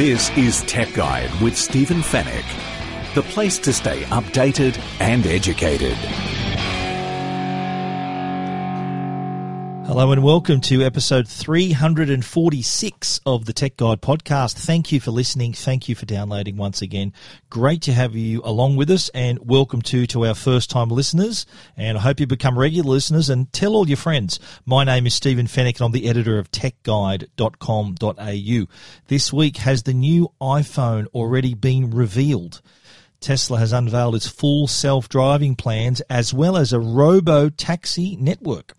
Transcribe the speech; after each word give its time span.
This 0.00 0.30
is 0.30 0.62
Tech 0.62 0.94
Guide 0.94 1.30
with 1.42 1.54
Stephen 1.54 1.98
Fenech, 1.98 2.46
the 3.14 3.20
place 3.20 3.58
to 3.58 3.70
stay 3.70 4.00
updated 4.04 4.80
and 4.98 5.26
educated. 5.26 5.98
Hello 9.90 10.12
and 10.12 10.22
welcome 10.22 10.60
to 10.60 10.84
episode 10.84 11.26
346 11.26 13.20
of 13.26 13.44
the 13.44 13.52
Tech 13.52 13.76
Guide 13.76 14.00
podcast. 14.00 14.54
Thank 14.54 14.92
you 14.92 15.00
for 15.00 15.10
listening. 15.10 15.52
Thank 15.52 15.88
you 15.88 15.96
for 15.96 16.06
downloading 16.06 16.56
once 16.56 16.80
again. 16.80 17.12
Great 17.50 17.82
to 17.82 17.92
have 17.92 18.14
you 18.14 18.40
along 18.44 18.76
with 18.76 18.88
us 18.88 19.08
and 19.08 19.40
welcome 19.40 19.82
to, 19.82 20.06
to 20.06 20.26
our 20.26 20.36
first 20.36 20.70
time 20.70 20.90
listeners. 20.90 21.44
And 21.76 21.98
I 21.98 22.02
hope 22.02 22.20
you 22.20 22.28
become 22.28 22.56
regular 22.56 22.88
listeners 22.88 23.28
and 23.28 23.52
tell 23.52 23.74
all 23.74 23.88
your 23.88 23.96
friends. 23.96 24.38
My 24.64 24.84
name 24.84 25.08
is 25.08 25.14
Stephen 25.14 25.48
Fenech 25.48 25.78
and 25.78 25.86
I'm 25.86 25.90
the 25.90 26.08
editor 26.08 26.38
of 26.38 26.52
techguide.com.au. 26.52 28.66
This 29.08 29.32
week 29.32 29.56
has 29.56 29.82
the 29.82 29.92
new 29.92 30.30
iPhone 30.40 31.08
already 31.08 31.54
been 31.54 31.90
revealed. 31.90 32.62
Tesla 33.18 33.58
has 33.58 33.72
unveiled 33.72 34.14
its 34.14 34.28
full 34.28 34.68
self-driving 34.68 35.56
plans 35.56 36.00
as 36.02 36.32
well 36.32 36.56
as 36.56 36.72
a 36.72 36.78
robo 36.78 37.48
taxi 37.48 38.14
network 38.14 38.76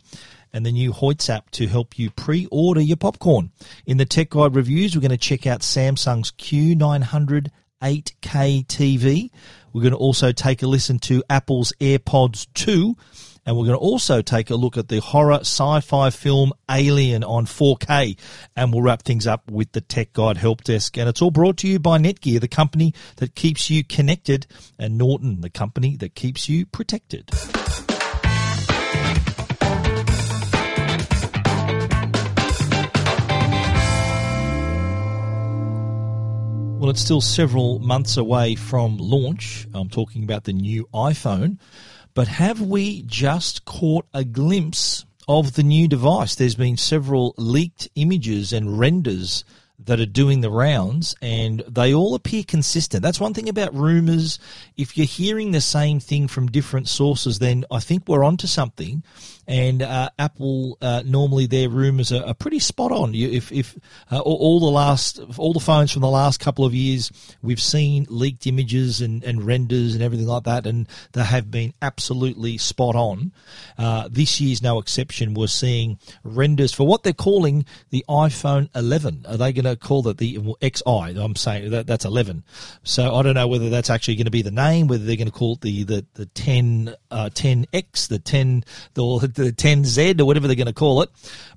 and 0.54 0.66
the 0.66 0.72
new 0.72 0.92
Hoyts 0.92 1.30
app 1.30 1.50
to 1.52 1.68
help 1.68 1.98
you 1.98 2.10
pre-order 2.10 2.82
your 2.82 2.98
popcorn. 2.98 3.52
In 3.86 3.98
the 3.98 4.06
Tech 4.06 4.30
Guide 4.30 4.56
reviews, 4.56 4.96
we're 4.96 5.02
going 5.02 5.12
to 5.12 5.18
check 5.18 5.48
out 5.48 5.62
Samsung's 5.62 6.32
Q900 6.32 7.50
8K 7.82 8.66
TV. 8.68 9.30
We're 9.74 9.82
going 9.82 9.92
to 9.94 9.98
also 9.98 10.32
take 10.32 10.62
a 10.62 10.68
listen 10.68 11.00
to 11.00 11.24
Apple's 11.30 11.74
AirPods 11.80 12.48
2. 12.54 12.96
And 13.44 13.58
we're 13.58 13.66
going 13.66 13.78
to 13.78 13.84
also 13.84 14.22
take 14.22 14.52
a 14.52 14.56
look 14.56 14.78
at 14.78 14.88
the 14.88 15.00
horror 15.00 15.40
sci-fi 15.40 16.12
film 16.12 16.54
Alien 16.70 17.24
on 17.24 17.46
4K. 17.46 18.18
And 18.56 18.72
we'll 18.72 18.84
wrap 18.84 19.02
things 19.02 19.26
up 19.26 19.50
with 19.50 19.72
the 19.72 19.82
Tech 19.82 20.14
Guide 20.14 20.38
Help 20.38 20.64
Desk. 20.64 20.96
And 20.96 21.10
it's 21.10 21.24
all 21.24 21.32
brought 21.32 21.58
to 21.58 21.68
you 21.68 21.80
by 21.80 21.98
Netgear, 21.98 22.40
the 22.40 22.48
company 22.48 22.94
that 23.16 23.34
keeps 23.34 23.70
you 23.72 23.84
connected, 23.84 24.46
and 24.78 24.96
Norton, 24.98 25.42
the 25.42 25.50
company 25.50 25.96
that 25.98 26.14
keeps 26.14 26.48
you 26.48 26.68
protected. 26.68 27.32
Well, 36.82 36.90
it's 36.90 37.02
still 37.02 37.22
several 37.22 37.78
months 37.78 38.18
away 38.18 38.56
from 38.56 38.98
launch. 38.98 39.68
I'm 39.72 39.88
talking 39.88 40.24
about 40.24 40.46
the 40.46 40.54
new 40.54 40.90
iPhone. 40.92 41.60
But 42.16 42.28
have 42.28 42.60
we 42.60 43.04
just 43.04 43.66
caught 43.66 44.08
a 44.16 44.24
glimpse 44.24 45.06
of 45.28 45.54
the 45.54 45.62
new 45.62 45.88
device? 45.88 46.34
There's 46.34 46.56
been 46.56 46.78
several 46.78 47.36
leaked 47.38 47.88
images 47.94 48.52
and 48.52 48.80
renders 48.80 49.46
that 49.78 50.00
are 50.00 50.08
doing 50.08 50.42
the 50.42 50.50
rounds 50.50 51.14
and 51.22 51.64
they 51.68 51.94
all 51.94 52.16
appear 52.16 52.44
consistent. 52.44 53.04
That's 53.04 53.20
one 53.20 53.36
thing 53.36 53.48
about 53.48 53.76
rumors. 53.76 54.40
If 54.82 54.98
you're 54.98 55.06
hearing 55.06 55.52
the 55.52 55.62
same 55.62 56.00
thing 56.00 56.28
from 56.28 56.48
different 56.48 56.88
sources, 56.88 57.40
then 57.40 57.66
I 57.70 57.80
think 57.80 58.08
we're 58.08 58.24
onto 58.24 58.48
something 58.48 59.04
and 59.52 59.82
uh, 59.82 60.10
Apple 60.18 60.78
uh, 60.82 61.04
normally 61.06 61.46
their 61.46 61.68
rumors 61.68 62.14
are, 62.14 62.24
are, 62.24 62.34
pretty 62.34 62.60
spot 62.60 62.92
on. 62.92 63.14
If 63.14 63.52
if 63.52 63.78
uh, 64.10 64.20
all 64.20 64.62
the 64.62 64.72
last 64.72 65.20
all 65.38 65.52
the 65.52 65.60
phones 65.60 65.92
from 65.92 66.02
the 66.02 66.10
last 66.10 66.40
couple 66.40 66.64
of 66.64 66.74
years, 66.74 67.12
we've 67.42 67.62
seen 67.62 68.06
leaked 68.10 68.48
images 68.48 69.02
and, 69.02 69.22
and 69.26 69.46
renders 69.46 69.94
and 69.94 70.02
everything 70.02 70.28
like 70.28 70.44
that, 70.44 70.66
and 70.66 70.88
they 71.12 71.24
have 71.24 71.52
been 71.52 71.74
absolutely 71.82 72.58
spot 72.58 72.96
on. 72.96 73.34
Uh, 73.78 74.08
this 74.10 74.40
year's 74.40 74.62
no 74.62 74.80
exception. 74.80 75.34
We're 75.34 75.48
seeing 75.48 76.00
renders 76.24 76.74
for 76.74 76.88
what 76.88 77.04
they're 77.04 77.12
calling 77.12 77.66
the 77.90 78.06
iPhone 78.08 78.70
11. 78.74 79.26
Are 79.28 79.38
they 79.38 79.52
going 79.52 79.66
to 79.66 79.76
call 79.76 80.08
it 80.08 80.18
the 80.18 80.38
well, 80.38 80.58
XI? 80.64 81.20
I'm 81.20 81.36
saying 81.36 81.72
that 81.72 81.88
that's 81.88 82.06
11. 82.06 82.46
So 82.84 83.14
I 83.14 83.22
don't 83.22 83.36
know 83.36 83.50
whether 83.50 83.70
that's 83.70 83.90
actually 83.90 84.16
going 84.16 84.26
to 84.26 84.32
be 84.32 84.44
the 84.44 84.52
name, 84.52 84.62
whether 84.80 85.04
they're 85.04 85.16
going 85.16 85.28
to 85.28 85.34
call 85.34 85.54
it 85.54 85.62
the 85.62 85.84
the 85.84 86.06
the 86.14 86.26
10 86.26 86.96
10X, 87.12 88.06
uh, 88.06 88.08
the 88.10 88.20
10 88.20 88.64
the 88.94 89.32
the 89.34 89.52
10Z 89.52 90.20
or 90.20 90.26
whatever 90.26 90.48
they're 90.48 90.56
going 90.56 90.68
to 90.68 90.74
call 90.74 91.02
it. 91.02 91.10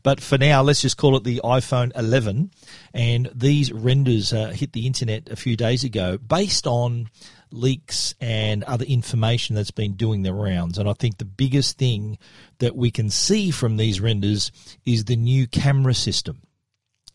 But 0.03 0.21
for 0.21 0.39
now, 0.39 0.63
let's 0.63 0.83
just 0.83 0.97
call 0.97 1.17
it 1.17 1.25
the 1.25 1.41
iPhone 1.45 1.93
11. 1.97 2.51
And 2.93 3.31
these 3.35 3.73
renders 3.73 4.33
uh, 4.33 4.49
hit 4.49 4.73
the 4.73 4.87
internet 4.87 5.29
a 5.31 5.37
few 5.37 5.57
days 5.57 5.85
ago 5.85 6.19
based 6.19 6.67
on 6.67 7.09
leaks 7.51 8.15
and 8.21 8.65
other 8.65 8.85
information 8.85 9.55
that's 9.55 9.71
been 9.71 9.95
doing 9.95 10.23
the 10.23 10.35
rounds. 10.35 10.79
And 10.79 10.89
I 10.89 10.93
think 10.93 11.19
the 11.19 11.25
biggest 11.25 11.79
thing 11.79 12.19
that 12.59 12.77
we 12.77 12.91
can 12.91 13.11
see 13.11 13.51
from 13.51 13.77
these 13.77 14.01
renders 14.01 14.51
is 14.85 15.05
the 15.05 15.17
new 15.17 15.47
camera 15.47 15.95
system 15.95 16.43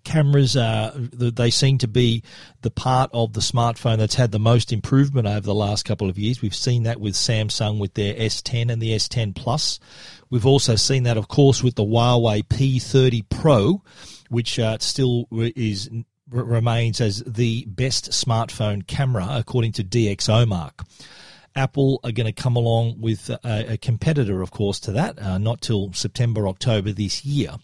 cameras 0.04 0.56
uh, 0.56 0.92
they 1.14 1.50
seem 1.50 1.78
to 1.80 1.88
be 1.88 2.24
the 2.62 2.72
part 2.72 3.10
of 3.14 3.34
the 3.34 3.40
smartphone 3.40 3.98
that's 3.98 4.16
had 4.16 4.32
the 4.32 4.40
most 4.40 4.72
improvement 4.72 5.28
over 5.28 5.42
the 5.42 5.54
last 5.54 5.86
couple 5.86 6.10
of 6.10 6.18
years. 6.18 6.42
We've 6.42 6.56
seen 6.56 6.84
that 6.84 7.00
with 7.00 7.14
Samsung 7.14 7.80
with 7.80 7.94
their 7.94 8.14
S10 8.14 8.72
and 8.72 8.82
the 8.82 8.96
S10 8.96 9.36
Plus. 9.36 9.80
We've 10.30 10.46
also 10.46 10.76
seen 10.76 11.04
that, 11.04 11.18
of 11.18 11.28
course, 11.28 11.64
with 11.64 11.76
the 11.76 11.84
Huawei 11.84 12.44
P30 12.44 13.30
Pro, 13.30 13.84
which 14.30 14.60
uh, 14.60 14.78
still 14.80 15.28
is 15.32 15.90
remains 16.32 17.02
as 17.02 17.24
the 17.26 17.66
best 17.66 18.12
smartphone 18.12 18.86
camera 18.86 19.28
according 19.32 19.72
to 19.74 19.84
DxOMark. 19.84 20.86
Apple 21.56 22.00
are 22.04 22.12
going 22.12 22.28
to 22.28 22.42
come 22.42 22.56
along 22.56 23.02
with 23.02 23.30
a, 23.30 23.74
a 23.74 23.78
competitor, 23.78 24.42
of 24.42 24.52
course, 24.52 24.80
to 24.82 24.92
that, 24.92 25.20
uh, 25.20 25.38
not 25.38 25.62
till 25.62 25.92
September, 25.94 26.48
October 26.48 26.92
this 26.92 27.26
year. 27.26 27.56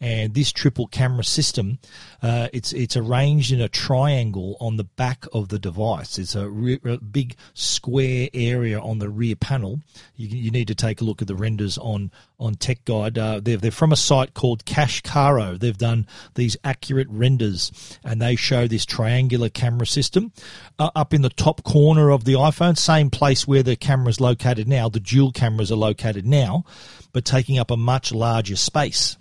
And 0.00 0.32
this 0.32 0.50
triple 0.50 0.86
camera 0.86 1.24
system, 1.24 1.78
uh, 2.22 2.48
it's 2.54 2.72
it's 2.72 2.96
arranged 2.96 3.52
in 3.52 3.60
a 3.60 3.68
triangle 3.68 4.56
on 4.58 4.78
the 4.78 4.84
back 4.84 5.26
of 5.34 5.48
the 5.48 5.58
device. 5.58 6.18
It's 6.18 6.34
a, 6.34 6.48
re- 6.48 6.80
a 6.84 6.96
big 6.96 7.36
square 7.52 8.28
area 8.32 8.80
on 8.80 8.98
the 8.98 9.10
rear 9.10 9.36
panel. 9.36 9.80
You, 10.16 10.28
you, 10.28 10.50
need 10.50 10.68
to 10.68 10.74
take 10.74 11.02
a 11.02 11.04
look 11.04 11.20
at 11.20 11.28
the 11.28 11.34
renders 11.34 11.76
on 11.76 12.10
on 12.38 12.54
Tech 12.54 12.84
Guide. 12.86 13.18
Uh, 13.18 13.40
they're, 13.40 13.58
they're 13.58 13.70
from 13.70 13.92
a 13.92 13.96
site 13.96 14.32
called 14.32 14.64
Cashkaro. 14.64 15.58
They've 15.58 15.76
done 15.76 16.06
these 16.34 16.56
accurate 16.64 17.08
renders, 17.10 17.70
and 18.02 18.22
they 18.22 18.36
show 18.36 18.66
this 18.66 18.86
triangular 18.86 19.50
camera 19.50 19.86
system 19.86 20.32
uh, 20.78 20.90
up 20.94 21.12
in 21.12 21.20
the 21.20 21.28
top 21.28 21.62
corner 21.62 22.10
of 22.10 22.24
the 22.24 22.34
iPhone, 22.34 22.78
same 22.78 23.10
place 23.10 23.46
where 23.46 23.62
the 23.62 23.76
camera 23.76 24.08
is 24.08 24.20
located 24.20 24.66
now. 24.66 24.88
The 24.88 25.00
dual 25.00 25.32
cameras 25.32 25.70
are 25.70 25.76
located 25.76 26.26
now, 26.26 26.64
but 27.12 27.24
taking 27.24 27.58
up 27.58 27.70
a 27.70 27.76
much 27.76 28.12
larger 28.12 28.56
space. 28.56 29.18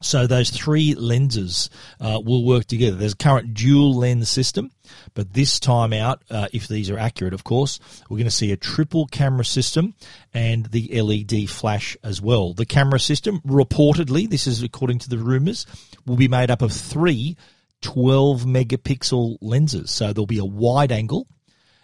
So 0.00 0.26
those 0.26 0.50
three 0.50 0.94
lenses 0.94 1.70
uh, 2.00 2.20
will 2.24 2.44
work 2.44 2.66
together. 2.66 2.96
There's 2.96 3.14
a 3.14 3.16
current 3.16 3.54
dual 3.54 3.94
lens 3.94 4.28
system, 4.28 4.70
but 5.14 5.32
this 5.32 5.58
time 5.58 5.92
out, 5.92 6.22
uh, 6.30 6.48
if 6.52 6.68
these 6.68 6.88
are 6.88 6.98
accurate, 6.98 7.34
of 7.34 7.42
course, 7.44 7.80
we're 8.08 8.18
going 8.18 8.24
to 8.26 8.30
see 8.30 8.52
a 8.52 8.56
triple 8.56 9.06
camera 9.06 9.44
system 9.44 9.94
and 10.32 10.66
the 10.66 11.00
LED 11.00 11.50
flash 11.50 11.96
as 12.04 12.22
well. 12.22 12.54
The 12.54 12.66
camera 12.66 13.00
system, 13.00 13.40
reportedly, 13.40 14.28
this 14.28 14.46
is 14.46 14.62
according 14.62 15.00
to 15.00 15.08
the 15.08 15.18
rumors, 15.18 15.66
will 16.06 16.16
be 16.16 16.28
made 16.28 16.50
up 16.50 16.62
of 16.62 16.72
three 16.72 17.36
12 17.82 18.44
megapixel 18.44 19.38
lenses. 19.40 19.90
So 19.90 20.12
there'll 20.12 20.26
be 20.26 20.38
a 20.38 20.44
wide 20.44 20.92
angle 20.92 21.26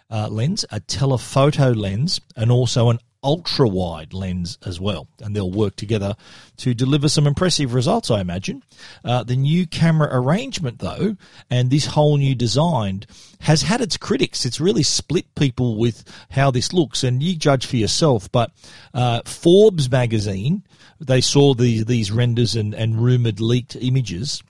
uh, 0.09 0.27
lens, 0.29 0.65
a 0.69 0.79
telephoto 0.79 1.71
lens, 1.71 2.21
and 2.35 2.51
also 2.51 2.89
an 2.89 2.99
ultra 3.25 3.67
wide 3.67 4.13
lens 4.13 4.59
as 4.65 4.79
well, 4.79 5.07
and 5.19 5.35
they'll 5.35 5.51
work 5.51 5.75
together 5.75 6.15
to 6.57 6.75
deliver 6.75 7.09
some 7.09 7.25
impressive 7.25 7.73
results, 7.73 8.11
I 8.11 8.21
imagine. 8.21 8.63
Uh, 9.03 9.23
the 9.23 9.35
new 9.35 9.65
camera 9.65 10.07
arrangement, 10.11 10.79
though, 10.79 11.17
and 11.49 11.69
this 11.69 11.87
whole 11.87 12.17
new 12.17 12.35
design 12.35 13.03
has 13.41 13.63
had 13.63 13.81
its 13.81 13.97
critics. 13.97 14.45
It's 14.45 14.61
really 14.61 14.83
split 14.83 15.33
people 15.33 15.77
with 15.77 16.03
how 16.29 16.51
this 16.51 16.71
looks, 16.71 17.03
and 17.03 17.21
you 17.21 17.35
judge 17.35 17.65
for 17.65 17.77
yourself. 17.77 18.31
But 18.31 18.51
uh, 18.93 19.21
Forbes 19.25 19.89
magazine, 19.89 20.63
they 20.99 21.19
saw 21.19 21.55
the, 21.55 21.83
these 21.83 22.11
renders 22.11 22.55
and, 22.55 22.75
and 22.75 23.03
rumored 23.03 23.41
leaked 23.41 23.75
images, 23.75 24.43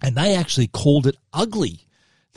and 0.00 0.14
they 0.14 0.36
actually 0.36 0.68
called 0.68 1.08
it 1.08 1.16
ugly. 1.32 1.87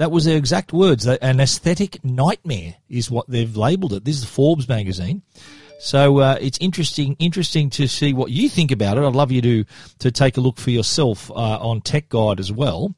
That 0.01 0.09
was 0.09 0.25
their 0.25 0.36
exact 0.36 0.74
words. 0.74 1.06
An 1.06 1.39
aesthetic 1.39 2.03
nightmare 2.03 2.74
is 2.89 3.12
what 3.12 3.30
they've 3.30 3.56
labelled 3.56 3.94
it. 3.94 4.03
This 4.03 4.15
is 4.15 4.21
the 4.21 4.27
Forbes 4.30 4.68
magazine. 4.68 5.21
So 5.80 6.18
uh, 6.18 6.39
it's 6.42 6.57
interesting, 6.57 7.15
interesting 7.19 7.69
to 7.69 7.88
see 7.88 8.12
what 8.12 8.31
you 8.31 8.50
think 8.50 8.71
about 8.71 8.98
it. 8.98 9.03
I'd 9.03 9.13
love 9.13 9.31
you 9.31 9.44
to 9.44 9.65
to 10.00 10.09
take 10.09 10.38
a 10.38 10.42
look 10.42 10.57
for 10.57 10.71
yourself 10.71 11.30
uh, 11.30 11.33
on 11.36 11.81
Tech 11.81 12.09
Guide 12.09 12.39
as 12.39 12.51
well. 12.51 12.95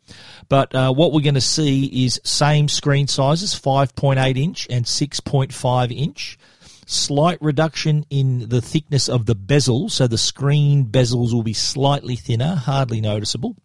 But 0.48 0.74
uh, 0.74 0.94
what 0.94 1.12
we're 1.12 1.20
going 1.20 1.34
to 1.34 1.42
see 1.42 2.06
is 2.06 2.22
same 2.24 2.70
screen 2.70 3.10
sizes, 3.10 3.54
5.8 3.54 4.38
inch 4.38 4.66
and 4.70 4.86
6.5 4.86 5.92
inch. 5.92 6.40
Slight 6.86 7.38
reduction 7.42 8.06
in 8.10 8.48
the 8.48 8.62
thickness 8.62 9.10
of 9.10 9.26
the 9.26 9.36
bezel, 9.36 9.90
so 9.90 10.08
the 10.08 10.18
screen 10.18 10.86
bezels 10.86 11.34
will 11.34 11.44
be 11.44 11.52
slightly 11.52 12.16
thinner, 12.16 12.56
hardly 12.56 13.02
noticeable 13.02 13.58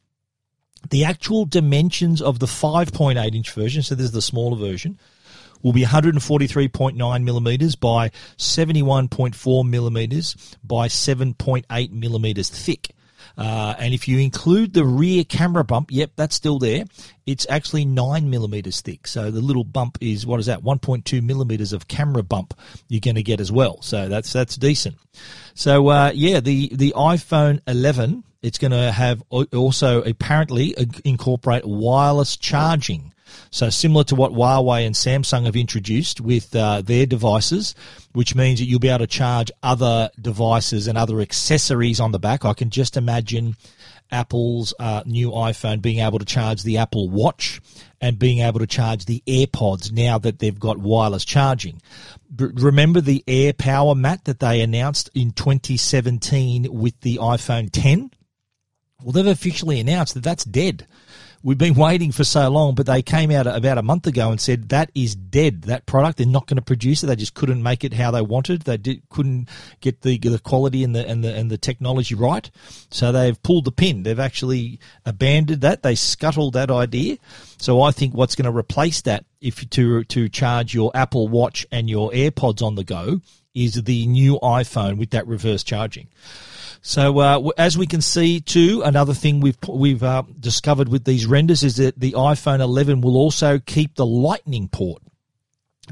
the 0.91 1.05
actual 1.05 1.45
dimensions 1.45 2.23
of 2.23 2.39
the 2.39 2.47
5.8 2.47 3.35
inch 3.35 3.53
version, 3.53 3.83
so 3.83 3.95
this 3.95 4.07
is 4.07 4.13
the 4.13 4.23
smaller 4.23 4.57
version, 4.57 4.99
will 5.63 5.73
be 5.73 5.85
143.9 5.85 7.25
millimeters 7.25 7.75
by 7.75 8.11
71.4 8.37 9.69
millimeters 9.69 10.57
by 10.65 10.89
7.8 10.89 11.91
millimeters 11.91 12.49
thick. 12.49 12.95
Uh, 13.37 13.75
and 13.79 13.95
if 13.95 14.09
you 14.09 14.19
include 14.19 14.73
the 14.73 14.85
rear 14.85 15.23
camera 15.23 15.63
bump, 15.63 15.91
yep, 15.93 16.11
that's 16.17 16.35
still 16.35 16.59
there. 16.59 16.85
It's 17.27 17.47
actually 17.49 17.85
nine 17.85 18.31
millimeters 18.31 18.81
thick. 18.81 19.07
So 19.07 19.31
the 19.31 19.41
little 19.41 19.65
bump 19.65 19.99
is 20.01 20.27
what 20.27 20.41
is 20.41 20.47
that? 20.47 20.63
1.2 20.63 21.23
millimeters 21.23 21.73
of 21.73 21.89
camera 21.89 22.23
bump 22.23 22.55
you're 22.89 23.01
going 23.01 23.15
to 23.17 23.23
get 23.23 23.41
as 23.41 23.53
well. 23.53 23.81
So 23.83 24.09
that's 24.09 24.33
that's 24.33 24.57
decent. 24.57 24.97
So 25.55 25.89
uh, 25.89 26.13
yeah, 26.15 26.41
the 26.41 26.69
the 26.75 26.95
iPhone 26.97 27.61
11 27.67 28.25
it's 28.43 28.59
going 28.59 28.71
to 28.71 28.93
have 28.93 29.23
also 29.31 30.03
apparently 30.03 30.75
incorporate 31.05 31.65
wireless 31.65 32.37
charging. 32.37 33.13
So 33.51 33.71
similar 33.71 34.05
to 34.05 34.15
what 34.15 34.33
Huawei 34.33 34.87
and 34.87 34.95
Samsung 34.95 35.45
have 35.45 35.57
introduced 35.57 36.21
with 36.21 36.55
uh, 36.55 36.83
their 36.83 37.07
devices, 37.07 37.75
which 38.13 38.35
means 38.35 38.59
that 38.59 38.67
you'll 38.67 38.81
be 38.81 38.89
able 38.89 39.01
to 39.01 39.07
charge 39.07 39.51
other 39.63 40.11
devices 40.21 40.87
and 40.89 40.97
other 40.97 41.21
accessories 41.21 42.01
on 42.01 42.13
the 42.13 42.19
back. 42.19 42.45
I 42.45 42.55
can 42.55 42.71
just 42.71 42.97
imagine 42.97 43.57
Apple's 44.11 44.73
uh, 44.79 45.03
new 45.05 45.31
iPhone 45.31 45.83
being 45.83 45.99
able 45.99 46.19
to 46.19 46.25
charge 46.25 46.63
the 46.63 46.79
Apple 46.79 47.11
Watch 47.11 47.61
and 48.01 48.19
being 48.19 48.39
able 48.39 48.61
to 48.61 48.67
charge 48.67 49.05
the 49.05 49.23
AirPods 49.27 49.93
now 49.93 50.19
that 50.19 50.39
they've 50.39 50.59
got 50.59 50.79
wireless 50.79 51.25
charging. 51.25 51.83
B- 52.35 52.47
remember 52.55 53.01
the 53.01 53.25
AirPower 53.27 53.97
mat 53.97 54.25
that 54.25 54.41
they 54.41 54.61
announced 54.61 55.11
in 55.15 55.33
2017 55.33 56.69
with 56.73 56.99
the 57.01 57.19
iPhone 57.19 57.69
10? 57.71 58.11
Well, 59.03 59.13
they've 59.13 59.27
officially 59.27 59.79
announced 59.79 60.15
that 60.15 60.25
that's 60.25 60.45
dead. 60.45 60.87
We've 61.45 61.57
been 61.57 61.75
waiting 61.75 62.11
for 62.11 62.25
so 62.25 62.49
long, 62.49 62.75
but 62.75 62.87
they 62.87 63.01
came 63.01 63.31
out 63.31 63.47
about 63.47 63.79
a 63.79 63.83
month 63.83 64.09
ago 64.09 64.33
and 64.33 64.41
said 64.41 64.71
that 64.71 64.91
is 64.93 65.15
dead. 65.15 65.63
That 65.63 65.87
product, 65.87 66.19
they're 66.19 66.27
not 66.27 66.49
going 66.49 66.57
to 66.57 66.63
produce 66.63 67.05
it. 67.05 67.07
They 67.07 67.15
just 67.15 67.35
couldn't 67.35 67.63
make 67.63 67.85
it 67.85 67.93
how 67.93 68.11
they 68.11 68.23
wanted. 68.23 68.63
They 68.63 68.77
did, 68.77 69.09
couldn't 69.09 69.49
get 69.81 70.03
the 70.03 70.19
the 70.19 70.41
quality 70.41 70.83
and 70.83 70.97
the 70.97 71.07
and 71.07 71.23
the 71.23 71.33
and 71.33 71.49
the 71.49 71.59
technology 71.59 72.17
right. 72.17 72.51
So 72.91 73.13
they've 73.13 73.41
pulled 73.41 73.67
the 73.67 73.73
pin. 73.73 74.03
They've 74.03 74.19
actually 74.19 74.81
abandoned 75.07 75.61
that. 75.61 75.85
They 75.85 75.95
scuttled 75.95 76.55
that 76.55 76.73
idea. 76.73 77.19
So 77.59 77.83
I 77.83 77.93
think 77.93 78.15
what's 78.15 78.35
going 78.35 78.53
to 78.53 78.59
replace 78.59 79.03
that, 79.03 79.25
if 79.41 79.71
to 79.71 80.03
to 80.03 80.29
charge 80.29 80.75
your 80.75 80.91
Apple 80.93 81.29
Watch 81.29 81.65
and 81.71 81.89
your 81.89 82.11
AirPods 82.11 82.63
on 82.63 82.75
the 82.75 82.85
go, 82.85 83.21
is 83.55 83.81
the 83.81 84.09
new 84.09 84.41
iPhone 84.43 84.99
with 84.99 85.11
that 85.11 85.29
reverse 85.29 85.63
charging. 85.63 86.09
So 86.83 87.19
uh, 87.19 87.51
as 87.59 87.77
we 87.77 87.87
can 87.87 88.01
see 88.01 88.41
too, 88.41 88.83
another 88.85 89.15
thing 89.15 89.41
we've 89.41 89.59
we've 89.69 90.03
uh, 90.03 90.23
discovered 90.39 90.89
with 90.89 91.05
these 91.05 91.27
renders 91.27 91.63
is 91.63 91.77
that 91.77 91.99
the 91.99 92.13
iPhone 92.13 92.61
11 92.61 93.01
will 93.01 93.17
also 93.17 93.59
keep 93.59 93.95
the 93.95 94.07
Lightning 94.07 94.69
port. 94.69 95.03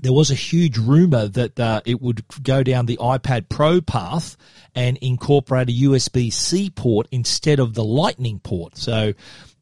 There 0.02 0.12
was 0.12 0.30
a 0.30 0.34
huge 0.34 0.76
rumor 0.76 1.26
that 1.28 1.58
uh, 1.58 1.80
it 1.86 2.00
would 2.00 2.22
go 2.42 2.62
down 2.62 2.86
the 2.86 2.98
iPad 2.98 3.48
Pro 3.48 3.80
path 3.80 4.36
and 4.74 4.98
incorporate 4.98 5.70
a 5.70 5.72
USB 5.72 6.32
C 6.32 6.70
port 6.70 7.08
instead 7.10 7.60
of 7.60 7.74
the 7.74 7.84
Lightning 7.84 8.38
port. 8.40 8.76
So 8.76 9.14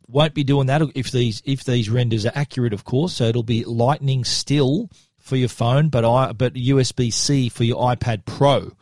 won't 0.09 0.35
be 0.35 0.45
doing 0.45 0.67
that 0.67 0.83
if 0.95 1.11
these 1.11 1.43
if 1.45 1.65
these 1.65 1.89
renders 1.89 2.27
are 2.27 2.33
accurate, 2.35 2.73
of 2.73 2.85
course. 2.85 3.15
So 3.15 3.25
it'll 3.25 3.43
be 3.43 3.65
Lightning 3.65 4.25
still 4.25 4.91
for 5.25 5.37
your 5.37 5.49
phone, 5.49 5.89
but 5.89 6.05
I 6.05 6.33
but 6.33 6.53
USB 6.53 7.13
C 7.13 7.49
for 7.49 7.65
your 7.65 7.81
iPad 7.81 8.27
Pro 8.27 8.73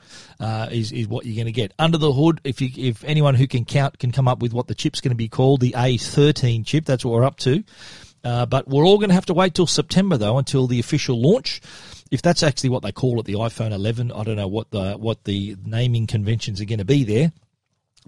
uh, 0.41 0.69
is 0.73 0.91
is 0.91 1.07
what 1.07 1.25
you're 1.25 1.37
going 1.37 1.47
to 1.47 1.53
get 1.53 1.73
under 1.79 1.97
the 1.99 2.13
hood. 2.13 2.41
If 2.43 2.61
you 2.61 2.69
if 2.77 3.05
anyone 3.05 3.37
who 3.37 3.47
can 3.47 3.65
count 3.65 4.01
can 4.01 4.11
come 4.11 4.27
up 4.27 4.43
with 4.43 4.53
what 4.53 4.67
the 4.67 4.75
chip's 4.75 5.01
going 5.01 5.13
to 5.13 5.17
be 5.17 5.29
called, 5.29 5.61
the 5.61 5.73
A13 5.73 6.67
chip, 6.67 6.85
that's 6.85 7.05
what 7.05 7.15
we're 7.15 7.25
up 7.25 7.37
to. 7.39 7.63
Uh, 8.25 8.47
but 8.47 8.69
we're 8.69 8.85
all 8.85 8.99
going 8.99 9.09
to 9.09 9.15
have 9.15 9.27
to 9.27 9.35
wait 9.35 9.55
till 9.55 9.69
September 9.69 10.17
though 10.17 10.37
until 10.37 10.67
the 10.67 10.81
official 10.81 11.21
launch. 11.21 11.61
If 12.11 12.23
that's 12.23 12.43
actually 12.43 12.71
what 12.71 12.83
they 12.83 12.93
call 12.93 13.19
it, 13.21 13.27
the 13.27 13.35
iPhone 13.35 13.73
11, 13.73 14.13
I 14.13 14.25
don't 14.25 14.37
know 14.37 14.49
what 14.49 14.71
the 14.73 14.95
what 14.95 15.23
the 15.25 15.57
naming 15.65 16.09
conventions 16.09 16.61
are 16.61 16.67
going 16.67 16.81
to 16.81 16.85
be 16.85 17.05
there. 17.05 17.33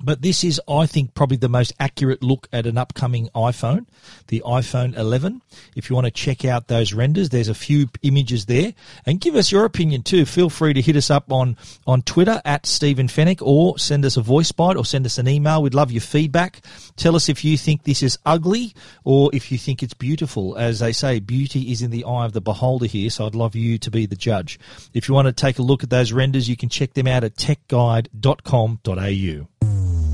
But 0.03 0.23
this 0.23 0.43
is, 0.43 0.61
I 0.69 0.87
think, 0.87 1.15
probably 1.15 1.37
the 1.37 1.49
most 1.49 1.73
accurate 1.79 2.23
look 2.23 2.49
at 2.53 2.67
an 2.67 2.77
upcoming 2.77 3.29
iPhone, 3.35 3.87
the 4.27 4.43
iPhone 4.45 4.97
11. 4.97 5.41
If 5.77 5.89
you 5.89 5.95
want 5.95 6.07
to 6.07 6.11
check 6.11 6.45
out 6.45 6.67
those 6.67 6.93
renders, 6.93 7.29
there's 7.29 7.49
a 7.49 7.55
few 7.55 7.89
images 8.03 8.47
there. 8.47 8.75
And 9.07 9.21
give 9.21 9.37
us 9.37 9.53
your 9.53 9.65
opinion 9.65 10.03
too. 10.03 10.25
Feel 10.25 10.51
free 10.51 10.75
to 10.75 10.83
hit 10.83 10.97
us 10.97 11.11
up 11.11 11.31
on, 11.31 11.57
on 11.87 12.03
Twitter 12.03 12.43
at 12.45 12.67
Stephen 12.67 13.07
Fenech 13.07 13.41
or 13.41 13.79
send 13.79 14.05
us 14.05 14.17
a 14.17 14.21
voice 14.21 14.51
bite 14.53 14.77
or 14.77 14.85
send 14.85 15.07
us 15.07 15.19
an 15.19 15.29
email. 15.29 15.63
We'd 15.63 15.75
love 15.75 15.93
your 15.93 16.01
feedback. 16.01 16.61
Tell 16.97 17.15
us 17.15 17.29
if 17.29 17.45
you 17.45 17.57
think 17.57 17.85
this 17.85 18.03
is 18.03 18.19
ugly 18.27 18.75
or 19.05 19.31
if 19.33 19.53
you 19.53 19.59
think 19.59 19.83
it's 19.83 19.95
beautiful. 19.95 20.57
As 20.57 20.81
they 20.81 20.93
say, 20.93 21.21
beauty 21.21 21.71
is 21.71 21.83
in 21.83 21.91
the 21.91 22.05
eye 22.05 22.25
of 22.25 22.33
the 22.33 22.41
beholder 22.41 22.87
here, 22.87 23.11
so 23.11 23.27
I'd 23.27 23.35
love 23.35 23.55
you 23.55 23.79
to 23.79 23.91
be 23.91 24.07
the 24.07 24.17
judge. 24.17 24.59
If 24.93 25.09
you 25.09 25.15
want 25.15 25.27
to 25.27 25.33
take 25.33 25.59
a 25.59 25.63
look 25.63 25.83
at 25.83 25.91
those 25.91 26.13
renders, 26.13 26.49
you 26.49 26.57
can 26.57 26.69
check 26.69 26.95
them 26.95 27.07
out 27.07 27.25
at 27.25 27.37
techguide.com.au. 27.37 29.54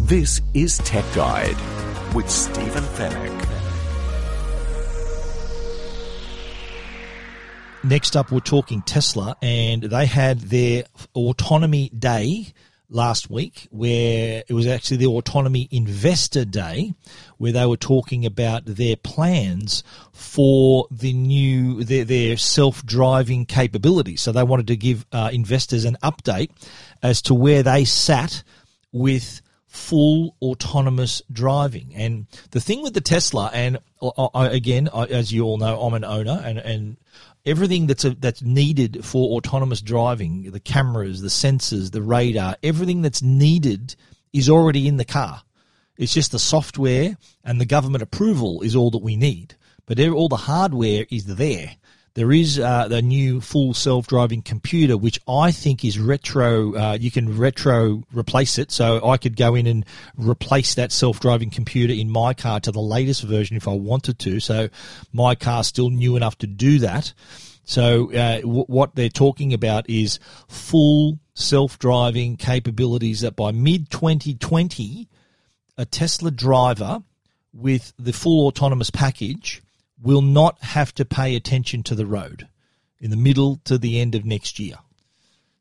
This 0.07 0.41
is 0.55 0.79
Tech 0.79 1.05
Guide 1.15 1.57
with 2.15 2.29
Stephen 2.29 2.83
Fenech. 2.83 3.49
Next 7.85 8.17
up, 8.17 8.33
we're 8.33 8.41
talking 8.41 8.83
Tesla, 8.83 9.37
and 9.41 9.83
they 9.83 10.07
had 10.07 10.41
their 10.41 10.85
autonomy 11.15 11.91
day 11.91 12.53
last 12.89 13.31
week, 13.31 13.69
where 13.71 14.43
it 14.49 14.53
was 14.53 14.67
actually 14.67 14.97
the 14.97 15.07
Autonomy 15.07 15.69
Investor 15.71 16.45
Day, 16.45 16.95
where 17.39 17.53
they 17.53 17.67
were 17.67 17.77
talking 17.77 18.27
about 18.27 18.65
their 18.65 18.97
plans 18.97 19.85
for 20.13 20.89
the 20.91 21.13
new 21.13 21.85
their, 21.85 22.05
their 22.05 22.37
self-driving 22.37 23.47
capability 23.47 24.17
So 24.17 24.33
they 24.33 24.43
wanted 24.43 24.67
to 24.69 24.77
give 24.77 25.07
uh, 25.13 25.31
investors 25.33 25.85
an 25.85 25.99
update 26.03 26.51
as 27.03 27.23
to 27.23 27.35
where 27.35 27.63
they 27.63 27.85
sat 27.85 28.43
with 28.93 29.41
full 29.71 30.37
autonomous 30.43 31.23
driving. 31.33 31.93
And 31.95 32.27
the 32.51 32.61
thing 32.61 32.83
with 32.83 32.93
the 32.93 33.01
Tesla, 33.01 33.51
and 33.55 33.79
I, 34.03 34.49
again, 34.49 34.89
I, 34.93 35.05
as 35.05 35.33
you 35.33 35.45
all 35.45 35.59
know, 35.59 35.81
I'm 35.81 35.95
an 35.95 36.05
owner, 36.05 36.43
and, 36.45 36.59
and 36.59 36.97
everything 37.47 37.87
that's 37.87 38.05
a, 38.05 38.11
that's 38.11 38.43
needed 38.43 39.05
for 39.05 39.37
autonomous 39.37 39.81
driving, 39.81 40.51
the 40.51 40.61
cameras, 40.61 41.23
the 41.23 41.29
sensors, 41.29 41.93
the 41.93 42.03
radar, 42.03 42.57
everything 42.65 43.01
that's 43.03 43.23
needed 43.23 43.95
is 44.33 44.51
already 44.51 44.89
in 44.89 44.97
the 44.97 45.05
car. 45.05 45.43
It's 45.97 46.15
just 46.15 46.33
the 46.33 46.39
software 46.41 47.17
and 47.45 47.61
the 47.61 47.67
government 47.67 48.03
approval 48.03 48.63
is 48.63 48.75
all 48.75 48.91
that 48.91 49.03
we 49.03 49.17
need. 49.17 49.55
But 49.87 50.01
all 50.01 50.29
the 50.29 50.37
hardware 50.37 51.07
is 51.11 51.27
there. 51.27 51.77
There 52.15 52.33
is 52.33 52.59
uh, 52.59 52.89
the 52.89 53.03
new 53.03 53.41
full 53.41 53.73
self-driving 53.73 54.43
computer, 54.43 54.97
which 54.97 55.21
I 55.29 55.53
think 55.53 55.85
is 55.85 55.99
retro. 55.99 56.75
Uh, 56.75 56.99
you 57.01 57.11
can 57.11 57.39
retro 57.39 58.03
replace 58.13 58.59
it, 58.59 58.73
so 58.73 59.09
I 59.09 59.17
could 59.17 59.37
go 59.37 59.55
in 59.55 59.67
and 59.69 59.87
replace 60.17 60.75
that 60.75 60.91
self-driving 60.91 61.51
computer 61.51 61.93
in 61.93 62.11
my 62.11 62.35
car 62.35 62.59
to 62.61 62.73
the 62.73 62.81
latest 62.81 63.23
version 63.23 63.57
if 63.57 63.69
I 63.69 63.75
wanted 63.75 64.19
to. 64.21 64.41
So 64.41 64.69
my 65.13 65.37
car's 65.37 65.69
still 65.69 65.91
new 65.91 66.17
enough 66.17 66.37
to 66.39 66.49
do 66.49 66.81
that. 66.81 67.13
So 67.65 68.13
uh, 68.13 68.41
w- 68.41 68.65
what 68.65 68.97
they're 68.97 69.09
talking 69.09 69.55
about 69.55 69.89
is 69.89 70.19
full 70.49 71.21
self-driving 71.35 72.39
capabilities 72.39 73.21
that 73.21 73.37
by 73.37 73.53
mid 73.53 73.89
2020, 73.89 75.09
a 75.79 75.85
Tesla 75.85 76.33
driver 76.33 77.05
with 77.53 77.93
the 77.99 78.13
full 78.13 78.49
autonomous 78.49 78.91
package 78.91 79.63
will 80.03 80.23
not 80.23 80.63
have 80.63 80.95
to 80.95 81.05
pay 81.05 81.37
attention 81.37 81.83
to 81.85 81.95
the 81.95 82.07
road 82.07 82.49
in 83.01 83.11
the 83.11 83.17
middle 83.17 83.61
to 83.65 83.79
the 83.79 84.01
end 84.01 84.15
of 84.15 84.25
next 84.25 84.59
year. 84.59 84.77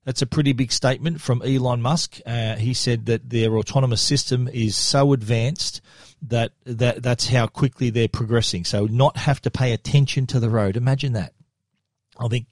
That's 0.06 0.22
a 0.22 0.28
pretty 0.28 0.54
big 0.54 0.72
statement 0.72 1.22
from 1.22 1.42
Elon 1.42 1.82
Musk. 1.82 2.20
Uh, 2.26 2.56
he 2.56 2.74
said 2.74 3.06
that 3.08 3.30
their 3.30 3.58
autonomous 3.58 4.02
system 4.02 4.48
is 4.48 4.76
so 4.76 5.14
advanced 5.14 5.82
that, 6.22 6.52
that 6.66 7.04
that's 7.04 7.28
how 7.28 7.48
quickly 7.48 7.90
they're 7.90 8.08
progressing. 8.08 8.66
So 8.66 8.86
not 8.86 9.18
have 9.18 9.42
to 9.42 9.52
pay 9.52 9.72
attention 9.72 10.26
to 10.28 10.40
the 10.40 10.50
road. 10.50 10.78
Imagine 10.78 11.14
that. 11.14 11.34
I 12.20 12.28
think 12.28 12.48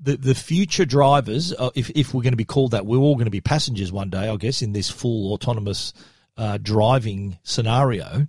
the 0.00 0.16
the 0.16 0.34
future 0.34 0.84
drivers, 0.84 1.52
uh, 1.52 1.70
if 1.74 1.90
if 1.90 2.12
we're 2.12 2.22
going 2.22 2.32
to 2.32 2.36
be 2.36 2.44
called 2.44 2.72
that, 2.72 2.84
we're 2.84 2.98
all 2.98 3.14
going 3.14 3.26
to 3.26 3.30
be 3.30 3.40
passengers 3.40 3.92
one 3.92 4.10
day, 4.10 4.28
I 4.28 4.36
guess, 4.36 4.62
in 4.62 4.72
this 4.72 4.90
full 4.90 5.32
autonomous 5.32 5.92
uh, 6.36 6.58
driving 6.58 7.38
scenario. 7.42 8.26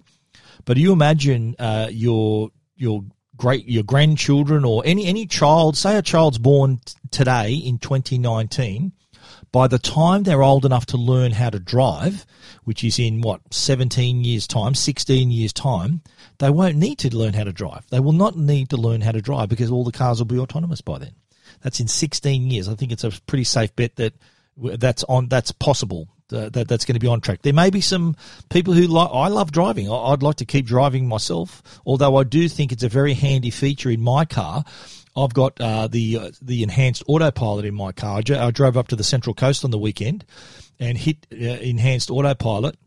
But 0.66 0.76
do 0.76 0.82
you 0.82 0.92
imagine 0.92 1.56
uh, 1.60 1.88
your 1.92 2.52
your 2.78 3.04
great 3.36 3.68
your 3.68 3.84
grandchildren 3.84 4.66
or 4.66 4.82
any 4.86 5.06
any 5.06 5.26
child, 5.26 5.78
say 5.78 5.98
a 5.98 6.02
child's 6.02 6.38
born 6.38 6.80
t- 6.84 6.94
today 7.12 7.54
in 7.54 7.78
2019, 7.78 8.92
by 9.52 9.68
the 9.68 9.80
time 9.80 10.24
they're 10.24 10.44
old 10.44 10.66
enough 10.66 10.86
to 10.88 10.98
learn 10.98 11.32
how 11.32 11.50
to 11.50 11.60
drive, 11.60 12.26
which 12.64 12.84
is 12.84 13.00
in 13.00 13.22
what 13.22 13.42
17 13.52 14.24
years 14.24 14.48
time, 14.48 14.74
16 14.74 15.32
years 15.32 15.54
time, 15.54 16.02
they 16.40 16.50
won't 16.50 16.76
need 16.76 17.00
to 17.00 17.16
learn 17.16 17.34
how 17.34 17.44
to 17.44 17.54
drive. 17.54 17.86
They 17.90 18.00
will 18.00 18.14
not 18.14 18.38
need 18.38 18.70
to 18.72 18.78
learn 18.78 19.02
how 19.02 19.12
to 19.12 19.22
drive 19.22 19.50
because 19.50 19.72
all 19.72 19.84
the 19.84 19.92
cars 19.92 20.20
will 20.20 20.26
be 20.26 20.40
autonomous 20.40 20.82
by 20.82 21.00
then. 21.00 21.14
That's 21.62 21.80
in 21.80 21.88
16 21.88 22.52
years. 22.52 22.68
I 22.68 22.76
think 22.76 22.92
it's 22.92 23.04
a 23.04 23.12
pretty 23.28 23.46
safe 23.46 23.76
bet 23.76 23.96
that 23.96 24.14
that's 24.58 25.04
on 25.04 25.28
that's 25.28 25.52
possible 25.52 26.10
uh, 26.32 26.50
that 26.50 26.68
that's 26.68 26.86
going 26.86 26.96
to 26.96 27.00
be 27.00 27.08
on 27.08 27.22
track. 27.22 27.42
There 27.42 27.54
may 27.54 27.70
be 27.70 27.82
some 27.82 28.16
people 28.50 28.74
who 28.74 28.88
like. 28.88 29.10
I 29.12 29.28
love 29.28 29.52
driving. 29.52 29.90
I, 29.90 30.12
would 30.12 30.24
like 30.24 30.38
to 30.38 30.46
keep 30.46 30.66
driving 30.66 31.08
myself, 31.08 31.62
although 31.86 32.18
I 32.18 32.24
do 32.24 32.48
think 32.48 32.72
it's 32.72 32.84
a 32.84 32.90
very 32.90 33.14
handy 33.14 33.50
feature 33.50 33.90
in 33.90 34.02
my 34.02 34.26
car. 34.26 34.64
I've 35.16 35.34
got 35.34 35.60
uh, 35.60 35.88
the 35.88 36.18
uh, 36.18 36.32
the 36.42 36.64
enhanced 36.64 37.04
autopilot 37.08 37.66
in 37.66 37.74
my 37.74 37.92
car. 37.92 38.22
I, 38.30 38.52
drove 38.52 38.78
up 38.78 38.90
to 38.90 38.96
the 38.96 39.04
Central 39.04 39.34
Coast 39.34 39.66
on 39.66 39.72
the 39.72 39.80
weekend 39.80 40.26
and 40.80 40.98
hit 40.98 41.26
uh, 41.34 41.38
enhanced 41.38 42.12
autopilot 42.12 42.78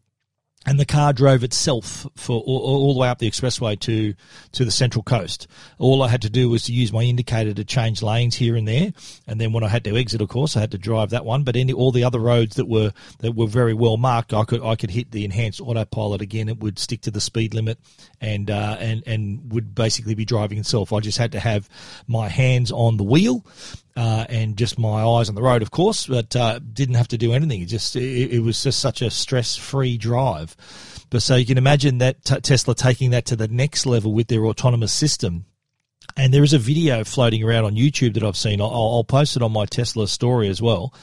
and 0.67 0.79
the 0.79 0.85
car 0.85 1.15
drove 1.15 1.43
itself 1.43 2.07
for 2.17 2.39
all, 2.39 2.61
all, 2.61 2.93
the 2.93 3.01
way 3.01 3.09
up 3.09 3.19
the 3.19 3.31
expressway 3.31 3.79
to 3.81 4.15
to 4.53 4.65
the 4.65 4.71
central 4.71 5.03
coast. 5.03 5.47
All 5.79 6.03
I 6.03 6.09
had 6.09 6.23
to 6.23 6.31
do 6.31 6.51
was 6.51 6.65
to 6.65 6.73
use 6.73 6.93
my 6.93 7.03
indicator 7.03 7.55
to 7.55 7.65
change 7.65 8.03
lanes 8.03 8.37
here 8.37 8.57
and 8.57 8.69
there, 8.69 8.93
and 9.27 9.41
then 9.41 9.53
when 9.53 9.65
I 9.65 9.69
had 9.69 9.85
to 9.85 9.97
exit, 9.97 10.21
of 10.21 10.29
course, 10.29 10.57
I 10.57 10.61
had 10.61 10.73
to 10.73 10.79
drive 10.79 11.11
that 11.11 11.25
one. 11.25 11.45
But 11.45 11.57
any 11.57 11.73
all 11.73 11.93
the 11.93 12.05
other 12.05 12.19
roads 12.19 12.57
that 12.57 12.69
were 12.69 12.93
that 13.21 13.35
were 13.35 13.47
very 13.47 13.73
well 13.73 13.97
marked, 13.97 14.35
I 14.35 14.45
could 14.45 14.63
I 14.63 14.77
could 14.77 14.91
hit 14.91 15.13
the 15.13 15.25
enhanced 15.25 15.63
autopilot 15.63 16.21
again. 16.21 16.49
It 16.49 16.61
would 16.61 16.79
stick 16.79 17.01
to 17.03 17.11
the 17.11 17.21
speed 17.23 17.55
limit, 17.55 17.79
and 18.21 18.51
uh, 18.51 18.77
and 18.79 19.03
and 19.07 19.53
would 19.53 19.75
basically 19.75 20.15
be 20.15 20.27
driving 20.27 20.59
itself. 20.59 20.93
I 20.93 21.01
just 21.01 21.19
had 21.19 21.33
to 21.33 21.41
have 21.41 21.71
my 22.07 22.29
hands 22.29 22.71
on 22.71 22.99
the 22.99 23.05
wheel 23.05 23.45
uh, 24.01 24.25
and 24.31 24.57
just 24.57 24.79
my 24.79 25.05
eyes 25.05 25.29
on 25.29 25.35
the 25.35 25.43
road, 25.43 25.61
of 25.61 25.71
course, 25.71 26.07
but 26.07 26.35
uh, 26.35 26.59
didn't 26.73 26.95
have 26.95 27.09
to 27.09 27.19
do 27.19 27.35
anything. 27.35 27.61
It 27.61 27.67
just 27.67 27.97
it, 27.97 28.33
it 28.33 28.41
was 28.41 28.63
just 28.63 28.81
such 28.81 29.03
a 29.03 29.11
stress-free 29.11 29.99
drive. 29.99 30.57
But 31.11 31.21
so 31.21 31.37
you 31.37 31.45
can 31.45 31.59
imagine 31.59 31.99
that 31.99 32.25
t- 32.25 32.41
Tesla 32.41 32.75
taking 32.75 33.11
that 33.11 33.27
to 33.27 33.37
the 33.37 33.49
next 33.49 33.85
level 33.85 34.15
with 34.15 34.29
their 34.29 34.47
autonomous 34.47 34.93
system. 34.93 35.45
And 36.17 36.33
there 36.33 36.43
is 36.43 36.55
a 36.55 36.59
video 36.59 37.05
floating 37.05 37.45
around 37.45 37.67
on 37.67 37.75
YouTube 37.75 38.15
that 38.15 38.25
I've 38.25 38.39
seen. 38.39 38.61
I'll, 38.63 38.73
I'll 38.73 39.05
post 39.05 39.37
it 39.37 39.43
on 39.43 39.53
my 39.53 39.67
Tesla 39.67 40.09
story 40.09 40.49
as 40.49 40.63
well, 40.63 40.95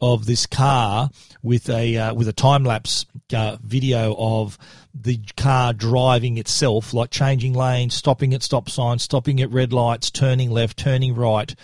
of 0.00 0.24
this 0.24 0.46
car 0.46 1.10
with 1.42 1.68
a 1.68 1.96
uh, 1.98 2.14
with 2.14 2.26
a 2.26 2.32
time 2.32 2.64
lapse 2.64 3.04
uh, 3.34 3.58
video 3.62 4.16
of 4.18 4.56
the 4.94 5.20
car 5.36 5.74
driving 5.74 6.38
itself, 6.38 6.94
like 6.94 7.10
changing 7.10 7.52
lanes, 7.52 7.94
stopping 7.94 8.32
at 8.32 8.42
stop 8.42 8.70
signs, 8.70 9.02
stopping 9.02 9.42
at 9.42 9.50
red 9.50 9.72
lights, 9.72 10.10
turning 10.10 10.50
left, 10.50 10.78
turning 10.78 11.14
right, 11.14 11.54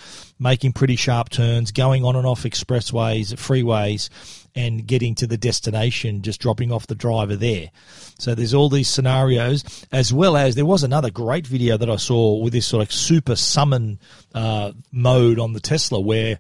making 0.42 0.72
pretty 0.72 0.96
sharp 0.96 1.30
turns, 1.30 1.72
going 1.72 2.04
on 2.04 2.16
and 2.16 2.26
off 2.26 2.42
expressways, 2.42 3.32
freeways, 3.34 4.11
and 4.54 4.87
getting 4.87 5.14
to 5.14 5.26
the 5.26 5.38
destination, 5.38 6.22
just 6.22 6.40
dropping 6.40 6.72
off 6.72 6.87
the 6.87 6.94
driver 6.94 7.37
there. 7.37 7.70
So 8.18 8.34
there's 8.34 8.52
all 8.52 8.68
these 8.68 8.88
scenarios, 8.88 9.87
as 9.92 10.12
well 10.12 10.37
as 10.37 10.54
there 10.54 10.66
was 10.66 10.82
another 10.82 11.11
great 11.11 11.46
video 11.46 11.76
that 11.76 11.88
I 11.88 11.96
saw 11.96 12.37
with 12.37 12.52
this 12.52 12.66
sort 12.66 12.87
of 12.87 12.92
super 12.92 13.37
summon 13.37 13.99
uh, 14.34 14.72
mode 14.90 15.38
on 15.38 15.52
the 15.52 15.61
Tesla 15.61 16.00
where 16.00 16.38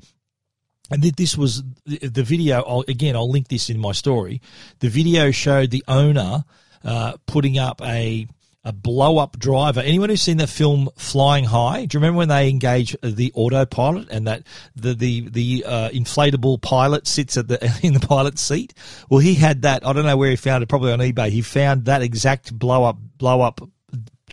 and 0.90 1.02
this 1.02 1.38
was 1.38 1.62
the 1.86 2.22
video. 2.22 2.82
Again, 2.86 3.16
I'll 3.16 3.30
link 3.30 3.48
this 3.48 3.70
in 3.70 3.78
my 3.78 3.92
story. 3.92 4.42
The 4.80 4.88
video 4.88 5.30
showed 5.30 5.70
the 5.70 5.82
owner 5.88 6.44
uh, 6.84 7.14
putting 7.26 7.58
up 7.58 7.80
a 7.82 8.26
a 8.64 8.72
blow 8.72 9.18
up 9.18 9.38
driver. 9.38 9.80
Anyone 9.80 10.08
who's 10.08 10.22
seen 10.22 10.36
the 10.36 10.46
film 10.46 10.88
Flying 10.96 11.44
High, 11.44 11.86
do 11.86 11.96
you 11.96 12.00
remember 12.00 12.18
when 12.18 12.28
they 12.28 12.48
engage 12.48 12.96
the 13.02 13.32
autopilot 13.34 14.08
and 14.10 14.26
that 14.28 14.44
the 14.76 14.94
the 14.94 15.28
the 15.28 15.64
uh, 15.66 15.88
inflatable 15.90 16.60
pilot 16.62 17.06
sits 17.06 17.36
at 17.36 17.48
the 17.48 17.80
in 17.82 17.94
the 17.94 18.00
pilot's 18.00 18.40
seat? 18.40 18.74
Well, 19.10 19.20
he 19.20 19.34
had 19.34 19.62
that. 19.62 19.86
I 19.86 19.92
don't 19.92 20.04
know 20.04 20.16
where 20.16 20.30
he 20.30 20.36
found 20.36 20.62
it. 20.62 20.68
Probably 20.68 20.92
on 20.92 21.00
eBay. 21.00 21.30
He 21.30 21.42
found 21.42 21.86
that 21.86 22.02
exact 22.02 22.56
blow 22.56 22.84
up 22.84 22.98
blow 23.18 23.40
up 23.40 23.60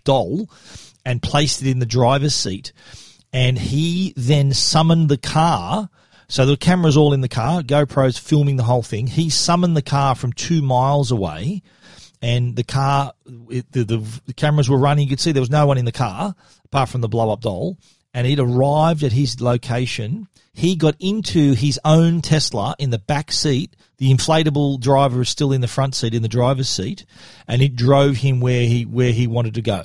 doll 0.04 0.50
and 1.06 1.22
placed 1.22 1.62
it 1.62 1.70
in 1.70 1.80
the 1.80 1.86
driver's 1.86 2.36
seat. 2.36 2.72
And 3.32 3.58
he 3.58 4.14
then 4.16 4.54
summoned 4.54 5.10
the 5.10 5.18
car. 5.18 5.90
So 6.28 6.46
the 6.46 6.58
camera's 6.58 6.98
all 6.98 7.14
in 7.14 7.22
the 7.22 7.30
car. 7.30 7.62
GoPro's 7.62 8.18
filming 8.18 8.56
the 8.58 8.64
whole 8.64 8.84
thing. 8.84 9.08
He 9.08 9.30
summoned 9.30 9.76
the 9.76 9.82
car 9.82 10.14
from 10.14 10.34
two 10.34 10.62
miles 10.62 11.12
away 11.12 11.64
and 12.22 12.56
the 12.56 12.64
car, 12.64 13.14
it, 13.50 13.72
the, 13.72 13.84
the, 13.84 14.22
the 14.26 14.34
cameras 14.34 14.70
were 14.70 14.78
running. 14.78 15.06
You 15.06 15.10
could 15.10 15.20
see 15.20 15.32
there 15.32 15.42
was 15.42 15.50
no 15.50 15.66
one 15.66 15.78
in 15.78 15.86
the 15.86 15.92
car 15.92 16.36
apart 16.66 16.90
from 16.90 17.02
the 17.02 17.08
blow 17.08 17.32
up 17.32 17.42
doll. 17.42 17.78
And 18.14 18.26
it 18.26 18.40
arrived 18.40 19.04
at 19.04 19.12
his 19.12 19.40
location. 19.40 20.28
He 20.54 20.76
got 20.76 20.96
into 21.00 21.54
his 21.54 21.80
own 21.86 22.22
Tesla 22.22 22.76
in 22.80 22.90
the 22.90 22.98
back 22.98 23.32
seat. 23.32 23.76
The 23.98 24.12
inflatable 24.12 24.80
driver 24.80 25.22
is 25.22 25.30
still 25.30 25.52
in 25.52 25.62
the 25.62 25.68
front 25.68 25.94
seat 25.94 26.16
in 26.16 26.24
the 26.24 26.28
driver's 26.28 26.70
seat, 26.70 27.06
and 27.48 27.62
it 27.62 27.76
drove 27.76 28.18
him 28.18 28.40
where 28.40 28.66
he 28.66 28.84
where 28.84 29.12
he 29.12 29.28
wanted 29.28 29.54
to 29.56 29.62
go. 29.62 29.84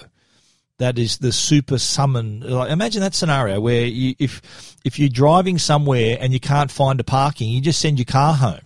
That 0.79 0.99
is 0.99 1.19
the 1.19 1.33
super 1.33 1.79
summon. 1.79 2.41
Like, 2.41 2.71
imagine 2.71 3.03
that 3.03 3.15
scenario 3.15 3.61
where 3.61 3.85
you, 3.85 4.15
if 4.19 4.79
if 4.85 4.99
you're 4.99 5.09
driving 5.11 5.59
somewhere 5.59 6.17
and 6.19 6.33
you 6.33 6.41
can't 6.41 6.71
find 6.71 6.99
a 7.01 7.05
parking, 7.05 7.51
you 7.51 7.61
just 7.61 7.81
send 7.81 7.99
your 7.99 8.07
car 8.07 8.35
home 8.35 8.61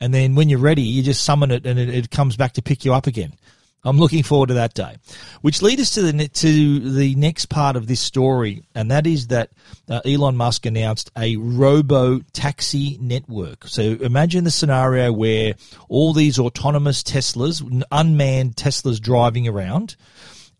and 0.00 0.14
then 0.14 0.34
when 0.34 0.48
you're 0.48 0.58
ready, 0.58 0.82
you 0.82 1.02
just 1.02 1.24
summon 1.24 1.50
it 1.50 1.66
and 1.66 1.78
it, 1.78 1.88
it 1.88 2.10
comes 2.10 2.36
back 2.36 2.52
to 2.52 2.62
pick 2.62 2.84
you 2.84 2.94
up 2.94 3.06
again. 3.06 3.34
I'm 3.82 3.98
looking 3.98 4.22
forward 4.22 4.48
to 4.48 4.54
that 4.54 4.74
day, 4.74 4.96
which 5.40 5.62
leads 5.62 5.80
us 5.80 5.90
to 5.94 6.02
the 6.02 6.28
to 6.28 6.80
the 6.92 7.14
next 7.14 7.46
part 7.46 7.76
of 7.76 7.86
this 7.86 8.00
story, 8.00 8.62
and 8.74 8.90
that 8.90 9.06
is 9.06 9.28
that 9.28 9.52
uh, 9.88 10.00
Elon 10.04 10.36
Musk 10.36 10.66
announced 10.66 11.10
a 11.16 11.36
robo 11.36 12.20
taxi 12.34 12.98
network. 13.00 13.66
So 13.66 13.82
imagine 13.82 14.44
the 14.44 14.50
scenario 14.50 15.12
where 15.12 15.54
all 15.88 16.12
these 16.12 16.38
autonomous 16.38 17.02
Teslas, 17.02 17.62
unmanned 17.90 18.56
Teslas, 18.56 19.00
driving 19.00 19.48
around, 19.48 19.96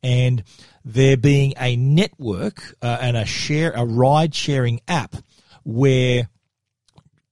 and 0.03 0.43
there 0.83 1.19
being 1.19 1.53
a 1.61 1.77
network 1.77 2.75
uh, 2.81 2.99
and 3.03 3.19
a 3.19 3.27
share 3.27 3.73
a 3.73 3.85
ride 3.85 4.35
sharing 4.35 4.81
app 4.89 5.15
where 5.63 6.31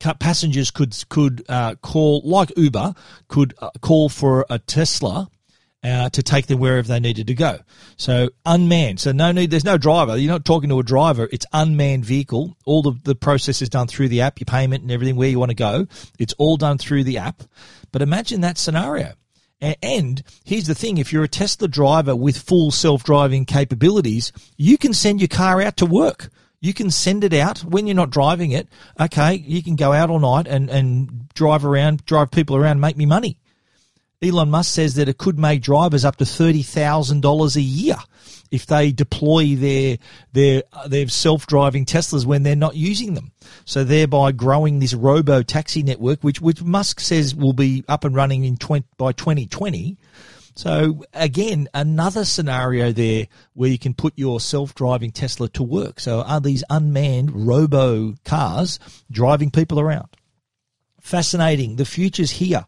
passengers 0.00 0.71
could 0.71 0.97
could 1.09 1.45
uh, 1.49 1.75
call 1.76 2.23
like 2.25 2.57
Uber 2.57 2.95
could 3.28 3.55
uh, 3.59 3.71
call 3.81 4.09
for 4.09 4.47
a 4.49 4.59
Tesla 4.59 5.28
uh, 5.83 6.11
to 6.11 6.23
take 6.23 6.47
them 6.47 6.59
wherever 6.59 6.88
they 6.88 7.00
needed 7.00 7.26
to 7.28 7.35
go. 7.35 7.59
So 7.97 8.31
unmanned. 8.45 9.00
So 9.00 9.12
no 9.12 9.33
need. 9.33 9.50
There's 9.50 9.64
no 9.64 9.78
driver. 9.78 10.17
You're 10.17 10.33
not 10.33 10.45
talking 10.45 10.71
to 10.71 10.81
a 10.81 10.85
driver. 10.85 11.28
It's 11.33 11.47
unmanned 11.52 12.05
vehicle. 12.05 12.57
All 12.64 12.83
the 12.83 12.93
the 13.05 13.14
process 13.14 13.62
is 13.62 13.69
done 13.69 13.87
through 13.87 14.09
the 14.09 14.21
app. 14.21 14.40
Your 14.40 14.47
payment 14.47 14.83
and 14.83 14.93
everything 14.93 15.17
where 15.17 15.28
you 15.28 15.38
want 15.38 15.50
to 15.50 15.57
go. 15.57 15.87
It's 16.19 16.35
all 16.35 16.57
done 16.57 16.78
through 16.78 17.05
the 17.05 17.19
app. 17.19 17.43
But 17.93 18.02
imagine 18.02 18.40
that 18.43 18.59
scenario. 18.59 19.14
And 19.61 20.23
here's 20.45 20.69
the 20.69 20.75
thing 20.75 20.99
if 20.99 21.12
you're 21.12 21.25
a 21.25 21.28
Tesla 21.28 21.67
driver 21.67 22.14
with 22.14 22.38
full 22.38 22.71
self 22.71 23.02
driving 23.02 23.45
capabilities, 23.45 24.33
you 24.57 24.78
can 24.78 24.95
send 24.95 25.21
your 25.21 25.28
car 25.28 25.61
out 25.61 25.76
to 25.78 25.87
work. 25.87 26.31
You 26.61 26.75
can 26.75 26.91
send 26.91 27.23
it 27.23 27.33
out 27.33 27.61
when 27.61 27.87
you're 27.87 27.95
not 27.95 28.11
driving 28.11 28.50
it. 28.50 28.69
Okay, 28.99 29.35
you 29.35 29.62
can 29.62 29.77
go 29.77 29.93
out 29.93 30.11
all 30.11 30.19
night 30.19 30.49
and, 30.49 30.69
and 30.69 31.29
drive 31.35 31.65
around, 31.65 32.05
drive 32.05 32.31
people 32.31 32.57
around, 32.57 32.81
make 32.81 32.97
me 32.97 33.07
money. 33.07 33.38
Elon 34.21 34.50
Musk 34.50 34.75
says 34.75 34.97
that 34.97 35.09
it 35.09 35.19
could 35.19 35.38
make 35.38 35.62
drivers 35.62 36.05
up 36.05 36.17
to 36.17 36.27
thirty 36.27 36.62
thousand 36.62 37.21
dollars 37.21 37.55
a 37.57 37.61
year 37.61 37.97
if 38.50 38.67
they 38.67 38.91
deploy 38.91 39.55
their 39.55 39.99
their 40.33 40.65
their 40.87 41.09
self 41.09 41.47
driving 41.47 41.85
Teslas 41.85 42.27
when 42.27 42.43
they're 42.43 42.57
not 42.57 42.75
using 42.75 43.15
them. 43.15 43.31
So 43.65 43.85
thereby 43.85 44.33
growing 44.33 44.81
this 44.81 44.95
robo 44.95 45.43
taxi 45.43 45.85
network, 45.85 46.23
which 46.23 46.41
which 46.41 46.62
Musk 46.62 46.99
says 46.99 47.35
will 47.35 47.53
be 47.53 47.85
up 47.88 48.05
and 48.05 48.15
running 48.15 48.45
in 48.45 48.57
20, 48.57 48.85
by 48.97 49.12
twenty 49.12 49.47
twenty. 49.47 49.97
So 50.59 51.05
again, 51.15 51.69
another 51.73 52.25
scenario 52.25 52.91
there 52.91 53.29
where 53.55 53.71
you 53.71 53.79
can 53.79 53.95
put 53.95 54.15
your 54.17 54.41
self-driving 54.41 55.12
Tesla 55.12 55.49
to 55.50 55.62
work. 55.62 56.00
So 56.00 56.23
are 56.23 56.41
these 56.41 56.65
unmanned 56.69 57.47
robo 57.47 58.17
cars 58.25 58.81
driving 59.09 59.53
people 59.53 59.79
around? 59.79 60.09
Fascinating. 61.00 61.77
The 61.77 61.85
future's 61.85 62.33
here. 62.33 62.67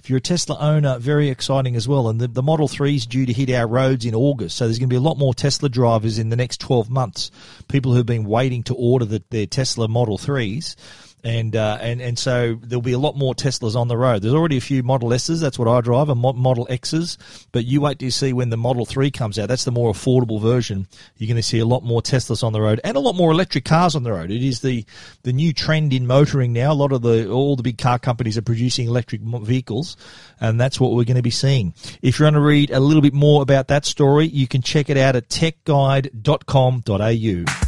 If 0.00 0.10
you're 0.10 0.18
a 0.18 0.20
Tesla 0.20 0.58
owner, 0.58 0.98
very 0.98 1.28
exciting 1.28 1.76
as 1.76 1.86
well. 1.86 2.08
And 2.08 2.20
the, 2.20 2.26
the 2.26 2.42
Model 2.42 2.66
3 2.66 2.96
is 2.96 3.06
due 3.06 3.24
to 3.26 3.32
hit 3.32 3.50
our 3.50 3.68
roads 3.68 4.04
in 4.04 4.16
August. 4.16 4.56
So 4.56 4.64
there's 4.64 4.80
going 4.80 4.88
to 4.88 4.92
be 4.92 4.96
a 4.96 5.00
lot 5.00 5.16
more 5.16 5.32
Tesla 5.32 5.68
drivers 5.68 6.18
in 6.18 6.30
the 6.30 6.36
next 6.36 6.60
12 6.60 6.90
months. 6.90 7.30
People 7.68 7.94
who've 7.94 8.04
been 8.04 8.24
waiting 8.24 8.64
to 8.64 8.74
order 8.74 9.04
the, 9.04 9.22
their 9.30 9.46
Tesla 9.46 9.86
Model 9.86 10.18
3s 10.18 10.74
and 11.28 11.54
uh, 11.54 11.76
and 11.80 12.00
and 12.00 12.18
so 12.18 12.58
there'll 12.62 12.80
be 12.80 12.92
a 12.92 12.98
lot 12.98 13.14
more 13.14 13.34
Teslas 13.34 13.76
on 13.76 13.88
the 13.88 13.98
road. 13.98 14.22
There's 14.22 14.32
already 14.32 14.56
a 14.56 14.62
few 14.62 14.82
Model 14.82 15.12
S's. 15.12 15.40
That's 15.40 15.58
what 15.58 15.68
I 15.68 15.82
drive, 15.82 16.08
and 16.08 16.18
Model 16.18 16.66
X's. 16.70 17.18
But 17.52 17.66
you 17.66 17.82
wait 17.82 17.98
to 17.98 18.10
see 18.10 18.32
when 18.32 18.48
the 18.48 18.56
Model 18.56 18.86
Three 18.86 19.10
comes 19.10 19.38
out. 19.38 19.48
That's 19.48 19.64
the 19.64 19.70
more 19.70 19.92
affordable 19.92 20.40
version. 20.40 20.86
You're 21.16 21.28
going 21.28 21.36
to 21.36 21.42
see 21.42 21.58
a 21.58 21.66
lot 21.66 21.84
more 21.84 22.00
Teslas 22.00 22.42
on 22.42 22.54
the 22.54 22.62
road 22.62 22.80
and 22.82 22.96
a 22.96 23.00
lot 23.00 23.14
more 23.14 23.30
electric 23.30 23.66
cars 23.66 23.94
on 23.94 24.04
the 24.04 24.12
road. 24.12 24.30
It 24.30 24.42
is 24.42 24.62
the 24.62 24.86
the 25.22 25.34
new 25.34 25.52
trend 25.52 25.92
in 25.92 26.06
motoring 26.06 26.54
now. 26.54 26.72
A 26.72 26.74
lot 26.74 26.92
of 26.92 27.02
the 27.02 27.30
all 27.30 27.56
the 27.56 27.62
big 27.62 27.76
car 27.76 27.98
companies 27.98 28.38
are 28.38 28.42
producing 28.42 28.88
electric 28.88 29.20
vehicles, 29.20 29.98
and 30.40 30.58
that's 30.58 30.80
what 30.80 30.92
we're 30.92 31.04
going 31.04 31.16
to 31.16 31.22
be 31.22 31.30
seeing. 31.30 31.74
If 32.00 32.18
you 32.18 32.24
want 32.24 32.36
to 32.36 32.40
read 32.40 32.70
a 32.70 32.80
little 32.80 33.02
bit 33.02 33.12
more 33.12 33.42
about 33.42 33.68
that 33.68 33.84
story, 33.84 34.28
you 34.28 34.48
can 34.48 34.62
check 34.62 34.88
it 34.88 34.96
out 34.96 35.14
at 35.14 35.28
techguide.com.au. 35.28 37.67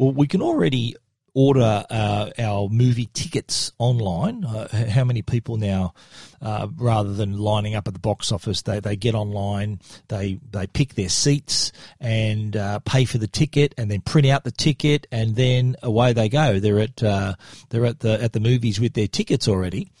Well, 0.00 0.12
we 0.12 0.28
can 0.28 0.40
already 0.40 0.96
order 1.34 1.84
uh, 1.90 2.30
our 2.38 2.70
movie 2.70 3.10
tickets 3.12 3.70
online. 3.78 4.46
Uh, 4.46 4.88
how 4.88 5.04
many 5.04 5.20
people 5.20 5.58
now, 5.58 5.92
uh, 6.40 6.68
rather 6.78 7.12
than 7.12 7.36
lining 7.36 7.74
up 7.74 7.86
at 7.86 7.92
the 7.92 8.00
box 8.00 8.32
office, 8.32 8.62
they, 8.62 8.80
they 8.80 8.96
get 8.96 9.14
online, 9.14 9.78
they 10.08 10.40
they 10.52 10.66
pick 10.68 10.94
their 10.94 11.10
seats 11.10 11.70
and 12.00 12.56
uh, 12.56 12.78
pay 12.78 13.04
for 13.04 13.18
the 13.18 13.26
ticket, 13.26 13.74
and 13.76 13.90
then 13.90 14.00
print 14.00 14.26
out 14.26 14.42
the 14.42 14.50
ticket, 14.50 15.06
and 15.12 15.36
then 15.36 15.76
away 15.82 16.14
they 16.14 16.30
go. 16.30 16.58
They're 16.58 16.80
at 16.80 17.02
uh, 17.02 17.34
they're 17.68 17.84
at 17.84 18.00
the 18.00 18.22
at 18.22 18.32
the 18.32 18.40
movies 18.40 18.80
with 18.80 18.94
their 18.94 19.06
tickets 19.06 19.48
already. 19.48 19.92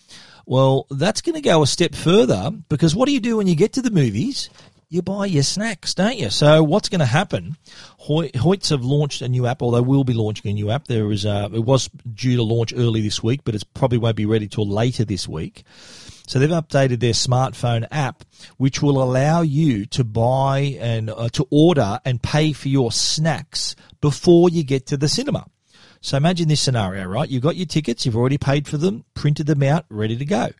Well, 0.46 0.86
that's 0.90 1.20
going 1.20 1.34
to 1.34 1.42
go 1.42 1.62
a 1.62 1.66
step 1.66 1.94
further 1.94 2.50
because 2.70 2.96
what 2.96 3.04
do 3.04 3.12
you 3.12 3.20
do 3.20 3.36
when 3.36 3.46
you 3.46 3.54
get 3.54 3.74
to 3.74 3.82
the 3.82 3.90
movies? 3.90 4.48
You 4.90 5.02
buy 5.02 5.24
your 5.24 5.44
snacks, 5.44 5.94
don't 5.94 6.18
you? 6.18 6.30
So 6.30 6.64
what's 6.64 6.88
going 6.88 6.98
to 6.98 7.06
happen? 7.06 7.56
Hoyts 8.00 8.70
have 8.70 8.84
launched 8.84 9.22
a 9.22 9.28
new 9.28 9.46
app, 9.46 9.62
or 9.62 9.70
they 9.70 9.80
will 9.80 10.02
be 10.02 10.12
launching 10.12 10.50
a 10.50 10.54
new 10.54 10.70
app. 10.70 10.88
There 10.88 11.12
is 11.12 11.24
a, 11.24 11.48
it 11.54 11.64
was 11.64 11.88
due 12.12 12.36
to 12.36 12.42
launch 12.42 12.74
early 12.76 13.00
this 13.00 13.22
week, 13.22 13.42
but 13.44 13.54
it 13.54 13.62
probably 13.72 13.98
won't 13.98 14.16
be 14.16 14.26
ready 14.26 14.48
till 14.48 14.68
later 14.68 15.04
this 15.04 15.28
week. 15.28 15.62
So 16.26 16.40
they've 16.40 16.50
updated 16.50 16.98
their 16.98 17.12
smartphone 17.12 17.86
app, 17.92 18.24
which 18.56 18.82
will 18.82 19.00
allow 19.00 19.42
you 19.42 19.86
to 19.86 20.02
buy 20.02 20.76
and 20.80 21.08
uh, 21.08 21.28
to 21.30 21.46
order 21.50 22.00
and 22.04 22.20
pay 22.20 22.52
for 22.52 22.68
your 22.68 22.90
snacks 22.90 23.76
before 24.00 24.50
you 24.50 24.64
get 24.64 24.86
to 24.86 24.96
the 24.96 25.08
cinema. 25.08 25.46
So 26.00 26.16
imagine 26.16 26.48
this 26.48 26.60
scenario, 26.60 27.06
right? 27.06 27.28
You've 27.28 27.42
got 27.42 27.56
your 27.56 27.66
tickets, 27.66 28.06
you've 28.06 28.16
already 28.16 28.38
paid 28.38 28.66
for 28.66 28.76
them, 28.76 29.04
printed 29.14 29.46
them 29.46 29.62
out, 29.62 29.84
ready 29.88 30.16
to 30.16 30.24
go. 30.24 30.50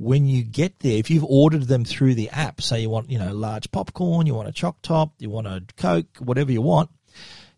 When 0.00 0.26
you 0.26 0.42
get 0.42 0.78
there, 0.78 0.96
if 0.96 1.10
you've 1.10 1.24
ordered 1.24 1.64
them 1.64 1.84
through 1.84 2.14
the 2.14 2.30
app, 2.30 2.62
say 2.62 2.80
you 2.80 2.88
want, 2.88 3.10
you 3.10 3.18
know, 3.18 3.34
large 3.34 3.70
popcorn, 3.70 4.26
you 4.26 4.32
want 4.32 4.48
a 4.48 4.52
choc 4.52 4.80
top, 4.80 5.12
you 5.18 5.28
want 5.28 5.46
a 5.46 5.62
Coke, 5.76 6.16
whatever 6.20 6.50
you 6.50 6.62
want, 6.62 6.88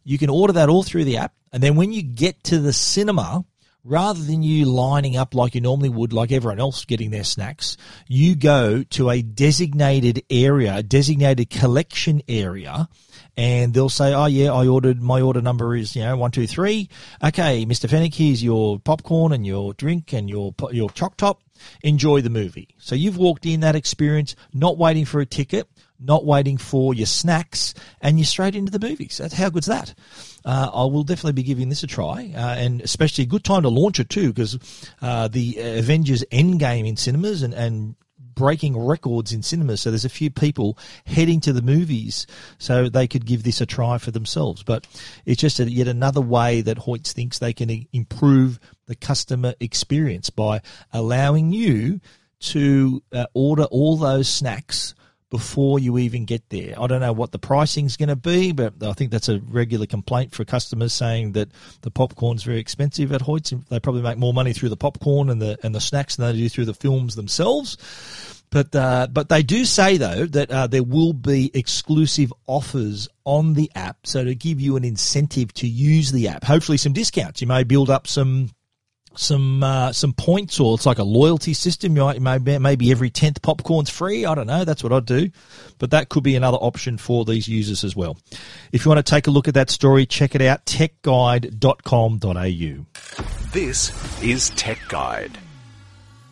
you 0.03 0.19
can 0.19 0.29
order 0.29 0.55
that 0.55 0.69
all 0.69 0.83
through 0.83 1.05
the 1.05 1.19
app. 1.19 1.33
And 1.53 1.63
then 1.63 1.77
when 1.77 1.93
you 1.93 2.03
get 2.03 2.43
to 2.45 2.59
the 2.59 2.73
cinema, 2.73 3.45
rather 3.85 4.21
than 4.21 4.43
you 4.43 4.65
lining 4.65 5.17
up 5.17 5.37
like 5.37 5.55
you 5.55 5.61
normally 5.61 5.89
would, 5.89 6.13
like 6.13 6.33
everyone 6.33 6.59
else 6.59 6.85
getting 6.85 7.11
their 7.11 7.23
snacks, 7.23 7.77
you 8.09 8.35
go 8.35 8.83
to 8.91 9.11
a 9.11 9.23
designated 9.23 10.25
area, 10.29 10.77
a 10.79 10.83
designated 10.83 11.49
collection 11.49 12.23
area, 12.27 12.89
and 13.37 13.73
they'll 13.75 13.89
say, 13.89 14.13
"Oh 14.13 14.27
yeah, 14.27 14.53
I 14.53 14.67
ordered. 14.67 15.03
My 15.03 15.21
order 15.21 15.41
number 15.41 15.75
is 15.75 15.97
you 15.97 16.03
know 16.03 16.17
one 16.17 16.31
two 16.31 16.47
three. 16.47 16.89
Okay, 17.23 17.65
Mister 17.65 17.89
Fenech, 17.89 18.15
here's 18.15 18.43
your 18.43 18.79
popcorn 18.79 19.33
and 19.33 19.47
your 19.47 19.75
drink 19.75 20.13
and 20.13 20.29
your 20.29 20.55
your 20.71 20.91
choc 20.91 21.17
top. 21.17 21.41
Enjoy 21.83 22.21
the 22.21 22.31
movie." 22.31 22.69
So 22.79 22.95
you've 22.95 23.19
walked 23.19 23.47
in 23.47 23.61
that 23.61 23.77
experience, 23.77 24.37
not 24.53 24.79
waiting 24.79 25.05
for 25.05 25.21
a 25.21 25.27
ticket 25.27 25.69
not 26.05 26.25
waiting 26.25 26.57
for 26.57 26.95
your 26.95 27.07
snacks, 27.07 27.75
and 28.01 28.19
you're 28.19 28.27
straight 28.27 28.57
into 28.57 28.73
the 28.73 28.85
movies. 28.85 29.19
That's 29.19 29.35
how 29.35 29.51
good's 29.51 29.69
that? 29.69 29.95
Uh, 30.45 30.71
I 30.73 30.85
will 30.85 31.05
definitely 31.05 31.35
be 31.35 31.45
giving 31.45 31.69
this 31.69 31.83
a 31.83 31.87
try, 31.87 32.33
uh, 32.35 32.57
and 32.57 32.81
especially 32.81 33.25
a 33.25 33.29
good 33.29 33.45
time 33.45 33.63
to 33.63 33.69
launch 33.69 34.01
it 34.01 34.09
too, 34.09 34.33
because 34.33 34.59
uh, 35.01 35.29
the 35.29 35.59
Avengers 35.59 36.25
Endgame 36.33 36.89
in 36.89 36.97
cinemas 36.97 37.43
and, 37.43 37.55
and 37.55 37.95
breaking 38.35 38.79
records 38.79 39.33
in 39.33 39.43
cinemas. 39.43 39.81
So 39.81 39.91
there's 39.91 40.05
a 40.05 40.11
few 40.11 40.31
people 40.31 40.79
heading 41.07 41.41
to 41.41 41.53
the 41.53 41.63
movies 41.63 42.27
so 42.59 42.89
they 42.89 43.07
could 43.07 43.27
give 43.27 43.43
this 43.43 43.61
a 43.61 43.67
try 43.67 43.99
for 43.99 44.11
themselves. 44.11 44.63
But 44.63 44.87
it's 45.27 45.41
just 45.41 45.61
a, 45.61 45.71
yet 45.71 45.89
another 45.89 46.21
way 46.21 46.61
that 46.63 46.79
Hoyts 46.79 47.13
thinks 47.13 47.39
they 47.39 47.53
can 47.53 47.87
improve 47.93 48.59
the 48.87 48.95
customer 48.95 49.55
experience 49.61 50.31
by 50.31 50.61
allowing 50.93 51.53
you 51.53 52.01
to 52.41 53.03
uh, 53.13 53.27
order 53.35 53.65
all 53.65 53.97
those 53.97 54.29
snacks 54.29 54.95
before 55.33 55.79
you 55.79 55.97
even 55.97 56.27
get 56.27 56.47
there. 56.51 56.75
I 56.79 56.87
don't 56.87 57.01
know 57.01 57.15
what 57.15 57.33
the 57.33 57.39
pricing 57.39 57.87
is 57.87 57.97
going 57.97 58.11
to 58.11 58.17
be, 58.17 58.53
but 58.53 58.75
I 58.83 58.93
think 58.93 59.11
that's 59.11 59.31
a 59.31 59.41
regular 59.41 59.87
complaint 59.87 60.35
for 60.35 60.45
customers 60.45 60.93
saying 60.93 61.33
that 61.33 61.49
the 61.81 61.91
popcorn's 61.91 62.43
very 62.43 62.59
expensive 62.59 63.13
at 63.13 63.23
Hoyts. 63.23 63.59
They 63.71 63.81
probably 63.81 64.03
make 64.03 64.19
more 64.19 64.35
money 64.35 64.53
through 64.53 64.69
the 64.69 64.77
popcorn 64.77 65.31
and 65.31 65.41
the 65.41 65.59
and 65.63 65.75
the 65.75 65.81
snacks 65.81 66.17
than 66.17 66.31
they 66.31 66.39
do 66.39 66.51
through 66.51 66.67
the 66.67 66.75
films 66.75 67.15
themselves. 67.15 67.79
But 68.51 68.77
uh, 68.77 69.07
but 69.11 69.31
they 69.31 69.43
do 69.43 69.65
say 69.65 69.97
though 69.97 70.27
that 70.27 70.51
uh, 70.51 70.67
there 70.67 70.83
will 70.83 71.15
be 71.15 71.51
exclusive 71.55 72.31
offers 72.47 73.09
on 73.25 73.55
the 73.55 73.71
app, 73.75 74.07
so 74.07 74.23
to 74.25 74.35
give 74.35 74.61
you 74.61 74.77
an 74.77 74.85
incentive 74.85 75.55
to 75.55 75.67
use 75.67 76.13
the 76.13 76.29
app. 76.29 76.45
Hopefully, 76.45 76.77
some 76.77 76.93
discounts. 76.93 77.41
You 77.41 77.47
may 77.47 77.65
build 77.65 77.89
up 77.89 78.07
some 78.07 78.51
some 79.15 79.63
uh, 79.63 79.93
some 79.93 80.13
points, 80.13 80.61
or 80.61 80.75
it's 80.75 80.87
like 80.87 80.99
a 80.99 81.05
loyalty 81.05 81.55
system. 81.55 81.97
You 81.97 82.03
might, 82.03 82.21
maybe 82.21 82.59
maybe 82.59 82.91
every 82.91 83.11
tenth 83.11 83.43
popcorn's 83.43 83.91
free. 83.91 84.25
I 84.25 84.35
don't 84.35 84.47
know. 84.47 84.65
That's 84.65 84.83
what 84.83 84.93
I'd 84.93 85.07
do, 85.07 85.31
but 85.79 85.91
that 85.91 86.09
could 86.09 86.23
be 86.23 86.37
another 86.37 86.59
option 86.59 86.99
for 86.99 87.25
these 87.25 87.49
users 87.49 87.85
as 87.85 87.95
well. 87.95 88.17
If 88.73 88.85
you 88.85 88.89
want 88.89 89.05
to 89.05 89.11
take 89.11 89.27
a 89.27 89.31
look 89.31 89.49
at 89.49 89.55
that 89.55 89.71
story, 89.71 90.07
check 90.07 90.35
it 90.35 90.43
out. 90.43 90.65
TechGuide.com.au. 90.67 92.87
This 93.53 94.23
is 94.23 94.51
Tech 94.51 94.79
Guide. 94.89 95.39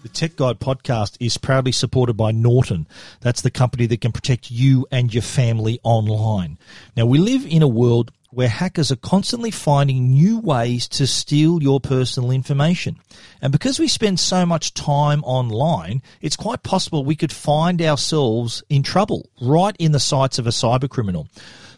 The 0.02 0.08
Tech 0.08 0.36
Guide 0.36 0.58
podcast 0.58 1.18
is 1.20 1.36
proudly 1.36 1.72
supported 1.72 2.14
by 2.14 2.32
Norton. 2.32 2.86
That's 3.20 3.42
the 3.42 3.50
company 3.50 3.84
that 3.86 4.00
can 4.00 4.12
protect 4.12 4.50
you 4.50 4.86
and 4.90 5.12
your 5.12 5.22
family 5.22 5.78
online. 5.82 6.56
Now, 6.96 7.04
we 7.04 7.18
live 7.18 7.44
in 7.44 7.60
a 7.60 7.68
world 7.68 8.10
where 8.30 8.48
hackers 8.48 8.92
are 8.92 8.96
constantly 8.96 9.50
finding 9.50 10.10
new 10.10 10.38
ways 10.38 10.86
to 10.88 11.06
steal 11.06 11.62
your 11.62 11.80
personal 11.80 12.30
information. 12.30 12.96
And 13.42 13.52
because 13.52 13.78
we 13.78 13.88
spend 13.88 14.20
so 14.20 14.46
much 14.46 14.74
time 14.74 15.24
online, 15.24 16.02
it's 16.20 16.36
quite 16.36 16.62
possible 16.62 17.04
we 17.04 17.16
could 17.16 17.32
find 17.32 17.82
ourselves 17.82 18.62
in 18.68 18.82
trouble 18.82 19.28
right 19.40 19.74
in 19.78 19.92
the 19.92 20.00
sights 20.00 20.38
of 20.38 20.46
a 20.46 20.50
cyber 20.50 20.88
criminal. 20.88 21.28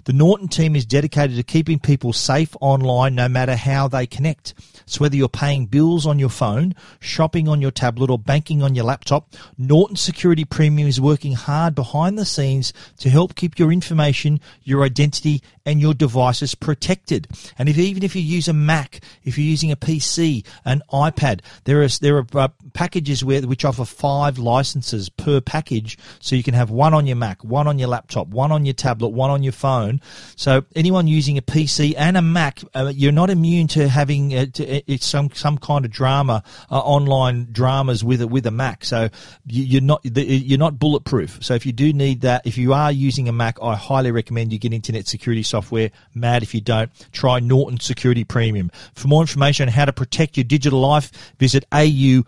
The 0.05 0.13
Norton 0.13 0.49
team 0.49 0.75
is 0.75 0.85
dedicated 0.85 1.37
to 1.37 1.43
keeping 1.45 1.79
people 1.79 2.13
safe 2.13 2.57
online 2.61 3.15
no 3.15 3.29
matter 3.29 3.55
how 3.55 3.87
they 3.87 4.07
connect. 4.07 4.55
So 4.85 5.01
whether 5.01 5.15
you're 5.15 5.29
paying 5.29 5.67
bills 5.67 6.07
on 6.07 6.19
your 6.19 6.29
phone, 6.29 6.75
shopping 6.99 7.47
on 7.47 7.61
your 7.63 7.71
tablet, 7.71 8.11
or 8.11 8.19
banking 8.19 8.63
on 8.63 8.75
your 8.75 8.85
laptop, 8.85 9.33
Norton 9.57 9.97
Security 9.97 10.45
Premium 10.45 10.89
is 10.89 11.01
working 11.01 11.35
hard 11.35 11.75
behind 11.75 12.19
the 12.19 12.25
scenes 12.25 12.73
to 12.99 13.11
help 13.11 13.37
keep 13.37 13.59
your 13.59 13.73
information, 13.73 14.41
your 14.65 14.83
identity, 14.83 15.41
and 15.65 15.81
your 15.81 15.95
devices 15.95 16.55
protected. 16.55 17.29
And 17.59 17.69
if 17.69 17.79
even 17.79 18.03
if 18.03 18.17
you 18.17 18.23
use 18.23 18.49
a 18.49 18.53
Mac, 18.53 19.01
if 19.25 19.39
you're 19.39 19.47
using 19.47 19.71
a 19.71 19.77
PC, 19.77 20.45
an 20.65 20.83
iPad, 20.93 21.41
there 21.65 21.83
are 21.83 21.89
there 22.01 22.19
are 22.19 22.27
uh, 22.35 22.49
packages 22.75 23.25
where 23.25 23.43
which 23.43 23.65
offer 23.65 23.85
five 23.85 24.39
licenses 24.39 25.09
per 25.09 25.41
package, 25.41 25.99
so 26.21 26.35
you 26.35 26.43
can 26.43 26.55
have 26.55 26.71
one 26.71 26.95
on 26.95 27.07
your 27.07 27.17
Mac, 27.17 27.45
one 27.45 27.69
on 27.69 27.79
your 27.79 27.89
laptop, 27.89 28.29
one 28.29 28.51
on 28.51 28.67
your 28.67 28.75
tablet, 28.75 29.09
one 29.09 29.31
on 29.31 29.43
your 29.43 29.53
phone. 29.53 29.92
So 30.37 30.65
anyone 30.75 31.07
using 31.07 31.39
a 31.39 31.43
PC 31.43 31.95
and 31.97 32.17
a 32.17 32.23
Mac, 32.23 32.61
uh, 32.75 32.93
you're 32.95 33.13
not 33.13 33.31
immune 33.31 33.69
to 33.69 33.89
having 33.89 34.35
uh, 34.35 34.47
to, 34.55 34.79
uh, 34.79 34.97
some 34.99 35.31
some 35.33 35.59
kind 35.59 35.85
of 35.85 35.91
drama, 35.91 36.43
uh, 36.71 36.79
online 36.79 37.49
dramas 37.53 38.05
with 38.05 38.23
a, 38.23 38.29
with 38.29 38.47
a 38.47 38.51
Mac. 38.51 38.85
So 38.85 39.09
you, 39.47 39.79
are 39.79 39.83
not 39.83 40.01
you're 40.05 40.59
not 40.59 40.79
bulletproof. 40.79 41.39
So 41.43 41.55
if 41.55 41.67
you 41.67 41.73
do 41.73 41.93
need 41.93 42.23
that, 42.23 42.47
if 42.47 42.57
you 42.59 42.73
are 42.73 42.93
using 42.93 43.29
a 43.29 43.33
Mac, 43.33 43.59
I 43.63 43.75
highly 43.75 44.11
recommend 44.11 44.53
you 44.53 44.59
get 44.59 44.73
internet 44.73 45.07
security 45.07 45.43
software. 45.43 45.91
Mad 46.15 46.43
if 46.43 46.55
you 46.55 46.61
don't. 46.61 46.91
Try 47.13 47.41
Norton 47.41 47.81
Security 47.81 48.25
Premium. 48.25 48.71
For 48.95 49.09
more 49.09 49.23
information 49.23 49.69
on 49.69 49.73
how 49.73 49.85
to 49.85 49.93
protect 49.93 50.37
your 50.37 50.45
digital 50.45 50.81
life, 50.81 51.35
visit 51.39 51.65
au.norton.com. 51.73 52.23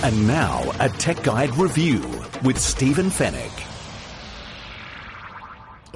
And 0.00 0.28
now, 0.28 0.70
a 0.78 0.88
Tech 0.88 1.22
Guide 1.24 1.54
review 1.56 2.00
with 2.44 2.58
Stephen 2.58 3.10
Fenech. 3.10 3.67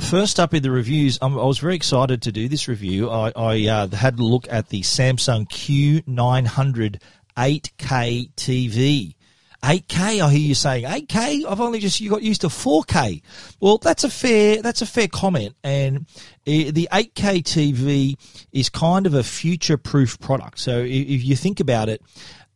First 0.03 0.39
up 0.39 0.53
in 0.53 0.63
the 0.63 0.71
reviews, 0.71 1.19
um, 1.23 1.39
I 1.39 1.45
was 1.45 1.59
very 1.59 1.75
excited 1.75 2.23
to 2.23 2.33
do 2.33 2.47
this 2.49 2.69
review. 2.69 3.09
I, 3.09 3.33
I 3.35 3.67
uh, 3.69 3.89
had 3.89 4.19
a 4.19 4.23
look 4.23 4.47
at 4.51 4.69
the 4.69 4.83
Samsung 4.83 5.49
Q900 5.49 7.01
8K 7.37 8.31
TV. 8.35 9.15
8K. 9.63 10.21
I 10.21 10.31
hear 10.31 10.41
you 10.41 10.55
saying 10.55 10.85
8K. 10.85 11.47
I've 11.49 11.61
only 11.61 11.79
just 11.79 12.01
you 12.01 12.11
got 12.11 12.23
used 12.23 12.43
to 12.43 12.49
4K. 12.49 13.23
Well, 13.61 13.79
that's 13.79 14.05
a 14.05 14.11
fair 14.11 14.61
that's 14.61 14.83
a 14.83 14.87
fair 14.87 15.09
comment, 15.09 15.55
and 15.63 16.07
eh, 16.47 16.73
the 16.73 16.89
8K 16.93 17.43
TV 17.43 18.17
is 18.51 18.69
kind 18.69 19.07
of 19.07 19.15
a 19.15 19.23
future 19.23 19.79
proof 19.79 20.19
product. 20.19 20.59
So 20.59 20.81
if 20.81 21.25
you 21.25 21.37
think 21.37 21.61
about 21.61 21.89
it. 21.89 22.03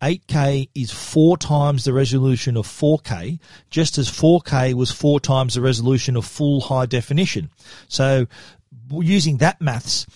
8K 0.07 0.69
is 0.73 0.93
four 0.93 1.37
times 1.37 1.83
the 1.85 1.93
resolution 1.93 2.57
of 2.57 2.65
4K, 2.65 3.41
just 3.71 3.99
as 3.99 4.09
4K 4.09 4.73
was 4.75 4.93
four 4.93 5.19
times 5.19 5.55
the 5.55 5.61
resolution 5.61 6.17
of 6.17 6.25
full 6.25 6.61
high 6.61 6.87
definition. 6.87 7.51
So, 7.89 8.29
using 8.89 9.39
that 9.39 9.61
maths, 9.61 10.07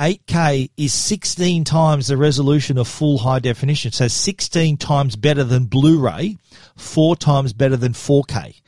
8K 0.00 0.70
is 0.76 0.92
16 0.92 1.62
times 1.62 2.08
the 2.08 2.16
resolution 2.16 2.76
of 2.76 2.88
full 2.88 3.18
high 3.18 3.38
definition. 3.38 3.92
So 3.92 4.08
16 4.08 4.78
times 4.78 5.14
better 5.14 5.44
than 5.44 5.66
Blu-ray, 5.66 6.38
four 6.74 7.14
times 7.14 7.52
better 7.52 7.76
than 7.76 7.92
4K. 7.92 8.60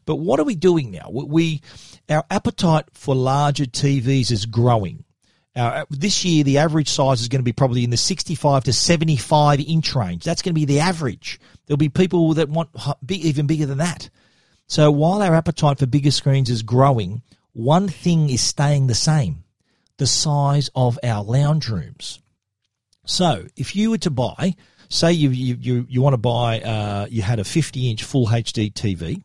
But 0.07 0.17
what 0.17 0.41
are 0.41 0.45
we 0.45 0.55
doing 0.55 0.91
now? 0.91 1.09
We 1.11 1.63
our 2.09 2.25
appetite 2.31 2.87
for 2.93 3.15
larger 3.15 3.65
TVs 3.65 4.31
is 4.31 4.47
growing. 4.47 5.05
Uh, 5.57 5.85
this 5.89 6.25
year, 6.25 6.43
the 6.43 6.59
average 6.59 6.89
size 6.89 7.21
is 7.21 7.29
going 7.29 7.39
to 7.39 7.45
be 7.45 7.53
probably 7.53 7.85
in 7.85 7.91
the 7.91 7.97
65 7.97 8.65
to 8.65 8.73
75 8.73 9.61
inch 9.61 9.95
range. 9.95 10.25
That's 10.25 10.43
going 10.43 10.53
to 10.53 10.61
be 10.61 10.65
the 10.65 10.81
average. 10.81 11.39
There'll 11.67 11.79
be 11.79 11.89
people 11.89 12.35
that 12.35 12.49
want 12.49 12.71
even 13.09 13.47
bigger 13.47 13.67
than 13.67 13.79
that. 13.79 14.11
So 14.67 14.91
while 14.91 15.23
our 15.23 15.35
appetite 15.35 15.79
for 15.79 15.87
bigger 15.87 16.11
screens 16.11 16.51
is 16.51 16.63
growing, 16.63 17.23
one 17.53 17.89
thing 17.89 18.31
is 18.31 18.41
staying 18.41 18.89
the 18.89 18.95
same 18.95 19.45
the 19.97 20.07
size 20.09 20.71
of 20.75 20.99
our 21.05 21.23
lounge 21.23 21.69
rooms. 21.69 22.19
So 23.07 23.47
if 23.57 23.77
you 23.77 23.91
were 23.91 23.99
to 23.99 24.11
buy, 24.11 24.57
say 24.95 25.13
you, 25.13 25.31
you, 25.31 25.57
you, 25.61 25.87
you 25.89 26.01
want 26.01 26.15
to 26.15 26.19
buy, 26.19 26.61
uh, 26.61 27.07
you 27.11 27.23
had 27.23 27.41
a 27.41 27.45
50 27.45 27.91
inch 27.91 28.05
full 28.05 28.27
HD 28.27 28.73
TV 28.73 29.23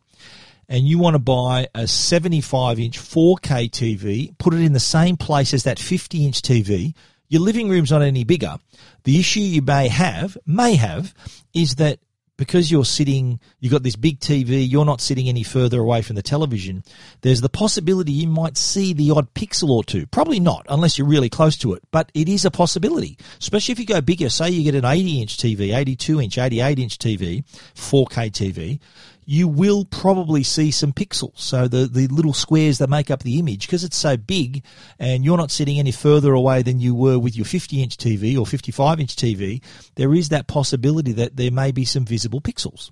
and 0.68 0.86
you 0.86 0.98
want 0.98 1.14
to 1.14 1.18
buy 1.18 1.68
a 1.74 1.86
75 1.86 2.78
inch 2.78 2.98
4K 2.98 3.70
TV, 3.70 4.36
put 4.38 4.54
it 4.54 4.60
in 4.60 4.72
the 4.72 4.80
same 4.80 5.16
place 5.16 5.54
as 5.54 5.64
that 5.64 5.78
50 5.78 6.26
inch 6.26 6.42
TV, 6.42 6.94
your 7.28 7.42
living 7.42 7.68
room's 7.68 7.90
not 7.90 8.02
any 8.02 8.24
bigger. 8.24 8.56
The 9.04 9.18
issue 9.18 9.40
you 9.40 9.62
may 9.62 9.88
have, 9.88 10.36
may 10.46 10.74
have, 10.74 11.14
is 11.54 11.76
that 11.76 12.00
because 12.40 12.70
you're 12.70 12.86
sitting, 12.86 13.38
you've 13.58 13.70
got 13.70 13.82
this 13.82 13.96
big 13.96 14.18
TV, 14.18 14.66
you're 14.66 14.86
not 14.86 15.02
sitting 15.02 15.28
any 15.28 15.42
further 15.42 15.78
away 15.78 16.00
from 16.00 16.16
the 16.16 16.22
television, 16.22 16.82
there's 17.20 17.42
the 17.42 17.50
possibility 17.50 18.12
you 18.12 18.26
might 18.26 18.56
see 18.56 18.94
the 18.94 19.10
odd 19.10 19.34
pixel 19.34 19.68
or 19.68 19.84
two. 19.84 20.06
Probably 20.06 20.40
not, 20.40 20.64
unless 20.70 20.96
you're 20.96 21.06
really 21.06 21.28
close 21.28 21.58
to 21.58 21.74
it, 21.74 21.82
but 21.90 22.10
it 22.14 22.30
is 22.30 22.46
a 22.46 22.50
possibility. 22.50 23.18
Especially 23.38 23.72
if 23.72 23.78
you 23.78 23.84
go 23.84 24.00
bigger, 24.00 24.30
say 24.30 24.48
you 24.48 24.64
get 24.64 24.74
an 24.74 24.86
80 24.86 25.20
inch 25.20 25.36
TV, 25.36 25.76
82 25.76 26.18
inch, 26.18 26.38
88 26.38 26.78
inch 26.78 26.96
TV, 26.96 27.44
4K 27.74 28.30
TV, 28.30 28.80
you 29.30 29.46
will 29.46 29.84
probably 29.84 30.42
see 30.42 30.72
some 30.72 30.92
pixels. 30.92 31.38
So 31.38 31.68
the, 31.68 31.86
the 31.86 32.08
little 32.08 32.32
squares 32.32 32.78
that 32.78 32.90
make 32.90 33.12
up 33.12 33.22
the 33.22 33.38
image, 33.38 33.64
because 33.64 33.84
it's 33.84 33.96
so 33.96 34.16
big 34.16 34.64
and 34.98 35.24
you're 35.24 35.36
not 35.36 35.52
sitting 35.52 35.78
any 35.78 35.92
further 35.92 36.32
away 36.32 36.62
than 36.62 36.80
you 36.80 36.96
were 36.96 37.16
with 37.16 37.36
your 37.36 37.44
50 37.44 37.80
inch 37.80 37.96
TV 37.96 38.36
or 38.36 38.44
55 38.44 38.98
inch 38.98 39.14
TV, 39.14 39.62
there 39.94 40.12
is 40.14 40.30
that 40.30 40.48
possibility 40.48 41.12
that 41.12 41.36
there 41.36 41.52
may 41.52 41.70
be 41.70 41.84
some 41.84 42.04
visible 42.04 42.40
pixels. 42.40 42.90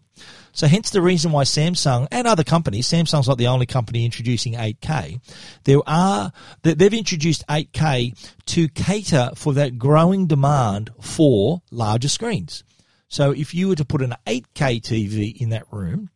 So 0.52 0.68
hence 0.68 0.90
the 0.90 1.02
reason 1.02 1.32
why 1.32 1.42
Samsung 1.42 2.06
and 2.12 2.28
other 2.28 2.44
companies, 2.44 2.86
Samsung's 2.86 3.26
not 3.26 3.38
the 3.38 3.48
only 3.48 3.66
company 3.66 4.04
introducing 4.04 4.52
8K. 4.52 5.20
There 5.64 5.80
are, 5.88 6.30
they've 6.62 6.94
introduced 6.94 7.44
8K 7.48 8.36
to 8.46 8.68
cater 8.68 9.30
for 9.34 9.54
that 9.54 9.76
growing 9.76 10.28
demand 10.28 10.90
for 11.00 11.62
larger 11.72 12.08
screens. 12.08 12.62
So 13.08 13.32
if 13.32 13.56
you 13.56 13.66
were 13.66 13.76
to 13.76 13.84
put 13.84 14.02
an 14.02 14.14
8K 14.24 14.80
TV 14.82 15.36
in 15.36 15.48
that 15.48 15.64
room, 15.72 16.10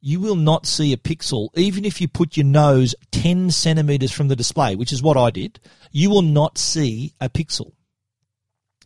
you 0.00 0.20
will 0.20 0.36
not 0.36 0.66
see 0.66 0.92
a 0.92 0.96
pixel, 0.96 1.48
even 1.54 1.84
if 1.84 2.00
you 2.00 2.08
put 2.08 2.36
your 2.36 2.46
nose 2.46 2.94
10 3.12 3.50
centimeters 3.50 4.12
from 4.12 4.28
the 4.28 4.36
display, 4.36 4.76
which 4.76 4.92
is 4.92 5.02
what 5.02 5.16
I 5.16 5.30
did, 5.30 5.60
you 5.90 6.10
will 6.10 6.22
not 6.22 6.58
see 6.58 7.14
a 7.20 7.28
pixel. 7.28 7.72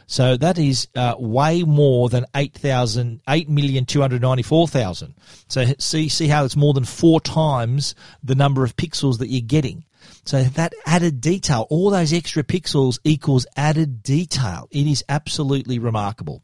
So 0.07 0.37
that 0.37 0.57
is 0.57 0.87
uh, 0.95 1.15
way 1.17 1.63
more 1.63 2.09
than 2.09 2.25
8,000, 2.35 3.21
8,294,000. 3.27 5.13
So 5.47 5.65
see, 5.79 6.09
see 6.09 6.27
how 6.27 6.45
it's 6.45 6.55
more 6.55 6.73
than 6.73 6.85
four 6.85 7.19
times 7.21 7.95
the 8.23 8.35
number 8.35 8.63
of 8.63 8.75
pixels 8.75 9.19
that 9.19 9.29
you're 9.29 9.41
getting. 9.41 9.83
So 10.25 10.43
that 10.43 10.73
added 10.85 11.21
detail, 11.21 11.67
all 11.69 11.89
those 11.89 12.13
extra 12.13 12.43
pixels 12.43 12.99
equals 13.03 13.45
added 13.55 14.03
detail. 14.03 14.67
It 14.71 14.87
is 14.87 15.03
absolutely 15.09 15.79
remarkable. 15.79 16.41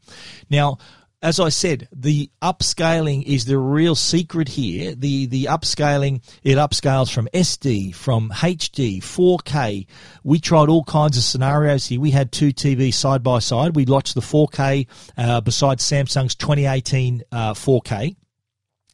Now, 0.50 0.78
as 1.22 1.38
I 1.38 1.50
said, 1.50 1.88
the 1.92 2.30
upscaling 2.42 3.22
is 3.22 3.44
the 3.44 3.56
real 3.56 3.94
secret 3.94 4.48
here. 4.48 4.94
The 4.94 5.26
the 5.26 5.44
upscaling 5.44 6.22
it 6.42 6.56
upscales 6.56 7.12
from 7.12 7.28
SD, 7.32 7.94
from 7.94 8.30
HD, 8.30 8.98
4K. 8.98 9.86
We 10.24 10.40
tried 10.40 10.68
all 10.68 10.82
kinds 10.82 11.16
of 11.16 11.22
scenarios 11.22 11.86
here. 11.86 12.00
We 12.00 12.10
had 12.10 12.32
two 12.32 12.52
TVs 12.52 12.94
side 12.94 13.22
by 13.22 13.38
side. 13.38 13.76
We 13.76 13.84
watched 13.84 14.16
the 14.16 14.20
4K 14.20 14.88
uh, 15.16 15.40
besides 15.40 15.84
Samsung's 15.84 16.34
2018 16.34 17.22
uh, 17.30 17.54
4K 17.54 18.16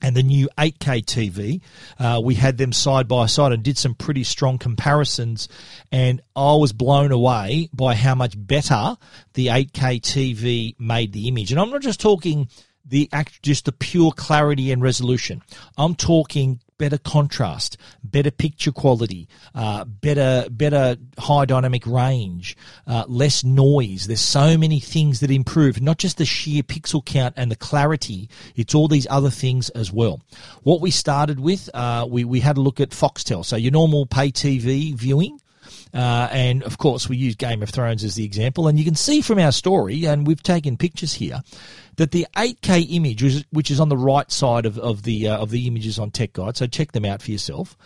and 0.03 0.17
the 0.17 0.23
new 0.23 0.49
8K 0.57 1.05
TV. 1.05 1.61
Uh, 1.99 2.21
we 2.23 2.35
had 2.35 2.59
them 2.59 2.73
side 2.73 3.09
by 3.09 3.27
side 3.27 3.53
and 3.53 3.63
did 3.63 3.79
some 3.79 3.95
pretty 3.95 4.25
strong 4.25 4.59
comparisons. 4.59 5.49
And 5.91 6.21
I 6.37 6.55
was 6.55 6.73
blown 6.73 7.13
away 7.13 7.69
by 7.73 7.95
how 7.95 8.15
much 8.15 8.35
better 8.37 8.97
the 9.35 9.49
8K 9.49 10.01
TV 10.01 10.79
made 10.79 11.13
the 11.13 11.29
image. 11.29 11.51
And 11.51 11.61
I'm 11.61 11.71
not 11.71 11.83
just 11.83 12.01
talking 12.01 12.49
the 12.85 13.09
act, 13.13 13.43
just 13.43 13.67
the 13.67 13.73
pure 13.73 14.13
clarity 14.13 14.73
and 14.73 14.83
resolution. 14.83 15.43
I'm 15.77 15.95
talking 15.95 16.61
better 16.79 16.99
contrast, 16.99 17.77
better 18.03 18.31
picture 18.31 18.73
quality, 18.73 19.29
uh, 19.55 19.85
better 19.85 20.47
better 20.51 20.97
high 21.19 21.45
dynamic 21.45 21.87
range, 21.87 22.57
uh, 22.87 23.05
less 23.09 23.45
noise. 23.45 24.07
There's 24.07 24.21
so 24.21 24.57
many 24.57 24.81
things 24.81 25.21
that 25.21 25.31
improve, 25.31 25.81
not 25.83 25.99
just 25.99 26.19
the 26.19 26.25
sheer 26.25 26.63
pixel 26.63 27.05
count 27.05 27.35
and 27.37 27.51
the 27.51 27.57
clarity. 27.57 28.29
It's 28.55 28.75
all 28.75 28.89
these 28.89 29.07
other 29.11 29.31
things 29.31 29.69
as 29.71 29.93
well. 29.93 30.23
What 30.63 30.81
we 30.81 30.91
started 30.91 31.41
with, 31.41 31.69
uh, 31.75 32.07
we 32.09 32.25
we 32.25 32.41
had 32.41 32.57
a 32.57 32.61
look 32.61 32.81
at 32.81 32.91
Foxtel, 32.91 33.45
so 33.45 33.57
your 33.57 33.73
normal 33.73 34.07
pay 34.07 34.31
TV 34.31 34.95
viewing. 34.95 35.41
Uh, 35.95 36.29
and 36.31 36.63
of 36.63 36.79
course, 36.79 37.09
we 37.09 37.17
use 37.17 37.35
Game 37.35 37.63
of 37.63 37.71
Thrones 37.71 38.05
as 38.05 38.15
the 38.15 38.25
example. 38.25 38.69
And 38.69 38.79
you 38.79 38.85
can 38.85 38.95
see 38.95 39.21
from 39.21 39.39
our 39.39 39.53
story, 39.53 40.05
and 40.05 40.27
we've 40.27 40.43
taken 40.43 40.77
pictures 40.77 41.15
here, 41.15 41.41
that 41.97 42.11
the 42.11 42.27
8K 42.37 42.87
image, 42.91 43.45
which 43.51 43.71
is 43.71 43.81
on 43.81 43.89
the 43.89 43.97
right 43.97 44.31
side 44.31 44.67
of, 44.67 44.79
of 44.79 45.03
the 45.03 45.29
uh, 45.29 45.39
of 45.39 45.51
the 45.51 45.67
images 45.67 45.99
on 45.99 46.11
Tech 46.11 46.33
Guide, 46.33 46.57
so 46.57 46.67
check 46.67 46.93
them 46.93 47.05
out 47.05 47.23
for 47.23 47.31
yourself. 47.31 47.77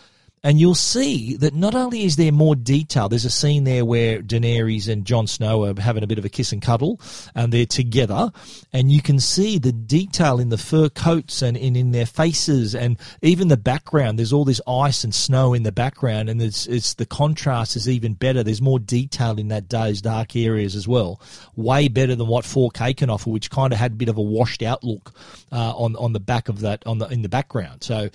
And 0.45 0.59
you'll 0.59 0.75
see 0.75 1.37
that 1.37 1.53
not 1.53 1.73
only 1.73 2.03
is 2.03 2.17
there 2.17 2.33
more 2.33 2.55
detail, 2.55 3.07
there's 3.07 3.23
a 3.23 3.29
scene 3.29 3.63
there 3.63 3.85
where 3.85 4.21
Daenerys 4.21 4.89
and 4.89 5.05
Jon 5.05 5.25
Snow 5.25 5.63
are 5.63 5.79
having 5.79 6.03
a 6.03 6.07
bit 6.07 6.17
of 6.17 6.25
a 6.25 6.29
kiss 6.29 6.51
and 6.51 6.61
cuddle, 6.61 6.99
and 7.33 7.53
they're 7.53 7.65
together, 7.65 8.29
and 8.73 8.91
you 8.91 9.01
can 9.01 9.21
see 9.21 9.57
the 9.57 9.71
detail 9.71 10.41
in 10.41 10.49
the 10.49 10.57
fur 10.57 10.89
coats 10.89 11.41
and 11.41 11.55
in, 11.55 11.77
in 11.77 11.91
their 11.91 12.05
faces, 12.05 12.75
and 12.75 12.97
even 13.21 13.47
the 13.47 13.55
background. 13.55 14.19
There's 14.19 14.33
all 14.33 14.43
this 14.43 14.59
ice 14.67 15.05
and 15.05 15.15
snow 15.15 15.53
in 15.53 15.63
the 15.63 15.71
background, 15.71 16.27
and 16.27 16.41
it's, 16.41 16.67
it's 16.67 16.95
the 16.95 17.05
contrast 17.05 17.77
is 17.77 17.87
even 17.87 18.13
better. 18.13 18.43
There's 18.43 18.61
more 18.61 18.79
detail 18.79 19.39
in 19.39 19.47
that 19.47 19.69
day's 19.69 20.01
dark 20.01 20.35
areas 20.35 20.75
as 20.75 20.89
well, 20.89 21.21
way 21.55 21.87
better 21.87 22.15
than 22.15 22.27
what 22.27 22.43
4K 22.43 22.97
can 22.97 23.09
offer, 23.09 23.29
which 23.29 23.49
kind 23.49 23.71
of 23.71 23.79
had 23.79 23.93
a 23.93 23.95
bit 23.95 24.09
of 24.09 24.17
a 24.17 24.21
washed 24.21 24.61
out 24.61 24.83
look 24.83 25.13
uh, 25.53 25.71
on 25.71 25.95
on 25.95 26.11
the 26.11 26.19
back 26.19 26.49
of 26.49 26.59
that 26.61 26.85
on 26.85 26.97
the 26.97 27.07
in 27.07 27.21
the 27.21 27.29
background. 27.29 27.81
So 27.81 28.09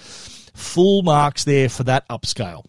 Full 0.59 1.03
marks 1.03 1.45
there 1.45 1.69
for 1.69 1.85
that 1.85 2.09
upscale. 2.09 2.65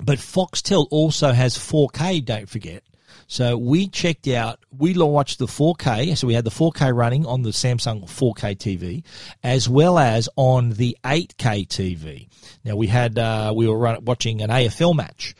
But 0.00 0.18
Foxtel 0.18 0.88
also 0.90 1.32
has 1.32 1.58
4K, 1.58 2.24
don't 2.24 2.48
forget. 2.48 2.82
So 3.26 3.58
we 3.58 3.88
checked 3.88 4.26
out, 4.28 4.60
we 4.76 4.94
watched 4.94 5.38
the 5.38 5.46
4K, 5.46 6.16
so 6.16 6.26
we 6.26 6.32
had 6.32 6.44
the 6.44 6.50
4K 6.50 6.96
running 6.96 7.26
on 7.26 7.42
the 7.42 7.50
Samsung 7.50 8.04
4K 8.04 8.56
TV, 8.56 9.04
as 9.42 9.68
well 9.68 9.98
as 9.98 10.30
on 10.36 10.70
the 10.70 10.96
8K 11.04 11.68
TV. 11.68 12.28
Now 12.64 12.76
we 12.76 12.86
had, 12.86 13.18
uh, 13.18 13.52
we 13.54 13.68
were 13.68 13.98
watching 14.00 14.40
an 14.40 14.48
AFL 14.48 14.96
match, 14.96 15.34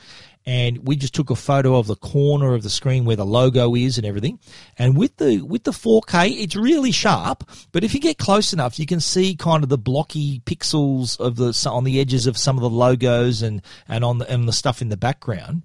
and 0.44 0.86
we 0.86 0.96
just 0.96 1.14
took 1.14 1.30
a 1.30 1.36
photo 1.36 1.76
of 1.76 1.86
the 1.86 1.96
corner 1.96 2.54
of 2.54 2.62
the 2.62 2.70
screen 2.70 3.04
where 3.04 3.16
the 3.16 3.24
logo 3.24 3.74
is 3.74 3.98
and 3.98 4.06
everything. 4.06 4.38
And 4.78 4.96
with 4.96 5.16
the 5.18 5.42
with 5.42 5.64
the 5.64 5.70
4K, 5.70 6.42
it's 6.42 6.56
really 6.56 6.90
sharp. 6.90 7.48
But 7.70 7.84
if 7.84 7.94
you 7.94 8.00
get 8.00 8.18
close 8.18 8.52
enough, 8.52 8.78
you 8.78 8.86
can 8.86 9.00
see 9.00 9.36
kind 9.36 9.62
of 9.62 9.68
the 9.68 9.78
blocky 9.78 10.40
pixels 10.40 11.18
of 11.20 11.36
the 11.36 11.70
on 11.70 11.84
the 11.84 12.00
edges 12.00 12.26
of 12.26 12.36
some 12.36 12.56
of 12.56 12.62
the 12.62 12.70
logos 12.70 13.42
and 13.42 13.62
and 13.88 14.04
on 14.04 14.18
the, 14.18 14.30
and 14.30 14.48
the 14.48 14.52
stuff 14.52 14.82
in 14.82 14.88
the 14.88 14.96
background. 14.96 15.62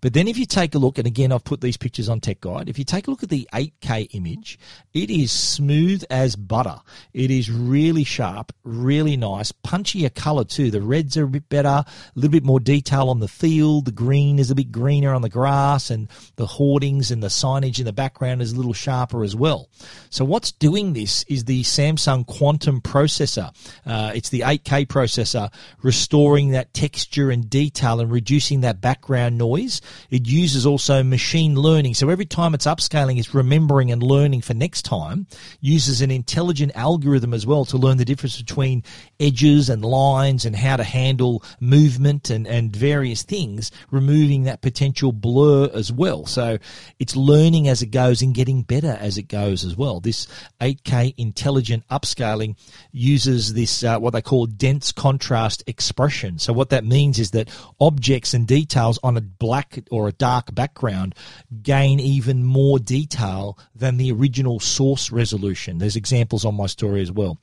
But 0.00 0.14
then 0.14 0.28
if 0.28 0.38
you 0.38 0.46
take 0.46 0.74
a 0.74 0.78
look, 0.78 0.96
and 0.96 1.06
again, 1.06 1.30
I've 1.30 1.44
put 1.44 1.60
these 1.60 1.76
pictures 1.76 2.08
on 2.08 2.20
Tech 2.20 2.40
Guide. 2.40 2.68
If 2.68 2.78
you 2.78 2.84
take 2.84 3.06
a 3.06 3.10
look 3.10 3.22
at 3.22 3.28
the 3.28 3.46
8K 3.52 4.14
image, 4.14 4.58
it 4.94 5.10
is 5.10 5.30
smooth 5.30 6.02
as 6.08 6.36
butter. 6.36 6.80
It 7.12 7.30
is 7.30 7.50
really 7.50 8.04
sharp, 8.04 8.52
really 8.64 9.16
nice, 9.16 9.52
punchier 9.52 10.14
color 10.14 10.44
too. 10.44 10.70
The 10.70 10.80
reds 10.80 11.18
are 11.18 11.24
a 11.24 11.28
bit 11.28 11.48
better, 11.50 11.68
a 11.68 11.86
little 12.14 12.30
bit 12.30 12.44
more 12.44 12.60
detail 12.60 13.10
on 13.10 13.20
the 13.20 13.28
field, 13.28 13.84
the 13.84 13.92
green 13.92 14.19
green 14.20 14.38
is 14.38 14.50
a 14.50 14.54
bit 14.54 14.70
greener 14.70 15.14
on 15.14 15.22
the 15.22 15.30
grass, 15.30 15.90
and 15.90 16.06
the 16.36 16.44
hoardings 16.44 17.10
and 17.10 17.22
the 17.22 17.28
signage 17.28 17.78
in 17.78 17.86
the 17.86 17.92
background 17.92 18.42
is 18.42 18.52
a 18.52 18.56
little 18.56 18.74
sharper 18.74 19.24
as 19.24 19.34
well. 19.34 19.70
So 20.10 20.26
what's 20.26 20.52
doing 20.52 20.92
this 20.92 21.24
is 21.24 21.44
the 21.44 21.62
Samsung 21.62 22.26
Quantum 22.26 22.82
processor. 22.82 23.48
Uh, 23.86 24.12
it's 24.14 24.28
the 24.28 24.40
8K 24.40 24.86
processor, 24.88 25.50
restoring 25.82 26.50
that 26.50 26.74
texture 26.74 27.30
and 27.30 27.48
detail 27.48 28.00
and 28.00 28.12
reducing 28.12 28.60
that 28.60 28.82
background 28.82 29.38
noise. 29.38 29.80
It 30.10 30.28
uses 30.28 30.66
also 30.66 31.02
machine 31.02 31.54
learning. 31.54 31.94
So 31.94 32.10
every 32.10 32.26
time 32.26 32.52
it's 32.52 32.66
upscaling, 32.66 33.18
it's 33.18 33.34
remembering 33.34 33.90
and 33.90 34.02
learning 34.02 34.42
for 34.42 34.52
next 34.52 34.82
time. 34.82 35.26
Uses 35.60 36.02
an 36.02 36.10
intelligent 36.10 36.72
algorithm 36.74 37.32
as 37.32 37.46
well 37.46 37.64
to 37.66 37.78
learn 37.78 37.96
the 37.96 38.04
difference 38.04 38.36
between 38.36 38.82
edges 39.18 39.70
and 39.70 39.82
lines 39.82 40.44
and 40.44 40.54
how 40.54 40.76
to 40.76 40.84
handle 40.84 41.42
movement 41.58 42.28
and, 42.28 42.46
and 42.46 42.76
various 42.76 43.22
things, 43.22 43.70
that 44.10 44.60
potential 44.60 45.12
blur 45.12 45.70
as 45.72 45.92
well. 45.92 46.26
So 46.26 46.58
it's 46.98 47.14
learning 47.14 47.68
as 47.68 47.80
it 47.82 47.86
goes 47.86 48.22
and 48.22 48.34
getting 48.34 48.62
better 48.62 48.96
as 49.00 49.18
it 49.18 49.28
goes 49.28 49.64
as 49.64 49.76
well. 49.76 50.00
This 50.00 50.26
8K 50.60 51.14
intelligent 51.16 51.86
upscaling 51.88 52.56
uses 52.90 53.54
this, 53.54 53.84
uh, 53.84 53.98
what 53.98 54.12
they 54.12 54.22
call 54.22 54.46
dense 54.46 54.90
contrast 54.90 55.62
expression. 55.66 56.38
So 56.38 56.52
what 56.52 56.70
that 56.70 56.84
means 56.84 57.18
is 57.18 57.30
that 57.30 57.48
objects 57.80 58.34
and 58.34 58.46
details 58.46 58.98
on 59.02 59.16
a 59.16 59.20
black 59.20 59.78
or 59.90 60.08
a 60.08 60.12
dark 60.12 60.54
background 60.54 61.14
gain 61.62 62.00
even 62.00 62.42
more 62.42 62.78
detail 62.78 63.58
than 63.74 63.96
the 63.96 64.10
original 64.10 64.58
source 64.58 65.12
resolution. 65.12 65.78
There's 65.78 65.96
examples 65.96 66.44
on 66.44 66.56
my 66.56 66.66
story 66.66 67.00
as 67.00 67.12
well. 67.12 67.38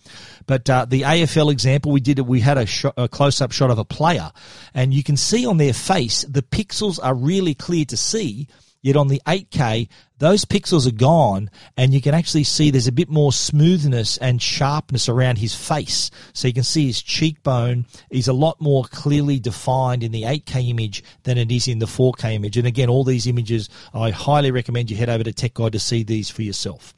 But 0.45 0.69
uh, 0.69 0.85
the 0.85 1.03
AFL 1.03 1.51
example 1.51 1.91
we 1.91 2.01
did, 2.01 2.19
we 2.19 2.41
had 2.41 2.57
a, 2.57 2.65
shot, 2.65 2.93
a 2.97 3.07
close-up 3.07 3.51
shot 3.51 3.71
of 3.71 3.79
a 3.79 3.85
player, 3.85 4.31
and 4.73 4.93
you 4.93 5.03
can 5.03 5.17
see 5.17 5.45
on 5.45 5.57
their 5.57 5.73
face 5.73 6.23
the 6.27 6.41
pixels 6.57 6.99
are 7.01 7.13
really 7.13 7.53
clear 7.53 7.85
to 7.85 7.97
see 7.97 8.47
Yet 8.87 8.95
on 8.95 9.07
the 9.07 9.21
8K, 9.25 9.89
those 10.19 10.45
pixels 10.45 10.87
are 10.87 10.95
gone 10.95 11.49
and 11.75 11.93
you 11.93 12.01
can 12.01 12.13
actually 12.13 12.43
see 12.43 12.71
there's 12.71 12.87
a 12.87 12.91
bit 12.91 13.09
more 13.09 13.33
smoothness 13.33 14.17
and 14.17 14.41
sharpness 14.41 15.09
around 15.09 15.39
his 15.39 15.55
face. 15.55 16.09
So 16.33 16.47
you 16.47 16.53
can 16.53 16.63
see 16.63 16.85
his 16.85 17.01
cheekbone 17.01 17.85
is 18.09 18.27
a 18.27 18.33
lot 18.33 18.61
more 18.61 18.85
clearly 18.85 19.39
defined 19.39 20.03
in 20.03 20.11
the 20.11 20.23
8K 20.23 20.69
image 20.69 21.03
than 21.23 21.37
it 21.37 21.51
is 21.51 21.67
in 21.67 21.79
the 21.79 21.85
4K 21.85 22.35
image. 22.35 22.55
And 22.55 22.67
again, 22.67 22.89
all 22.89 23.03
these 23.03 23.27
images, 23.27 23.67
I 23.93 24.11
highly 24.11 24.51
recommend 24.51 24.89
you 24.89 24.97
head 24.97 25.09
over 25.09 25.23
to 25.23 25.33
Tech 25.33 25.55
Guide 25.55 25.73
to 25.73 25.79
see 25.79 26.03
these 26.03 26.29
for 26.29 26.43
yourself. 26.43 26.93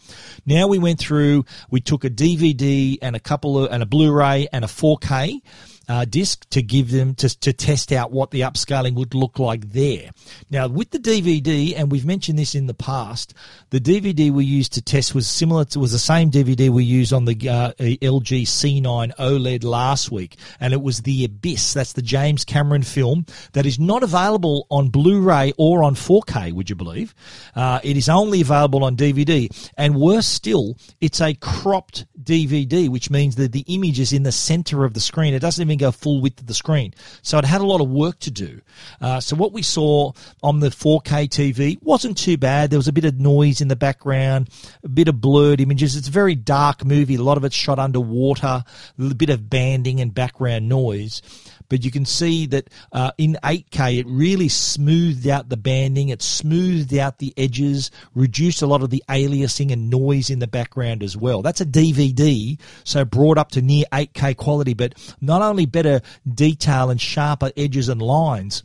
Now 0.45 0.67
we 0.67 0.79
went 0.79 0.99
through, 0.99 1.45
we 1.71 1.81
took 1.81 2.03
a 2.03 2.09
DVD 2.09 2.97
and 3.01 3.15
a 3.15 3.19
couple 3.19 3.63
of, 3.63 3.71
and 3.71 3.81
a 3.81 3.85
Blu-ray 3.85 4.47
and 4.51 4.63
a 4.63 4.67
4K 4.67 5.41
uh, 5.89 6.05
disc 6.05 6.47
to 6.51 6.61
give 6.61 6.91
them 6.91 7.15
to, 7.15 7.39
to 7.39 7.51
test 7.51 7.91
out 7.91 8.11
what 8.11 8.29
the 8.29 8.41
upscaling 8.41 8.93
would 8.93 9.15
look 9.15 9.39
like 9.39 9.71
there. 9.71 10.11
Now, 10.51 10.67
with 10.67 10.91
the 10.91 10.99
DVD, 10.99 11.73
and 11.75 11.91
we've 11.91 12.05
mentioned 12.05 12.37
this 12.37 12.53
in 12.53 12.67
the 12.67 12.75
past, 12.75 13.33
the 13.71 13.79
DVD 13.79 14.31
we 14.31 14.45
used 14.45 14.73
to 14.73 14.81
test 14.81 15.15
was 15.15 15.27
similar 15.27 15.65
to 15.65 15.79
was 15.79 15.91
the 15.91 15.99
same 15.99 16.29
DVD 16.29 16.69
we 16.69 16.83
used 16.83 17.11
on 17.11 17.25
the 17.25 17.33
uh, 17.49 17.71
LG 17.79 18.43
C9 18.43 19.15
OLED 19.17 19.63
last 19.63 20.11
week, 20.11 20.37
and 20.59 20.73
it 20.73 20.81
was 20.81 21.01
the 21.01 21.25
Abyss. 21.25 21.73
That's 21.73 21.93
the 21.93 22.03
James 22.03 22.45
Cameron 22.45 22.83
film 22.83 23.25
that 23.53 23.65
is 23.65 23.79
not 23.79 24.03
available 24.03 24.67
on 24.69 24.89
Blu-ray 24.89 25.53
or 25.57 25.83
on 25.83 25.95
4K. 25.95 26.53
Would 26.53 26.69
you 26.69 26.75
believe? 26.75 27.15
Uh, 27.55 27.79
it 27.83 27.97
is 27.97 28.09
only 28.09 28.41
available 28.41 28.83
on 28.83 28.95
DVD, 28.95 29.49
and 29.75 29.95
worse 29.95 30.27
still, 30.27 30.77
it's 31.01 31.19
a 31.19 31.33
cropped 31.33 32.05
DVD, 32.21 32.89
which 32.89 33.09
means 33.09 33.37
that 33.37 33.53
the 33.53 33.65
image 33.67 33.99
is 33.99 34.13
in 34.13 34.21
the 34.21 34.31
center 34.31 34.85
of 34.85 34.93
the 34.93 34.99
screen. 34.99 35.33
It 35.33 35.39
doesn't 35.39 35.65
even 35.65 35.78
go 35.79 35.91
full 35.91 36.21
width 36.21 36.41
of 36.41 36.47
the 36.47 36.53
screen. 36.53 36.93
So 37.21 37.37
it 37.37 37.45
had 37.45 37.61
a 37.61 37.65
lot 37.65 37.81
of 37.81 37.89
work 37.89 38.19
to 38.19 38.31
do. 38.31 38.61
Uh, 39.01 39.19
so 39.19 39.35
what 39.35 39.53
we 39.53 39.61
saw 39.61 40.11
on 40.43 40.59
the 40.59 40.69
4K 40.69 41.29
TV 41.29 41.81
wasn't 41.81 42.17
too 42.17 42.37
bad. 42.37 42.69
There 42.69 42.79
was 42.79 42.87
a 42.87 42.93
bit 42.93 43.05
of 43.05 43.19
noise 43.19 43.61
in 43.61 43.67
the 43.67 43.75
background, 43.75 44.49
a 44.83 44.89
bit 44.89 45.07
of 45.07 45.19
blurred 45.19 45.61
images. 45.61 45.95
It's 45.95 46.07
a 46.07 46.11
very 46.11 46.35
dark 46.35 46.85
movie. 46.85 47.15
A 47.15 47.23
lot 47.23 47.37
of 47.37 47.43
it's 47.43 47.55
shot 47.55 47.79
underwater, 47.79 48.63
a 48.99 49.15
bit 49.15 49.29
of 49.29 49.49
banding 49.49 49.99
and 50.01 50.13
background 50.13 50.69
noise 50.69 51.21
but 51.69 51.85
you 51.85 51.91
can 51.91 52.05
see 52.05 52.45
that 52.47 52.69
uh, 52.91 53.11
in 53.17 53.37
8K 53.43 53.99
it 53.99 54.07
really 54.07 54.49
smoothed 54.49 55.27
out 55.27 55.49
the 55.49 55.57
banding, 55.57 56.09
it 56.09 56.21
smoothed 56.21 56.93
out 56.95 57.19
the 57.19 57.33
edges, 57.37 57.91
reduced 58.13 58.61
a 58.61 58.67
lot 58.67 58.81
of 58.81 58.89
the 58.89 59.03
aliasing 59.07 59.71
and 59.71 59.89
noise 59.89 60.29
in 60.29 60.39
the 60.39 60.47
background 60.47 61.03
as 61.03 61.15
well. 61.15 61.41
That's 61.41 61.61
a 61.61 61.65
DVD, 61.65 62.59
so 62.83 63.05
brought 63.05 63.37
up 63.37 63.51
to 63.51 63.61
near 63.61 63.85
8K 63.91 64.35
quality, 64.35 64.73
but 64.73 64.95
not 65.21 65.41
only 65.41 65.65
better 65.65 66.01
detail 66.27 66.89
and 66.89 66.99
sharper 66.99 67.51
edges 67.55 67.89
and 67.89 68.01
lines, 68.01 68.63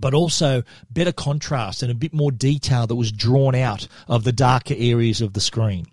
but 0.00 0.14
also 0.14 0.62
better 0.90 1.12
contrast 1.12 1.82
and 1.82 1.90
a 1.90 1.94
bit 1.94 2.14
more 2.14 2.32
detail 2.32 2.86
that 2.86 2.96
was 2.96 3.12
drawn 3.12 3.54
out 3.54 3.86
of 4.08 4.24
the 4.24 4.32
darker 4.32 4.74
areas 4.76 5.20
of 5.20 5.34
the 5.34 5.40
screen. 5.40 5.86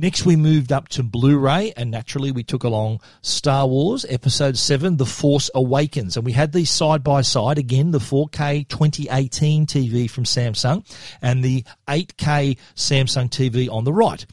Next, 0.00 0.24
we 0.24 0.34
moved 0.34 0.72
up 0.72 0.88
to 0.90 1.02
Blu 1.02 1.36
ray, 1.36 1.74
and 1.76 1.90
naturally, 1.90 2.32
we 2.32 2.42
took 2.42 2.64
along 2.64 3.02
Star 3.20 3.66
Wars 3.66 4.06
Episode 4.08 4.56
7 4.56 4.96
The 4.96 5.04
Force 5.04 5.50
Awakens. 5.54 6.16
And 6.16 6.24
we 6.24 6.32
had 6.32 6.52
these 6.52 6.70
side 6.70 7.04
by 7.04 7.20
side 7.20 7.58
again 7.58 7.90
the 7.90 7.98
4K 7.98 8.66
2018 8.66 9.66
TV 9.66 10.08
from 10.08 10.24
Samsung 10.24 10.86
and 11.20 11.44
the 11.44 11.66
8K 11.86 12.56
Samsung 12.74 13.28
TV 13.28 13.70
on 13.70 13.84
the 13.84 13.92
right 13.92 14.24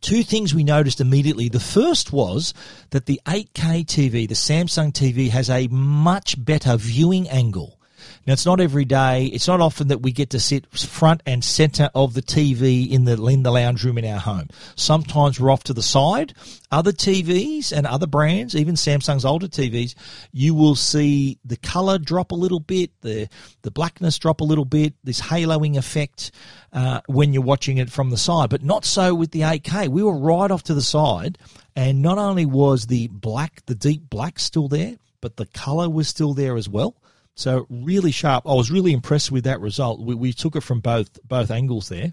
two 0.00 0.22
things 0.22 0.54
we 0.54 0.64
noticed 0.64 1.02
immediately. 1.02 1.48
The 1.50 1.60
first 1.60 2.10
was 2.10 2.54
that 2.90 3.04
the 3.04 3.20
8K 3.26 3.84
TV, 3.84 4.26
the 4.26 4.34
Samsung 4.34 4.90
TV, 4.90 5.28
has 5.28 5.50
a 5.50 5.68
much 5.68 6.42
better 6.42 6.76
viewing 6.76 7.28
angle 7.28 7.78
now, 8.26 8.34
it's 8.34 8.46
not 8.46 8.60
every 8.60 8.84
day. 8.84 9.26
It's 9.26 9.48
not 9.48 9.60
often 9.60 9.88
that 9.88 10.02
we 10.02 10.12
get 10.12 10.30
to 10.30 10.40
sit 10.40 10.66
front 10.78 11.22
and 11.26 11.42
center 11.42 11.90
of 11.94 12.14
the 12.14 12.22
TV 12.22 12.90
in 12.90 13.04
the 13.04 13.20
in 13.26 13.42
the 13.42 13.50
lounge 13.50 13.84
room 13.84 13.98
in 13.98 14.04
our 14.04 14.20
home. 14.20 14.48
Sometimes 14.76 15.40
we're 15.40 15.50
off 15.50 15.64
to 15.64 15.72
the 15.72 15.82
side. 15.82 16.34
Other 16.70 16.92
TVs 16.92 17.72
and 17.72 17.86
other 17.86 18.06
brands, 18.06 18.54
even 18.54 18.76
Samsung's 18.76 19.24
older 19.24 19.48
TVs, 19.48 19.94
you 20.32 20.54
will 20.54 20.74
see 20.74 21.38
the 21.44 21.56
color 21.56 21.98
drop 21.98 22.30
a 22.30 22.36
little 22.36 22.60
bit, 22.60 22.92
the 23.00 23.28
the 23.62 23.70
blackness 23.70 24.18
drop 24.18 24.40
a 24.40 24.44
little 24.44 24.64
bit, 24.64 24.94
this 25.02 25.20
haloing 25.20 25.76
effect 25.76 26.30
uh, 26.72 27.00
when 27.06 27.32
you're 27.32 27.42
watching 27.42 27.78
it 27.78 27.90
from 27.90 28.10
the 28.10 28.16
side. 28.16 28.50
But 28.50 28.62
not 28.62 28.84
so 28.84 29.14
with 29.14 29.32
the 29.32 29.40
8K. 29.40 29.88
We 29.88 30.02
were 30.02 30.16
right 30.16 30.50
off 30.50 30.62
to 30.64 30.74
the 30.74 30.82
side, 30.82 31.38
and 31.74 32.02
not 32.02 32.18
only 32.18 32.46
was 32.46 32.86
the 32.86 33.08
black, 33.08 33.62
the 33.66 33.74
deep 33.74 34.08
black 34.08 34.38
still 34.38 34.68
there, 34.68 34.96
but 35.20 35.36
the 35.36 35.46
color 35.46 35.88
was 35.88 36.08
still 36.08 36.34
there 36.34 36.56
as 36.56 36.68
well. 36.68 36.94
So 37.34 37.66
really 37.70 38.10
sharp. 38.10 38.46
I 38.46 38.54
was 38.54 38.70
really 38.70 38.92
impressed 38.92 39.32
with 39.32 39.44
that 39.44 39.60
result. 39.60 40.00
We, 40.00 40.14
we 40.14 40.32
took 40.32 40.56
it 40.56 40.62
from 40.62 40.80
both 40.80 41.18
both 41.26 41.50
angles 41.50 41.88
there. 41.88 42.12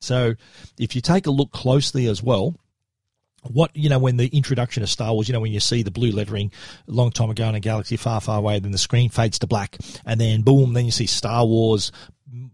So 0.00 0.34
if 0.78 0.94
you 0.94 1.00
take 1.00 1.26
a 1.26 1.30
look 1.30 1.52
closely 1.52 2.06
as 2.06 2.22
well, 2.22 2.54
what 3.42 3.70
you 3.74 3.88
know 3.88 3.98
when 3.98 4.16
the 4.16 4.28
introduction 4.28 4.82
of 4.82 4.90
Star 4.90 5.12
Wars, 5.12 5.28
you 5.28 5.32
know 5.32 5.40
when 5.40 5.52
you 5.52 5.60
see 5.60 5.82
the 5.82 5.90
blue 5.90 6.10
lettering 6.10 6.50
a 6.88 6.90
long 6.90 7.10
time 7.10 7.30
ago 7.30 7.48
in 7.48 7.54
a 7.54 7.60
galaxy 7.60 7.96
far, 7.96 8.20
far 8.20 8.38
away, 8.38 8.58
then 8.58 8.72
the 8.72 8.78
screen 8.78 9.08
fades 9.08 9.38
to 9.40 9.46
black, 9.46 9.78
and 10.04 10.20
then 10.20 10.42
boom, 10.42 10.72
then 10.72 10.84
you 10.84 10.90
see 10.90 11.06
Star 11.06 11.46
Wars 11.46 11.92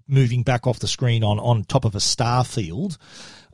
moving 0.06 0.42
back 0.42 0.66
off 0.66 0.78
the 0.80 0.88
screen 0.88 1.24
on 1.24 1.38
on 1.38 1.64
top 1.64 1.84
of 1.84 1.94
a 1.94 2.00
star 2.00 2.44
field 2.44 2.98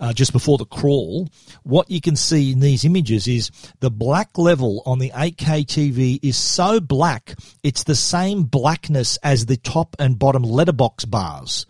uh, 0.00 0.12
just 0.12 0.32
before 0.32 0.58
the 0.58 0.64
crawl, 0.64 1.28
what 1.62 1.90
you 1.90 2.00
can 2.00 2.16
see 2.16 2.52
in 2.52 2.60
these 2.60 2.84
images 2.84 3.26
is 3.28 3.50
the 3.80 3.90
black 3.90 4.36
level 4.38 4.82
on 4.86 4.98
the 4.98 5.10
8K 5.10 5.66
TV 5.66 6.18
is 6.22 6.36
so 6.36 6.80
black, 6.80 7.34
it's 7.62 7.84
the 7.84 7.94
same 7.94 8.44
blackness 8.44 9.18
as 9.22 9.46
the 9.46 9.56
top 9.56 9.96
and 9.98 10.18
bottom 10.18 10.42
letterbox 10.42 11.04
bars 11.04 11.66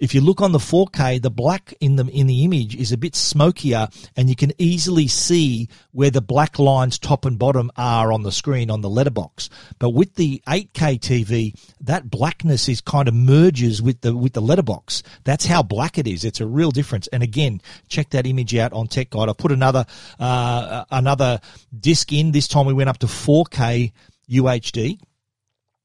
if 0.00 0.14
you 0.14 0.20
look 0.20 0.40
on 0.40 0.52
the 0.52 0.58
4K, 0.58 1.20
the 1.22 1.30
black 1.30 1.74
in 1.80 1.96
the 1.96 2.06
in 2.06 2.26
the 2.26 2.44
image 2.44 2.74
is 2.76 2.92
a 2.92 2.96
bit 2.96 3.14
smokier, 3.14 3.88
and 4.16 4.28
you 4.28 4.36
can 4.36 4.52
easily 4.58 5.08
see 5.08 5.68
where 5.92 6.10
the 6.10 6.20
black 6.20 6.58
lines 6.58 6.98
top 6.98 7.24
and 7.24 7.38
bottom 7.38 7.70
are 7.76 8.12
on 8.12 8.22
the 8.22 8.32
screen 8.32 8.70
on 8.70 8.80
the 8.80 8.90
letterbox. 8.90 9.50
But 9.78 9.90
with 9.90 10.14
the 10.14 10.42
8K 10.46 11.00
TV, 11.00 11.54
that 11.80 12.10
blackness 12.10 12.68
is 12.68 12.80
kind 12.80 13.08
of 13.08 13.14
merges 13.14 13.80
with 13.80 14.00
the 14.00 14.16
with 14.16 14.32
the 14.32 14.42
letterbox. 14.42 15.02
That's 15.24 15.46
how 15.46 15.62
black 15.62 15.98
it 15.98 16.06
is. 16.06 16.24
It's 16.24 16.40
a 16.40 16.46
real 16.46 16.70
difference. 16.70 17.06
And 17.08 17.22
again, 17.22 17.60
check 17.88 18.10
that 18.10 18.26
image 18.26 18.54
out 18.54 18.72
on 18.72 18.88
Tech 18.88 19.10
Guide. 19.10 19.28
I 19.28 19.32
put 19.32 19.52
another 19.52 19.86
uh, 20.18 20.84
another 20.90 21.40
disc 21.78 22.12
in. 22.12 22.32
This 22.32 22.48
time 22.48 22.66
we 22.66 22.72
went 22.72 22.88
up 22.88 22.98
to 22.98 23.06
4K 23.06 23.92
UHD 24.30 24.98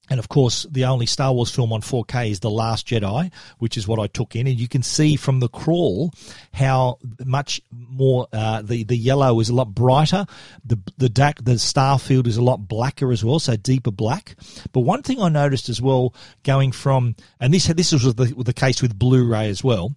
and 0.09 0.19
of 0.19 0.29
course, 0.29 0.65
the 0.71 0.85
only 0.85 1.05
Star 1.05 1.31
Wars 1.33 1.51
film 1.51 1.71
on 1.71 1.81
4K 1.81 2.31
is 2.31 2.39
The 2.39 2.49
Last 2.49 2.87
Jedi, 2.87 3.31
which 3.59 3.77
is 3.77 3.87
what 3.87 3.99
I 3.99 4.07
took 4.07 4.35
in. 4.35 4.47
And 4.47 4.59
you 4.59 4.67
can 4.67 4.81
see 4.81 5.15
from 5.15 5.39
the 5.39 5.47
crawl 5.47 6.11
how 6.53 6.97
much 7.23 7.61
more 7.71 8.27
uh, 8.33 8.61
the 8.63 8.83
the 8.83 8.97
yellow 8.97 9.39
is 9.39 9.49
a 9.49 9.55
lot 9.55 9.75
brighter. 9.75 10.25
The 10.65 10.79
the 10.97 11.35
the 11.41 11.59
star 11.59 11.99
field 11.99 12.27
is 12.27 12.37
a 12.37 12.41
lot 12.41 12.67
blacker 12.67 13.11
as 13.11 13.23
well, 13.23 13.39
so 13.39 13.55
deeper 13.55 13.91
black. 13.91 14.35
But 14.71 14.81
one 14.81 15.03
thing 15.03 15.21
I 15.21 15.29
noticed 15.29 15.69
as 15.69 15.81
well, 15.81 16.15
going 16.43 16.71
from 16.71 17.15
and 17.39 17.53
this 17.53 17.67
this 17.67 17.91
was 17.91 18.15
the, 18.15 18.33
the 18.37 18.53
case 18.53 18.81
with 18.81 18.97
Blu-ray 18.97 19.49
as 19.49 19.63
well, 19.63 19.95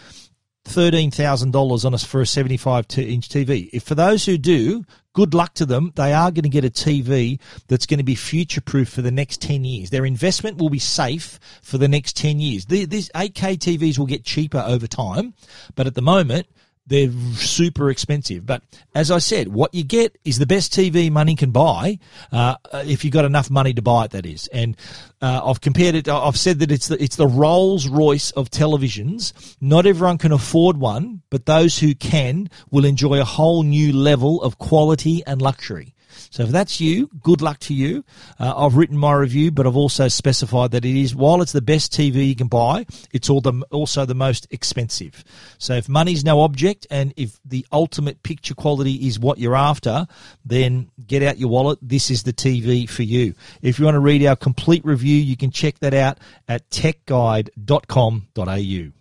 thirteen 0.65 1.11
thousand 1.11 1.53
dollars 1.53 1.85
on 1.85 1.95
us 1.95 2.05
for 2.05 2.21
a 2.21 2.27
seventy-five 2.27 2.87
inch 2.99 3.29
TV. 3.29 3.69
If 3.73 3.83
for 3.83 3.95
those 3.95 4.25
who 4.25 4.39
do, 4.39 4.85
good 5.13 5.35
luck 5.35 5.55
to 5.55 5.67
them. 5.67 5.93
They 5.95 6.13
are 6.13 6.31
going 6.31 6.45
to 6.45 6.49
get 6.49 6.65
a 6.65 6.71
TV 6.71 7.39
that's 7.69 7.87
going 7.87 7.99
to 7.99 8.05
be 8.05 8.15
future-proof 8.15 8.89
for 8.89 9.03
the 9.03 9.11
next 9.11 9.41
ten 9.41 9.65
years. 9.65 9.91
Their 9.91 10.07
investment 10.07 10.59
will 10.59 10.71
be 10.71 10.79
safe 10.79 11.39
for 11.63 11.79
the 11.79 11.89
next 11.89 12.17
ten 12.17 12.41
years. 12.41 12.67
These 12.67 13.11
eight 13.15 13.35
K 13.35 13.57
TVs 13.57 13.99
will 13.99 14.07
get 14.07 14.25
cheaper 14.25 14.65
over 14.67 14.87
time, 14.87 15.35
but 15.75 15.87
at 15.87 15.95
the 15.95 16.03
moment 16.03 16.47
they're 16.87 17.11
super 17.35 17.91
expensive. 17.91 18.45
But 18.45 18.63
as 18.95 19.11
I 19.11 19.19
said, 19.19 19.49
what 19.49 19.75
you 19.75 19.85
get 19.85 20.19
is 20.25 20.39
the 20.39 20.47
best 20.47 20.73
TV 20.73 21.11
money 21.11 21.35
can 21.35 21.51
buy, 21.51 21.99
uh, 22.31 22.57
if 22.73 23.05
you've 23.05 23.13
got 23.15 23.25
enough 23.25 23.51
money 23.51 23.73
to 23.75 23.83
buy 23.83 24.07
it. 24.07 24.11
That 24.11 24.27
is, 24.27 24.49
and 24.49 24.77
uh, 25.23 25.41
I've 25.45 25.61
compared 25.61 25.95
it. 25.95 26.09
I've 26.09 26.37
said 26.37 26.59
that 26.59 26.71
it's 26.71 26.89
the 26.89 27.03
it's 27.03 27.17
the 27.17 27.27
Rolls 27.27 27.89
Royce 27.89 28.31
of 28.33 28.51
televisions. 28.51 29.57
Not 29.61 29.87
everyone 29.87 30.19
can 30.19 30.33
afford 30.33 30.77
one, 30.77 31.23
but 31.31 31.47
those 31.47 31.79
who 31.79 31.95
can 31.95 32.51
will 32.71 32.85
enjoy 32.85 33.21
a 33.21 33.25
whole 33.25 33.63
new 33.63 33.93
level 33.93 34.43
of 34.43 34.59
quality 34.59 35.23
and 35.27 35.41
luxury. 35.41 35.94
So 36.31 36.45
if 36.45 36.51
that's 36.51 36.81
you, 36.81 37.11
good 37.23 37.41
luck 37.41 37.59
to 37.61 37.75
you. 37.75 38.05
Uh, 38.39 38.55
I've 38.57 38.77
written 38.77 38.97
my 38.97 39.13
review, 39.13 39.51
but 39.51 39.67
I've 39.67 39.77
also 39.77 40.09
specified 40.09 40.73
that 40.73 40.85
it 40.85 40.97
is, 40.97 41.15
while 41.15 41.43
it's 41.43 41.53
the 41.53 41.63
best 41.63 41.93
TV 41.93 42.29
you 42.29 42.37
can 42.37 42.49
buy, 42.49 42.87
it's 43.13 43.31
all 43.31 43.41
the, 43.41 43.65
also 43.71 44.05
the 44.05 44.15
most 44.15 44.47
expensive. 44.51 45.25
So 45.59 45.75
if 45.75 45.89
money's 45.89 46.25
no 46.25 46.41
object 46.41 46.87
and 46.91 47.13
if 47.17 47.39
the 47.45 47.67
ultimate 47.73 48.23
picture 48.23 48.55
quality 48.55 49.07
is 49.07 49.19
what 49.19 49.39
you're 49.39 49.57
after, 49.57 50.07
then 50.45 50.91
get 51.07 51.23
out 51.23 51.39
your 51.39 51.51
wallet. 51.51 51.79
This 51.83 52.11
is 52.11 52.23
the 52.23 52.33
TV 52.33 52.89
for 52.89 53.03
you. 53.03 53.35
If 53.63 53.79
you 53.79 53.85
want 53.85 53.97
to 53.97 54.01
read 54.01 54.25
our 54.27 54.37
complete 54.37 54.85
review, 54.85 55.17
you 55.17 55.37
can 55.37 55.51
check 55.51 55.79
that 55.81 55.95
out 55.95 56.19
at 56.49 56.69
techguide.com.au. 56.71 58.93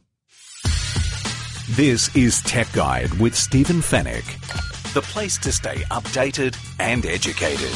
This 1.69 2.15
is 2.15 2.41
Tech 2.41 2.71
Guide 2.73 3.13
with 3.19 3.35
Stephen 3.35 3.77
Fenech 3.77 4.72
the 4.93 5.01
place 5.01 5.37
to 5.39 5.51
stay 5.51 5.77
updated 5.91 6.57
and 6.79 7.05
educated. 7.05 7.73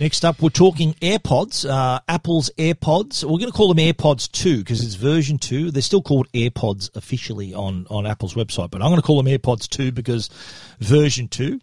Next 0.00 0.24
up, 0.24 0.40
we're 0.40 0.50
talking 0.50 0.94
AirPods, 0.94 1.68
uh, 1.68 1.98
Apple's 2.06 2.50
AirPods. 2.56 3.24
We're 3.24 3.38
going 3.38 3.50
to 3.50 3.52
call 3.52 3.74
them 3.74 3.78
AirPods 3.84 4.30
2 4.30 4.58
because 4.58 4.84
it's 4.84 4.94
version 4.94 5.38
2. 5.38 5.72
They're 5.72 5.82
still 5.82 6.02
called 6.02 6.30
AirPods 6.32 6.94
officially 6.94 7.52
on, 7.52 7.84
on 7.90 8.06
Apple's 8.06 8.34
website, 8.34 8.70
but 8.70 8.80
I'm 8.80 8.90
going 8.90 9.00
to 9.00 9.06
call 9.06 9.20
them 9.20 9.26
AirPods 9.26 9.68
2 9.68 9.90
because 9.90 10.30
version 10.78 11.26
2. 11.26 11.58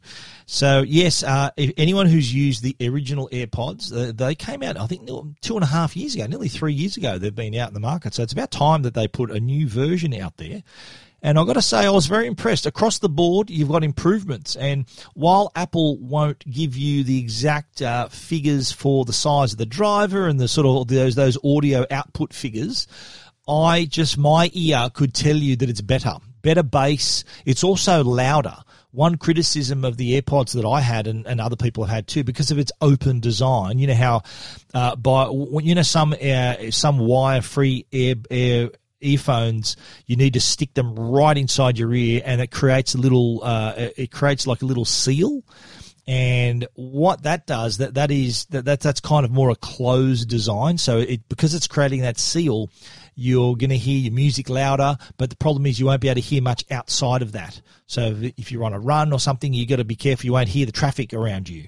So, 0.48 0.82
yes, 0.82 1.24
uh, 1.24 1.52
anyone 1.58 2.08
who's 2.08 2.34
used 2.34 2.62
the 2.62 2.76
original 2.86 3.30
AirPods, 3.32 3.96
uh, 3.96 4.12
they 4.14 4.36
came 4.36 4.64
out, 4.64 4.78
I 4.78 4.86
think, 4.86 5.08
two 5.40 5.56
and 5.56 5.64
a 5.64 5.68
half 5.68 5.96
years 5.96 6.16
ago, 6.16 6.28
nearly 6.28 6.50
three 6.50 6.74
years 6.74 6.98
ago, 6.98 7.18
they've 7.18 7.34
been 7.34 7.56
out 7.56 7.70
in 7.70 7.74
the 7.74 7.80
market. 7.80 8.14
So 8.14 8.22
it's 8.22 8.34
about 8.34 8.52
time 8.52 8.82
that 8.82 8.96
they 8.96 9.08
put 9.08 9.32
a 9.32 9.40
new 9.40 9.70
version 9.70 10.14
out 10.14 10.36
there. 10.36 10.62
And 11.26 11.40
I've 11.40 11.48
got 11.48 11.54
to 11.54 11.62
say, 11.64 11.88
I 11.88 11.90
was 11.90 12.06
very 12.06 12.28
impressed. 12.28 12.68
Across 12.68 13.00
the 13.00 13.10
board, 13.10 13.50
you've 13.50 13.70
got 13.70 13.84
improvements. 13.84 14.56
And 14.56 14.86
while 15.16 15.52
Apple 15.56 15.98
won't 15.98 16.48
give 16.48 16.78
you 16.78 17.04
the 17.04 17.18
exact 17.18 17.82
uh, 17.82 18.10
figures 18.10 18.72
for 18.72 19.06
the 19.06 19.12
size 19.12 19.52
of 19.52 19.58
the 19.58 19.66
driver 19.66 20.28
and 20.28 20.40
the 20.40 20.48
sort 20.48 20.68
of 20.68 20.88
those 20.88 21.16
those 21.16 21.36
audio 21.44 21.88
output 21.90 22.32
figures, 22.32 22.88
I 23.48 23.86
just 23.86 24.20
my 24.20 24.52
ear 24.54 24.92
could 24.94 25.16
tell 25.16 25.36
you 25.36 25.56
that 25.56 25.68
it's 25.68 25.82
better, 25.82 26.14
better 26.44 26.62
bass. 26.62 27.24
It's 27.44 27.64
also 27.64 28.04
louder. 28.04 28.58
One 28.92 29.18
criticism 29.18 29.84
of 29.84 29.98
the 29.98 30.22
AirPods 30.22 30.54
that 30.54 30.64
I 30.64 30.80
had 30.80 31.08
and, 31.08 31.26
and 31.26 31.42
other 31.42 31.56
people 31.56 31.86
have 31.86 31.96
had 31.96 32.08
too, 32.08 32.24
because 32.24 32.52
of 32.52 32.60
its 32.60 32.72
open 32.82 33.20
design. 33.20 33.80
You 33.80 33.88
know 33.88 33.96
how, 33.96 34.22
uh, 34.76 34.96
by 34.96 35.28
you 35.32 35.74
know 35.74 35.82
some 35.82 36.14
uh, 36.14 36.70
some 36.70 37.00
wire 37.00 37.42
free 37.42 37.88
air 37.92 38.14
air 38.30 38.70
earphones, 39.06 39.78
you 40.06 40.16
need 40.16 40.34
to 40.34 40.42
stick 40.42 40.74
them 40.74 40.96
right 40.96 41.38
inside 41.38 41.78
your 41.78 41.94
ear, 41.94 42.22
and 42.26 42.42
it 42.42 42.52
creates 42.52 42.96
a 42.96 42.98
little. 42.98 43.44
Uh, 43.44 43.74
it 43.96 44.12
creates 44.12 44.48
like 44.48 44.62
a 44.62 44.66
little 44.66 44.86
seal. 44.86 45.44
And 46.08 46.68
what 46.76 47.24
that 47.24 47.48
does, 47.48 47.78
that 47.78 47.96
that 47.96 48.12
is 48.12 48.46
that, 48.46 48.66
that 48.66 48.80
that's 48.80 49.00
kind 49.00 49.26
of 49.26 49.32
more 49.32 49.50
a 49.50 49.56
closed 49.56 50.30
design. 50.30 50.78
So 50.78 51.00
it 51.00 51.28
because 51.30 51.56
it's 51.56 51.68
creating 51.68 52.02
that 52.02 52.20
seal, 52.20 52.70
you're 53.16 53.56
going 53.56 53.72
to 53.72 53.78
hear 53.78 53.98
your 53.98 54.14
music 54.14 54.48
louder. 54.50 54.98
But 55.18 55.32
the 55.32 55.36
problem 55.36 55.66
is 55.66 55.80
you 55.80 55.88
won't 55.88 56.02
be 56.02 56.10
able 56.10 56.22
to 56.22 56.28
hear 56.28 56.44
much 56.44 56.64
outside 56.70 57.24
of 57.24 57.32
that. 57.32 57.60
So 57.88 58.16
if 58.38 58.52
you're 58.52 58.66
on 58.66 58.74
a 58.74 58.80
run 58.80 59.14
or 59.14 59.20
something, 59.20 59.52
you 59.52 59.66
got 59.66 59.78
to 59.78 59.84
be 59.84 59.96
careful 59.96 60.26
you 60.26 60.34
won't 60.34 60.50
hear 60.50 60.68
the 60.68 60.72
traffic 60.72 61.12
around 61.12 61.50
you. 61.50 61.68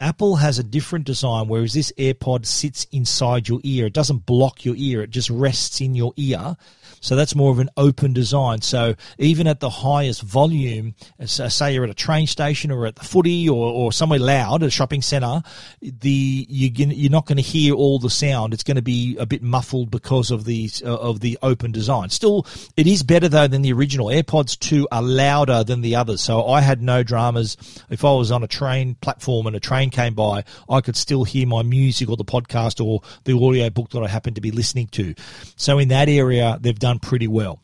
Apple 0.00 0.36
has 0.36 0.58
a 0.58 0.62
different 0.62 1.04
design, 1.04 1.48
whereas 1.48 1.72
this 1.72 1.92
AirPod 1.98 2.46
sits 2.46 2.86
inside 2.92 3.48
your 3.48 3.60
ear. 3.64 3.86
It 3.86 3.92
doesn't 3.92 4.26
block 4.26 4.64
your 4.64 4.76
ear, 4.76 5.02
it 5.02 5.10
just 5.10 5.28
rests 5.28 5.80
in 5.80 5.96
your 5.96 6.12
ear. 6.16 6.56
So 7.00 7.16
that's 7.16 7.34
more 7.34 7.50
of 7.50 7.58
an 7.58 7.70
open 7.76 8.12
design. 8.12 8.62
So 8.62 8.94
even 9.18 9.46
at 9.46 9.60
the 9.60 9.70
highest 9.70 10.22
volume, 10.22 10.94
say 11.24 11.74
you're 11.74 11.84
at 11.84 11.90
a 11.90 11.94
train 11.94 12.26
station 12.26 12.70
or 12.70 12.86
at 12.86 12.96
the 12.96 13.04
footy 13.04 13.48
or, 13.48 13.72
or 13.72 13.92
somewhere 13.92 14.18
loud 14.18 14.62
a 14.62 14.70
shopping 14.70 15.02
centre, 15.02 15.42
the 15.80 16.46
you, 16.48 16.70
you're 16.70 17.10
not 17.10 17.26
going 17.26 17.36
to 17.36 17.42
hear 17.42 17.74
all 17.74 17.98
the 17.98 18.10
sound. 18.10 18.54
It's 18.54 18.62
going 18.62 18.76
to 18.76 18.82
be 18.82 19.16
a 19.18 19.26
bit 19.26 19.42
muffled 19.42 19.90
because 19.90 20.30
of 20.30 20.44
the 20.44 20.70
uh, 20.84 20.94
of 20.94 21.20
the 21.20 21.38
open 21.42 21.72
design. 21.72 22.10
Still, 22.10 22.46
it 22.76 22.86
is 22.86 23.02
better 23.02 23.28
though 23.28 23.48
than 23.48 23.62
the 23.62 23.72
original. 23.72 24.06
AirPods 24.06 24.58
2 24.58 24.88
are 24.90 25.02
louder 25.02 25.64
than 25.64 25.80
the 25.80 25.96
others. 25.96 26.20
So 26.20 26.46
I 26.46 26.60
had 26.60 26.82
no 26.82 27.02
dramas. 27.02 27.56
If 27.90 28.04
I 28.04 28.12
was 28.12 28.30
on 28.30 28.42
a 28.42 28.48
train 28.48 28.96
platform 28.96 29.46
and 29.46 29.56
a 29.56 29.60
train 29.60 29.90
came 29.90 30.14
by, 30.14 30.44
I 30.68 30.80
could 30.80 30.96
still 30.96 31.24
hear 31.24 31.46
my 31.46 31.62
music 31.62 32.08
or 32.08 32.16
the 32.16 32.24
podcast 32.24 32.84
or 32.84 33.02
the 33.24 33.32
audio 33.32 33.70
book 33.70 33.90
that 33.90 34.02
I 34.02 34.08
happened 34.08 34.36
to 34.36 34.42
be 34.42 34.50
listening 34.50 34.88
to. 34.88 35.14
So 35.56 35.78
in 35.78 35.88
that 35.88 36.08
area, 36.08 36.58
they've 36.60 36.78
done 36.78 36.87
done 36.88 36.98
pretty 36.98 37.28
well. 37.28 37.60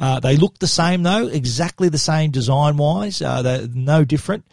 Uh, 0.00 0.20
they 0.20 0.36
look 0.36 0.58
the 0.58 0.66
same 0.66 1.02
though, 1.02 1.26
exactly 1.26 1.88
the 1.88 1.98
same 1.98 2.30
design 2.30 2.76
wise. 2.76 3.22
Uh, 3.22 3.42
they're 3.42 3.68
no 3.68 4.04
different. 4.04 4.44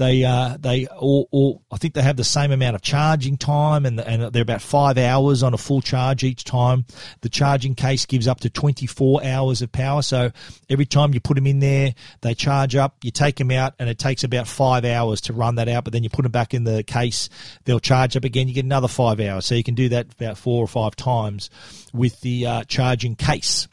They 0.00 0.24
uh, 0.24 0.56
they 0.58 0.86
all, 0.86 1.62
I 1.70 1.76
think 1.76 1.92
they 1.92 2.00
have 2.00 2.16
the 2.16 2.24
same 2.24 2.52
amount 2.52 2.74
of 2.74 2.80
charging 2.80 3.36
time, 3.36 3.84
and 3.84 4.00
and 4.00 4.32
they're 4.32 4.40
about 4.40 4.62
five 4.62 4.96
hours 4.96 5.42
on 5.42 5.52
a 5.52 5.58
full 5.58 5.82
charge 5.82 6.24
each 6.24 6.42
time. 6.42 6.86
The 7.20 7.28
charging 7.28 7.74
case 7.74 8.06
gives 8.06 8.26
up 8.26 8.40
to 8.40 8.48
24 8.48 9.22
hours 9.22 9.60
of 9.60 9.70
power, 9.70 10.00
so 10.00 10.30
every 10.70 10.86
time 10.86 11.12
you 11.12 11.20
put 11.20 11.34
them 11.34 11.46
in 11.46 11.58
there, 11.58 11.94
they 12.22 12.32
charge 12.32 12.76
up. 12.76 12.96
You 13.04 13.10
take 13.10 13.36
them 13.36 13.50
out, 13.50 13.74
and 13.78 13.90
it 13.90 13.98
takes 13.98 14.24
about 14.24 14.48
five 14.48 14.86
hours 14.86 15.20
to 15.22 15.34
run 15.34 15.56
that 15.56 15.68
out. 15.68 15.84
But 15.84 15.92
then 15.92 16.02
you 16.02 16.08
put 16.08 16.22
them 16.22 16.32
back 16.32 16.54
in 16.54 16.64
the 16.64 16.82
case, 16.82 17.28
they'll 17.64 17.78
charge 17.78 18.16
up 18.16 18.24
again. 18.24 18.48
You 18.48 18.54
get 18.54 18.64
another 18.64 18.88
five 18.88 19.20
hours, 19.20 19.44
so 19.44 19.54
you 19.54 19.62
can 19.62 19.74
do 19.74 19.90
that 19.90 20.14
about 20.14 20.38
four 20.38 20.64
or 20.64 20.68
five 20.68 20.96
times 20.96 21.50
with 21.92 22.18
the 22.22 22.46
uh, 22.46 22.64
charging 22.64 23.16
case. 23.16 23.68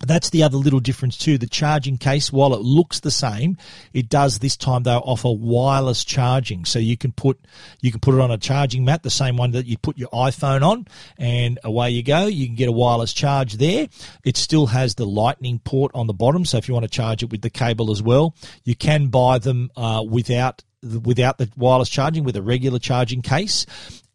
That's 0.00 0.30
the 0.30 0.42
other 0.42 0.56
little 0.56 0.80
difference 0.80 1.16
too. 1.16 1.38
The 1.38 1.46
charging 1.46 1.98
case, 1.98 2.32
while 2.32 2.52
it 2.52 2.60
looks 2.60 3.00
the 3.00 3.10
same, 3.10 3.56
it 3.92 4.08
does 4.08 4.40
this 4.40 4.56
time 4.56 4.82
though 4.82 4.98
offer 4.98 5.30
wireless 5.30 6.04
charging. 6.04 6.64
So 6.64 6.78
you 6.78 6.96
can 6.96 7.12
put 7.12 7.40
you 7.80 7.90
can 7.90 8.00
put 8.00 8.14
it 8.14 8.20
on 8.20 8.30
a 8.30 8.36
charging 8.36 8.84
mat, 8.84 9.02
the 9.02 9.10
same 9.10 9.36
one 9.36 9.52
that 9.52 9.66
you 9.66 9.78
put 9.78 9.96
your 9.96 10.10
iPhone 10.10 10.62
on, 10.62 10.86
and 11.16 11.58
away 11.62 11.90
you 11.90 12.02
go. 12.02 12.26
You 12.26 12.46
can 12.46 12.56
get 12.56 12.68
a 12.68 12.72
wireless 12.72 13.12
charge 13.12 13.54
there. 13.54 13.88
It 14.24 14.36
still 14.36 14.66
has 14.66 14.96
the 14.96 15.06
lightning 15.06 15.60
port 15.60 15.92
on 15.94 16.06
the 16.06 16.12
bottom, 16.12 16.44
so 16.44 16.58
if 16.58 16.68
you 16.68 16.74
want 16.74 16.84
to 16.84 16.90
charge 16.90 17.22
it 17.22 17.30
with 17.30 17.42
the 17.42 17.50
cable 17.50 17.90
as 17.90 18.02
well, 18.02 18.34
you 18.64 18.74
can 18.74 19.08
buy 19.08 19.38
them 19.38 19.70
uh, 19.76 20.04
without 20.06 20.62
without 20.82 21.38
the 21.38 21.48
wireless 21.56 21.88
charging 21.88 22.24
with 22.24 22.36
a 22.36 22.42
regular 22.42 22.78
charging 22.78 23.22
case. 23.22 23.64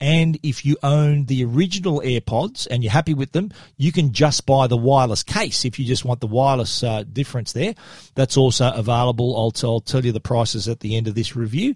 And 0.02 0.39
if 0.43 0.66
you 0.66 0.78
own 0.82 1.26
the 1.26 1.43
original 1.43 2.02
AirPods 2.02 2.68
and 2.72 2.84
you're 2.84 2.91
happy 2.91 3.14
with 3.14 3.34
them, 3.34 3.52
you 3.78 3.91
can 3.91 4.14
just 4.14 4.45
buy 4.45 4.68
the 4.68 4.78
wireless 4.78 5.24
case 5.24 5.66
if 5.66 5.78
you 5.78 5.86
just 5.86 6.06
want 6.06 6.22
the 6.22 6.28
wireless 6.28 6.84
uh, 6.84 7.04
difference 7.04 7.52
there. 7.52 7.76
That's 8.16 8.38
also 8.38 8.72
available. 8.72 9.38
I'll, 9.38 9.52
t- 9.52 9.68
I'll 9.68 9.82
tell 9.82 10.06
you 10.06 10.12
the 10.12 10.22
prices 10.22 10.68
at 10.70 10.80
the 10.80 10.95
end 10.95 11.08
of 11.08 11.16
this 11.16 11.36
review. 11.36 11.76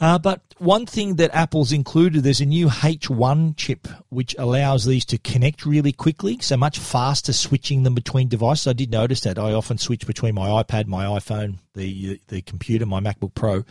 Uh, 0.00 0.18
but 0.18 0.40
one 0.58 0.86
thing 0.86 1.16
that 1.16 1.32
Apple's 1.34 1.70
included, 1.70 2.24
there's 2.24 2.40
a 2.40 2.46
new 2.46 2.66
H1 2.68 3.56
chip 3.56 3.86
which 4.08 4.34
allows 4.38 4.84
these 4.84 5.04
to 5.04 5.18
connect 5.18 5.66
really 5.66 5.92
quickly, 5.92 6.38
so 6.40 6.56
much 6.56 6.78
faster 6.78 7.32
switching 7.32 7.82
them 7.82 7.94
between 7.94 8.28
devices. 8.28 8.66
I 8.66 8.72
did 8.72 8.90
notice 8.90 9.20
that 9.20 9.38
I 9.38 9.52
often 9.52 9.78
switch 9.78 10.06
between 10.06 10.34
my 10.34 10.48
iPad, 10.48 10.86
my 10.86 11.04
iPhone, 11.04 11.58
the 11.74 12.20
the 12.28 12.42
computer, 12.42 12.86
my 12.86 13.00
MacBook 13.00 13.34
Pro. 13.34 13.64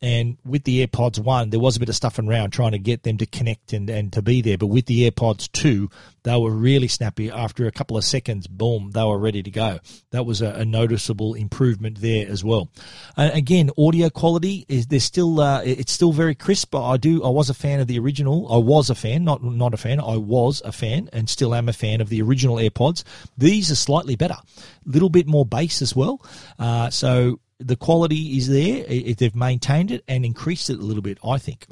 And 0.00 0.38
with 0.44 0.64
the 0.64 0.86
AirPods 0.86 1.18
1, 1.18 1.50
there 1.50 1.60
was 1.60 1.76
a 1.76 1.80
bit 1.80 1.88
of 1.88 1.94
stuff 1.94 2.18
around 2.18 2.50
trying 2.50 2.72
to 2.72 2.78
get 2.78 3.02
them 3.02 3.18
to 3.18 3.26
connect 3.26 3.72
and, 3.72 3.88
and 3.90 4.12
to 4.12 4.22
be 4.22 4.42
there. 4.42 4.58
But 4.58 4.66
with 4.68 4.86
the 4.86 5.10
AirPods 5.10 5.50
2, 5.52 5.90
they 6.22 6.36
were 6.36 6.50
really 6.50 6.88
snappy. 6.88 7.30
After 7.30 7.66
a 7.66 7.72
couple 7.72 7.96
of 7.96 8.04
seconds, 8.04 8.46
boom, 8.46 8.90
they 8.92 9.02
were 9.02 9.18
ready 9.18 9.42
to 9.42 9.50
go. 9.50 9.80
That 10.10 10.26
was 10.26 10.42
a, 10.42 10.50
a 10.50 10.64
noticeable 10.64 11.34
improvement 11.34 12.00
there 12.00 12.28
as 12.28 12.44
well. 12.44 12.68
And 13.16 13.32
again, 13.32 13.70
audio 13.78 14.10
quality 14.10 14.66
is 14.68 14.88
there's 14.88 15.04
still 15.04 15.40
uh, 15.40 15.62
it's 15.64 15.92
still 15.92 16.12
very 16.12 16.34
crisp. 16.34 16.70
But 16.70 16.86
I 16.86 16.96
do 16.96 17.24
I 17.24 17.28
was 17.28 17.50
a 17.50 17.54
fan 17.54 17.80
of 17.80 17.86
the 17.86 17.98
original. 17.98 18.52
I 18.52 18.58
was 18.58 18.90
a 18.90 18.94
fan, 18.94 19.24
not 19.24 19.42
not 19.42 19.74
a 19.74 19.78
fan. 19.78 20.00
I 20.00 20.16
was 20.16 20.60
a 20.64 20.72
fan 20.72 21.08
and 21.12 21.28
still 21.28 21.54
am 21.54 21.68
a 21.68 21.72
fan 21.72 22.00
of 22.00 22.08
the 22.08 22.22
original 22.22 22.56
AirPods. 22.56 23.04
These 23.36 23.70
are 23.70 23.76
slightly 23.76 24.16
better, 24.16 24.36
a 24.36 24.88
little 24.88 25.10
bit 25.10 25.26
more 25.26 25.46
bass 25.46 25.82
as 25.82 25.96
well. 25.96 26.24
Uh, 26.58 26.90
so 26.90 27.40
the 27.58 27.76
quality 27.76 28.36
is 28.36 28.48
there. 28.48 28.84
They've 28.84 29.34
maintained 29.34 29.90
it 29.90 30.04
and 30.08 30.24
increased 30.24 30.70
it 30.70 30.78
a 30.78 30.82
little 30.82 31.02
bit, 31.02 31.18
I 31.24 31.38
think. 31.38 31.66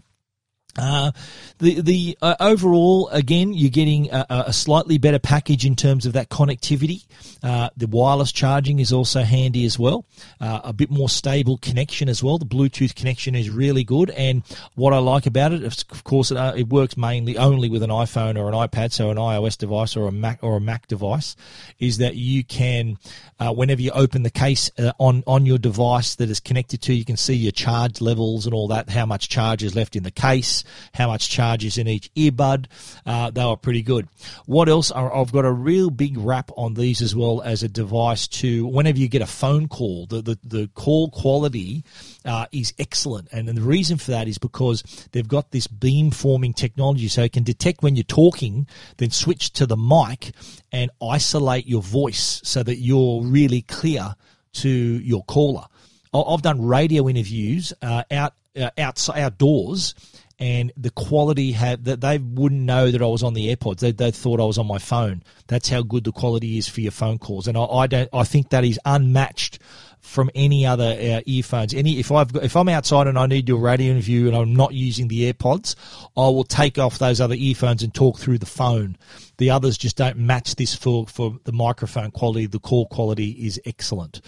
Uh, 0.79 1.11
the 1.59 1.81
the 1.81 2.19
uh, 2.21 2.35
overall, 2.39 3.09
again, 3.09 3.55
you're 3.55 3.71
getting 3.71 4.11
a, 4.13 4.27
a, 4.29 4.53
slightly 4.53 4.99
better 4.99 5.19
package 5.19 5.65
in 5.65 5.75
terms 5.75 6.05
of 6.05 6.13
that 6.13 6.29
connectivity. 6.29 7.07
Uh, 7.43 7.71
the 7.77 7.87
wireless 7.87 8.31
charging 8.31 8.79
is 8.79 8.93
also 8.93 9.23
handy 9.23 9.65
as 9.65 9.79
well. 9.79 10.05
Uh, 10.41 10.61
a 10.65 10.73
bit 10.73 10.91
more 10.91 11.09
stable 11.09 11.57
connection 11.59 12.09
as 12.09 12.23
well. 12.23 12.37
The 12.37 12.45
Bluetooth 12.45 12.95
connection 12.95 13.35
is 13.35 13.49
really 13.49 13.85
good, 13.85 14.11
and 14.11 14.43
what 14.75 14.93
I 14.93 14.99
like 14.99 15.25
about 15.25 15.53
it, 15.53 15.65
of 15.65 16.05
course, 16.05 16.31
it, 16.31 16.37
uh, 16.37 16.53
it 16.55 16.69
works 16.69 16.97
mainly 16.97 17.39
only 17.39 17.71
with 17.71 17.83
an 17.83 17.91
iPhone 17.91 18.39
or 18.39 18.49
an 18.49 18.55
iPad, 18.55 18.93
so 18.93 19.11
an 19.11 19.17
iOS 19.17 19.57
device 19.57 19.97
or 19.97 20.09
a 20.09 20.13
Mac 20.13 20.41
or 20.43 20.57
a 20.57 20.61
Mac 20.61 20.89
device, 20.89 21.37
is 21.79 21.99
that 21.99 22.17
you 22.17 22.45
can, 22.45 22.99
uh, 23.41 23.53
whenever 23.53 23.81
you 23.81 23.93
open 23.93 24.25
the 24.25 24.31
case 24.31 24.71
on 24.99 25.23
on 25.27 25.47
your 25.47 25.59
device 25.59 26.17
that 26.17 26.29
is 26.29 26.41
connected 26.41 26.83
to, 26.83 26.95
you 26.95 27.05
can 27.05 27.17
see 27.17 27.35
your 27.35 27.53
charge 27.53 28.03
levels 28.03 28.45
and 28.45 28.55
all 28.55 28.69
that, 28.69 28.91
how 28.91 29.07
much 29.07 29.31
charge 29.31 29.63
is 29.63 29.75
left 29.75 29.97
in 29.97 30.03
the 30.03 30.11
case 30.11 30.65
how 30.95 31.09
much 31.09 31.29
charge 31.31 31.65
is 31.65 31.79
in 31.79 31.89
each 31.89 32.13
earbud. 32.15 32.67
Uh, 33.05 33.31
they 33.31 33.45
were 33.45 33.57
pretty 33.57 33.83
good. 33.83 34.09
What 34.47 34.69
else? 34.69 34.91
I've 34.93 35.33
got 35.33 35.45
a 35.45 35.53
real 35.53 35.91
big 35.91 36.19
wrap 36.19 36.51
on 36.57 36.75
these 36.75 37.03
as 37.03 37.15
well 37.15 37.43
as 37.43 37.63
a 37.63 37.69
device 37.69 38.27
to 38.29 38.67
whenever 38.67 38.99
you 38.99 39.09
get 39.09 39.23
a 39.23 39.27
phone 39.27 39.69
call, 39.69 40.07
the, 40.07 40.23
the, 40.23 40.39
the 40.45 40.71
call 40.75 41.11
quality 41.11 41.85
uh, 42.25 42.47
is 42.53 42.73
excellent. 42.79 43.29
And 43.33 43.49
the 43.49 43.61
reason 43.61 43.99
for 43.99 44.13
that 44.13 44.29
is 44.29 44.39
because 44.39 44.83
they've 45.13 45.27
got 45.27 45.51
this 45.51 45.67
beam 45.67 46.11
forming 46.11 46.53
technology 46.53 47.09
so 47.09 47.23
it 47.23 47.33
can 47.33 47.45
detect 47.45 47.83
when 47.83 47.97
you're 47.97 48.05
talking, 48.05 48.67
then 48.97 49.11
switch 49.11 49.53
to 49.55 49.67
the 49.67 49.77
mic 49.77 50.33
and 50.73 50.91
isolate 51.03 51.67
your 51.67 51.83
voice 51.83 52.41
so 52.45 52.63
that 52.63 52.77
you're 52.77 53.23
really 53.23 53.63
clear 53.63 54.15
to 54.53 54.69
your 54.69 55.25
caller. 55.25 55.65
I've 56.13 56.43
done 56.43 56.65
radio 56.65 57.09
interviews 57.09 57.73
uh, 57.83 58.05
out 58.11 58.35
uh, 58.57 58.71
outside 58.79 59.21
outdoors 59.21 59.95
and 60.39 60.73
the 60.77 60.91
quality 60.91 61.53
had 61.53 61.85
that 61.85 62.01
they 62.01 62.19
wouldn't 62.19 62.61
know 62.61 62.91
that 62.91 63.01
I 63.01 63.07
was 63.07 63.23
on 63.23 63.35
the 63.35 63.55
AirPods. 63.55 63.79
They, 63.79 63.93
they 63.93 64.11
thought 64.11 64.41
I 64.41 64.45
was 64.45 64.59
on 64.59 64.67
my 64.67 64.79
phone. 64.79 65.23
That's 65.47 65.69
how 65.69 65.83
good 65.83 66.05
the 66.05 66.13
quality 66.13 66.59
is 66.59 66.69
for 66.69 66.83
your 66.83 66.93
phone 66.93 67.19
calls, 67.19 67.49
and 67.49 67.57
I, 67.57 67.65
I 67.65 67.87
don't. 67.87 68.09
I 68.13 68.25
think 68.25 68.51
that 68.51 68.65
is 68.65 68.79
unmatched 68.85 69.59
from 70.01 70.31
any 70.35 70.65
other 70.65 70.97
uh, 70.99 71.21
earphones. 71.27 71.75
Any 71.75 71.99
if 71.99 72.13
I've 72.13 72.33
got, 72.33 72.45
if 72.45 72.57
I'm 72.57 72.69
outside 72.69 73.07
and 73.07 73.19
I 73.19 73.27
need 73.27 73.49
a 73.51 73.57
radio 73.57 73.93
interview 73.93 74.29
and 74.29 74.37
I'm 74.37 74.55
not 74.55 74.73
using 74.73 75.09
the 75.09 75.33
AirPods, 75.33 75.75
I 76.17 76.29
will 76.29 76.45
take 76.45 76.79
off 76.79 76.99
those 76.99 77.21
other 77.21 77.35
earphones 77.35 77.83
and 77.83 77.93
talk 77.93 78.19
through 78.19 78.39
the 78.39 78.47
phone. 78.47 78.97
The 79.39 79.51
others 79.51 79.77
just 79.77 79.97
don't 79.97 80.19
match 80.19 80.57
this 80.57 80.75
for 80.75 81.07
for 81.07 81.39
the 81.45 81.53
microphone 81.53 82.11
quality. 82.11 82.47
The 82.47 82.61
call 82.61 82.87
quality 82.87 83.31
is 83.31 83.61
excellent. 83.65 84.21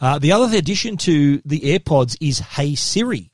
Uh, 0.00 0.18
the 0.18 0.32
other 0.32 0.56
addition 0.56 0.96
to 0.96 1.40
the 1.44 1.60
AirPods 1.60 2.16
is 2.20 2.40
Hey 2.40 2.74
Siri. 2.74 3.31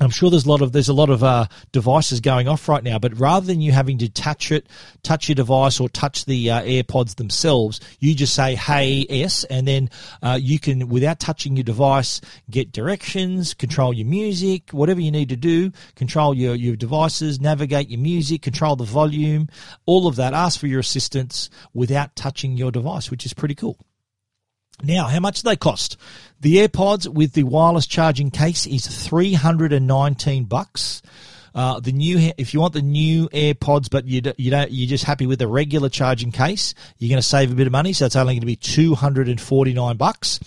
I'm 0.00 0.10
sure 0.10 0.30
there's 0.30 0.46
a 0.46 0.48
lot 0.48 0.62
of 0.62 0.72
there's 0.72 0.88
a 0.88 0.94
lot 0.94 1.10
of 1.10 1.24
uh, 1.24 1.46
devices 1.72 2.20
going 2.20 2.46
off 2.46 2.68
right 2.68 2.84
now, 2.84 2.98
but 2.98 3.18
rather 3.18 3.46
than 3.46 3.60
you 3.60 3.72
having 3.72 3.98
to 3.98 4.08
touch 4.08 4.52
it, 4.52 4.68
touch 5.02 5.28
your 5.28 5.34
device 5.34 5.80
or 5.80 5.88
touch 5.88 6.24
the 6.24 6.50
uh, 6.50 6.62
AirPods 6.62 7.16
themselves, 7.16 7.80
you 7.98 8.14
just 8.14 8.34
say 8.34 8.54
"Hey 8.54 9.06
S," 9.10 9.42
and 9.44 9.66
then 9.66 9.90
uh, 10.22 10.38
you 10.40 10.60
can, 10.60 10.88
without 10.88 11.18
touching 11.18 11.56
your 11.56 11.64
device, 11.64 12.20
get 12.48 12.70
directions, 12.70 13.54
control 13.54 13.92
your 13.92 14.06
music, 14.06 14.70
whatever 14.70 15.00
you 15.00 15.10
need 15.10 15.30
to 15.30 15.36
do, 15.36 15.72
control 15.96 16.32
your 16.32 16.54
your 16.54 16.76
devices, 16.76 17.40
navigate 17.40 17.88
your 17.88 18.00
music, 18.00 18.40
control 18.42 18.76
the 18.76 18.84
volume, 18.84 19.48
all 19.84 20.06
of 20.06 20.14
that. 20.16 20.32
Ask 20.32 20.60
for 20.60 20.68
your 20.68 20.80
assistance 20.80 21.50
without 21.74 22.14
touching 22.14 22.56
your 22.56 22.70
device, 22.70 23.10
which 23.10 23.26
is 23.26 23.34
pretty 23.34 23.56
cool. 23.56 23.76
Now, 24.82 25.06
how 25.06 25.18
much 25.18 25.42
do 25.42 25.48
they 25.48 25.56
cost? 25.56 25.96
The 26.40 26.56
AirPods 26.56 27.08
with 27.08 27.32
the 27.32 27.42
wireless 27.42 27.86
charging 27.86 28.30
case 28.30 28.66
is 28.66 28.86
319 28.86 30.44
bucks. 30.44 31.02
Uh, 31.52 31.80
the 31.80 31.90
new, 31.90 32.32
if 32.38 32.54
you 32.54 32.60
want 32.60 32.74
the 32.74 32.82
new 32.82 33.28
AirPods, 33.30 33.90
but 33.90 34.04
you 34.04 34.22
you 34.36 34.52
don't, 34.52 34.70
you're 34.70 34.88
just 34.88 35.02
happy 35.02 35.26
with 35.26 35.40
the 35.40 35.48
regular 35.48 35.88
charging 35.88 36.30
case, 36.30 36.74
you're 36.98 37.08
going 37.08 37.20
to 37.20 37.26
save 37.26 37.50
a 37.50 37.56
bit 37.56 37.66
of 37.66 37.72
money. 37.72 37.92
So 37.92 38.06
it's 38.06 38.14
only 38.14 38.34
going 38.34 38.40
to 38.42 38.46
be 38.46 38.54
249 38.54 39.96
bucks. 39.96 40.38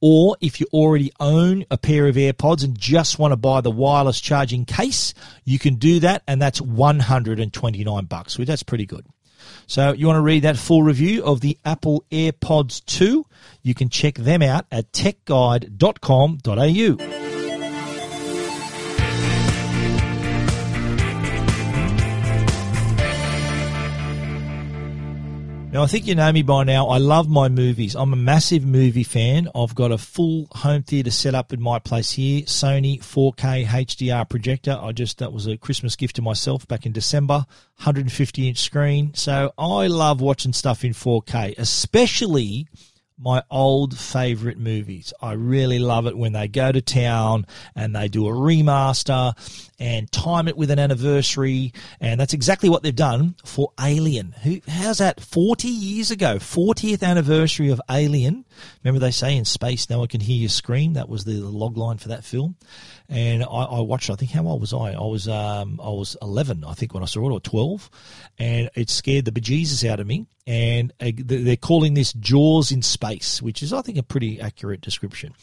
Or 0.00 0.36
if 0.40 0.60
you 0.60 0.66
already 0.72 1.12
own 1.18 1.64
a 1.70 1.78
pair 1.78 2.06
of 2.06 2.14
AirPods 2.14 2.62
and 2.62 2.78
just 2.78 3.18
want 3.18 3.32
to 3.32 3.36
buy 3.36 3.60
the 3.60 3.70
wireless 3.70 4.20
charging 4.20 4.64
case, 4.64 5.14
you 5.44 5.58
can 5.58 5.76
do 5.76 6.00
that, 6.00 6.22
and 6.28 6.40
that's 6.40 6.60
129 6.60 8.04
bucks. 8.04 8.38
Which 8.38 8.46
that's 8.46 8.62
pretty 8.62 8.86
good. 8.86 9.06
So 9.66 9.92
you 9.92 10.06
want 10.06 10.16
to 10.16 10.22
read 10.22 10.44
that 10.44 10.56
full 10.56 10.82
review 10.82 11.22
of 11.24 11.40
the 11.40 11.58
Apple 11.64 12.04
AirPods 12.10 12.84
2? 12.86 13.26
You 13.62 13.74
can 13.74 13.88
check 13.88 14.16
them 14.16 14.42
out 14.42 14.66
at 14.70 14.92
techguide.com.au. 14.92 17.41
Now, 25.72 25.82
I 25.82 25.86
think 25.86 26.06
you 26.06 26.14
know 26.14 26.30
me 26.30 26.42
by 26.42 26.64
now. 26.64 26.88
I 26.88 26.98
love 26.98 27.30
my 27.30 27.48
movies. 27.48 27.94
I'm 27.94 28.12
a 28.12 28.16
massive 28.16 28.62
movie 28.62 29.04
fan. 29.04 29.48
I've 29.54 29.74
got 29.74 29.90
a 29.90 29.96
full 29.96 30.46
home 30.52 30.82
theater 30.82 31.10
set 31.10 31.34
up 31.34 31.50
in 31.50 31.62
my 31.62 31.78
place 31.78 32.12
here. 32.12 32.42
Sony 32.42 32.98
4K 33.00 33.64
HDR 33.64 34.28
projector. 34.28 34.78
I 34.78 34.92
just, 34.92 35.16
that 35.16 35.32
was 35.32 35.46
a 35.46 35.56
Christmas 35.56 35.96
gift 35.96 36.16
to 36.16 36.22
myself 36.22 36.68
back 36.68 36.84
in 36.84 36.92
December. 36.92 37.46
150 37.76 38.48
inch 38.48 38.58
screen. 38.58 39.14
So 39.14 39.54
I 39.56 39.86
love 39.86 40.20
watching 40.20 40.52
stuff 40.52 40.84
in 40.84 40.92
4K, 40.92 41.54
especially 41.56 42.68
my 43.18 43.42
old 43.50 43.98
favorite 43.98 44.58
movies. 44.58 45.12
I 45.20 45.32
really 45.32 45.78
love 45.78 46.06
it 46.06 46.16
when 46.16 46.32
they 46.32 46.48
go 46.48 46.72
to 46.72 46.80
town 46.80 47.46
and 47.74 47.94
they 47.94 48.08
do 48.08 48.26
a 48.26 48.32
remaster 48.32 49.34
and 49.78 50.10
time 50.10 50.48
it 50.48 50.56
with 50.56 50.70
an 50.70 50.78
anniversary. 50.78 51.72
And 52.00 52.20
that's 52.20 52.34
exactly 52.34 52.68
what 52.68 52.82
they've 52.82 52.94
done 52.94 53.36
for 53.44 53.72
Alien. 53.80 54.32
Who, 54.42 54.60
how's 54.68 54.98
that? 54.98 55.20
40 55.20 55.68
years 55.68 56.10
ago, 56.10 56.36
40th 56.36 57.02
anniversary 57.02 57.70
of 57.70 57.80
Alien. 57.90 58.44
Remember 58.82 59.00
they 59.00 59.10
say 59.10 59.36
in 59.36 59.44
space, 59.44 59.88
no 59.90 59.98
one 59.98 60.08
can 60.08 60.20
hear 60.20 60.36
you 60.36 60.48
scream. 60.48 60.94
That 60.94 61.08
was 61.08 61.24
the 61.24 61.34
log 61.34 61.76
line 61.76 61.98
for 61.98 62.08
that 62.08 62.24
film. 62.24 62.56
And 63.08 63.42
I, 63.42 63.46
I 63.46 63.80
watched, 63.80 64.10
I 64.10 64.14
think, 64.14 64.30
how 64.30 64.46
old 64.46 64.60
was 64.60 64.72
I? 64.72 64.92
I 64.92 65.04
was, 65.04 65.28
um, 65.28 65.80
I 65.82 65.88
was 65.88 66.16
11, 66.22 66.64
I 66.64 66.74
think, 66.74 66.94
when 66.94 67.02
I 67.02 67.06
saw 67.06 67.28
it, 67.28 67.32
or 67.32 67.40
12. 67.40 67.90
And 68.38 68.70
it 68.74 68.90
scared 68.90 69.24
the 69.24 69.32
bejesus 69.32 69.88
out 69.88 70.00
of 70.00 70.06
me. 70.06 70.26
And 70.46 70.92
uh, 71.00 71.12
they're 71.16 71.56
calling 71.56 71.94
this 71.94 72.12
Jaws 72.14 72.72
in 72.72 72.82
space, 72.82 73.40
which 73.40 73.62
is, 73.62 73.72
I 73.72 73.82
think, 73.82 73.98
a 73.98 74.02
pretty 74.02 74.40
accurate 74.40 74.80
description. 74.80 75.34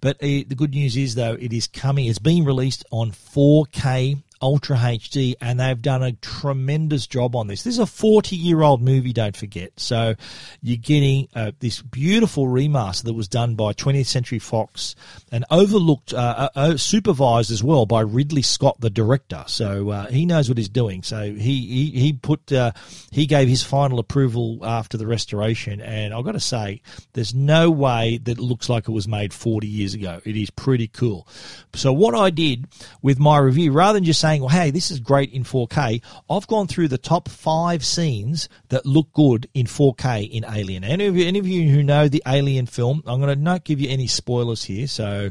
But 0.00 0.16
uh, 0.16 0.44
the 0.46 0.54
good 0.56 0.72
news 0.72 0.96
is, 0.96 1.14
though, 1.14 1.34
it 1.34 1.52
is 1.52 1.66
coming. 1.66 2.06
It's 2.06 2.18
being 2.18 2.44
released 2.44 2.84
on 2.90 3.12
4K 3.12 4.22
Ultra 4.42 4.76
HD, 4.76 5.34
and 5.40 5.60
they've 5.60 5.80
done 5.80 6.02
a 6.02 6.12
tremendous 6.12 7.06
job 7.06 7.36
on 7.36 7.46
this. 7.46 7.62
This 7.62 7.74
is 7.74 7.78
a 7.78 7.86
40 7.86 8.36
year 8.36 8.62
old 8.62 8.82
movie, 8.82 9.12
don't 9.12 9.36
forget. 9.36 9.72
So 9.76 10.14
you're 10.60 10.76
getting 10.76 11.28
uh, 11.34 11.52
this 11.60 11.80
beautiful 11.80 12.46
remaster 12.46 13.04
that 13.04 13.14
was 13.14 13.28
done 13.28 13.54
by 13.54 13.72
20th 13.72 14.06
Century 14.06 14.38
Fox 14.38 14.94
and 15.30 15.44
overlooked, 15.50 16.12
uh, 16.12 16.16
uh, 16.16 16.48
uh, 16.56 16.76
supervised 16.76 17.50
as 17.50 17.62
well 17.62 17.86
by 17.86 18.00
Ridley 18.00 18.42
Scott, 18.42 18.80
the 18.80 18.90
director. 18.90 19.44
So 19.46 19.90
uh, 19.90 20.06
he 20.08 20.26
knows 20.26 20.48
what 20.48 20.58
he's 20.58 20.68
doing. 20.68 21.02
So 21.02 21.32
he 21.32 21.66
he, 21.66 21.90
he 21.90 22.12
put 22.12 22.52
uh, 22.52 22.72
he 23.10 23.26
gave 23.26 23.48
his 23.48 23.62
final 23.62 23.98
approval 23.98 24.58
after 24.62 24.96
the 24.96 25.06
restoration, 25.06 25.80
and 25.80 26.12
I've 26.12 26.24
got 26.24 26.32
to 26.32 26.40
say, 26.40 26.82
there's 27.12 27.34
no 27.34 27.70
way 27.70 28.18
that 28.18 28.38
it 28.38 28.40
looks 28.40 28.68
like 28.68 28.88
it 28.88 28.92
was 28.92 29.06
made 29.06 29.32
40 29.32 29.66
years 29.66 29.94
ago. 29.94 30.20
It 30.24 30.36
is 30.36 30.50
pretty 30.50 30.88
cool. 30.88 31.28
So 31.74 31.92
what 31.92 32.14
I 32.14 32.30
did 32.30 32.66
with 33.02 33.18
my 33.18 33.38
review, 33.38 33.72
rather 33.72 33.98
than 33.98 34.04
just 34.04 34.20
saying, 34.20 34.31
well, 34.40 34.48
hey, 34.48 34.70
this 34.70 34.90
is 34.90 35.00
great 35.00 35.32
in 35.32 35.44
4K, 35.44 36.02
I've 36.30 36.46
gone 36.46 36.66
through 36.66 36.88
the 36.88 36.98
top 36.98 37.28
five 37.28 37.84
scenes 37.84 38.48
that 38.68 38.86
look 38.86 39.12
good 39.12 39.48
in 39.54 39.66
4K 39.66 40.30
in 40.30 40.44
Alien. 40.44 40.84
Any 40.84 41.06
of 41.06 41.16
you, 41.16 41.26
any 41.26 41.38
of 41.38 41.46
you 41.46 41.70
who 41.70 41.82
know 41.82 42.08
the 42.08 42.22
Alien 42.26 42.66
film, 42.66 43.02
I'm 43.06 43.20
going 43.20 43.34
to 43.34 43.40
not 43.40 43.64
give 43.64 43.80
you 43.80 43.88
any 43.88 44.06
spoilers 44.06 44.64
here, 44.64 44.86
so 44.86 45.30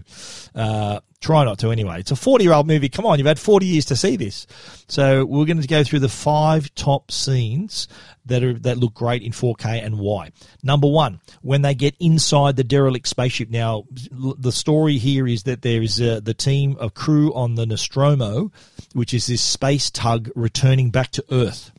uh, 0.55 0.99
try 1.21 1.45
not 1.45 1.59
to 1.59 1.71
anyway. 1.71 1.99
It's 1.99 2.11
a 2.11 2.15
40 2.15 2.43
year 2.43 2.53
old 2.53 2.67
movie. 2.67 2.89
Come 2.89 3.05
on, 3.05 3.19
you've 3.19 3.27
had 3.27 3.39
40 3.39 3.65
years 3.65 3.85
to 3.85 3.95
see 3.95 4.17
this. 4.17 4.47
So 4.87 5.23
we're 5.23 5.45
going 5.45 5.61
to 5.61 5.67
go 5.67 5.83
through 5.83 5.99
the 5.99 6.09
five 6.09 6.73
top 6.75 7.11
scenes 7.11 7.87
that 8.25 8.43
are 8.43 8.57
that 8.59 8.77
look 8.77 8.95
great 8.95 9.21
in 9.21 9.31
4K 9.31 9.85
and 9.85 9.99
why. 9.99 10.31
Number 10.63 10.87
one, 10.87 11.21
when 11.41 11.61
they 11.61 11.75
get 11.75 11.95
inside 11.99 12.55
the 12.55 12.63
derelict 12.63 13.07
spaceship. 13.07 13.49
Now, 13.49 13.85
the 14.11 14.51
story 14.51 14.97
here 14.97 15.27
is 15.27 15.43
that 15.43 15.61
there 15.61 15.81
is 15.81 16.01
uh, 16.01 16.19
the 16.23 16.33
team 16.33 16.75
of 16.79 16.93
crew 16.93 17.33
on 17.33 17.55
the 17.55 17.65
Nostromo, 17.65 18.51
which 18.93 19.13
is 19.13 19.27
this 19.27 19.41
space 19.41 19.89
tug 19.89 20.29
returning 20.35 20.89
back 20.89 21.11
to 21.11 21.25
Earth 21.31 21.71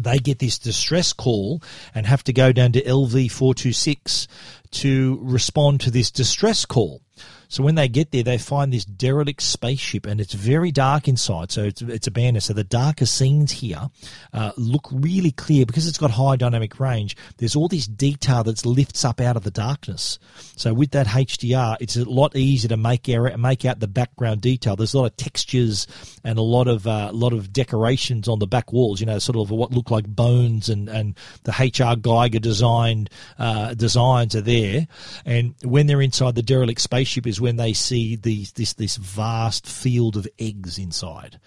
they 0.00 0.18
get 0.18 0.38
this 0.38 0.58
distress 0.58 1.12
call 1.12 1.60
and 1.94 2.06
have 2.06 2.22
to 2.24 2.32
go 2.32 2.52
down 2.52 2.72
to 2.72 2.82
LV 2.82 3.30
426 3.32 4.28
to 4.70 5.18
respond 5.22 5.80
to 5.80 5.90
this 5.90 6.10
distress 6.10 6.64
call. 6.64 7.02
So 7.48 7.62
when 7.62 7.76
they 7.76 7.88
get 7.88 8.12
there, 8.12 8.22
they 8.22 8.38
find 8.38 8.72
this 8.72 8.84
derelict 8.84 9.42
spaceship, 9.42 10.06
and 10.06 10.20
it's 10.20 10.34
very 10.34 10.70
dark 10.70 11.08
inside. 11.08 11.50
So 11.50 11.64
it's, 11.64 11.80
it's 11.80 12.06
abandoned. 12.06 12.42
So 12.42 12.52
the 12.52 12.62
darker 12.62 13.06
scenes 13.06 13.52
here 13.52 13.90
uh, 14.34 14.52
look 14.56 14.86
really 14.92 15.30
clear 15.30 15.64
because 15.64 15.86
it's 15.86 15.98
got 15.98 16.10
high 16.10 16.36
dynamic 16.36 16.78
range. 16.78 17.16
There's 17.38 17.56
all 17.56 17.68
this 17.68 17.86
detail 17.86 18.44
that 18.44 18.66
lifts 18.66 19.04
up 19.04 19.20
out 19.20 19.36
of 19.36 19.44
the 19.44 19.50
darkness. 19.50 20.18
So 20.56 20.74
with 20.74 20.90
that 20.90 21.06
HDR, 21.06 21.78
it's 21.80 21.96
a 21.96 22.08
lot 22.08 22.36
easier 22.36 22.68
to 22.68 22.76
make 22.76 23.08
out, 23.08 23.38
make 23.40 23.64
out 23.64 23.80
the 23.80 23.88
background 23.88 24.42
detail. 24.42 24.76
There's 24.76 24.92
a 24.92 24.98
lot 24.98 25.06
of 25.06 25.16
textures 25.16 25.86
and 26.24 26.38
a 26.38 26.42
lot 26.42 26.68
of 26.68 26.86
uh, 26.86 27.10
lot 27.12 27.32
of 27.32 27.52
decorations 27.52 28.28
on 28.28 28.40
the 28.40 28.46
back 28.46 28.72
walls. 28.72 29.00
You 29.00 29.06
know, 29.06 29.18
sort 29.18 29.36
of 29.36 29.50
what 29.50 29.72
look 29.72 29.90
like 29.90 30.06
bones 30.06 30.68
and 30.68 30.88
and 30.88 31.14
the 31.44 31.54
H.R. 31.58 31.96
Geiger 31.96 32.40
designed 32.40 33.08
uh, 33.38 33.72
designs 33.72 34.34
are 34.36 34.42
there. 34.42 34.86
And 35.24 35.54
when 35.62 35.86
they're 35.86 36.02
inside 36.02 36.34
the 36.34 36.42
derelict 36.42 36.80
spaceship, 36.80 37.26
is 37.26 37.37
when 37.40 37.56
they 37.56 37.72
see 37.72 38.16
these 38.16 38.52
this 38.52 38.74
this 38.74 38.96
vast 38.96 39.66
field 39.66 40.16
of 40.16 40.28
eggs 40.38 40.78
inside. 40.78 41.38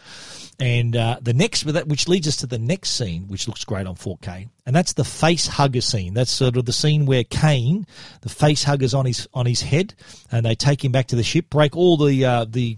And 0.59 0.95
uh, 0.95 1.17
the 1.21 1.33
next, 1.33 1.65
which 1.65 2.07
leads 2.07 2.27
us 2.27 2.35
to 2.37 2.47
the 2.47 2.59
next 2.59 2.91
scene, 2.91 3.27
which 3.27 3.47
looks 3.47 3.65
great 3.65 3.87
on 3.87 3.95
4K, 3.95 4.49
and 4.65 4.75
that's 4.75 4.93
the 4.93 5.03
face 5.03 5.47
hugger 5.47 5.81
scene. 5.81 6.13
That's 6.13 6.31
sort 6.31 6.55
of 6.55 6.65
the 6.65 6.73
scene 6.73 7.05
where 7.05 7.23
Kane, 7.23 7.87
the 8.21 8.29
face 8.29 8.63
hugger's 8.63 8.93
on 8.93 9.05
his 9.05 9.27
on 9.33 9.45
his 9.45 9.61
head, 9.61 9.95
and 10.31 10.45
they 10.45 10.55
take 10.55 10.83
him 10.83 10.91
back 10.91 11.07
to 11.07 11.15
the 11.15 11.23
ship, 11.23 11.49
break 11.49 11.75
all 11.75 11.97
the 11.97 12.23
uh, 12.25 12.45
the 12.47 12.77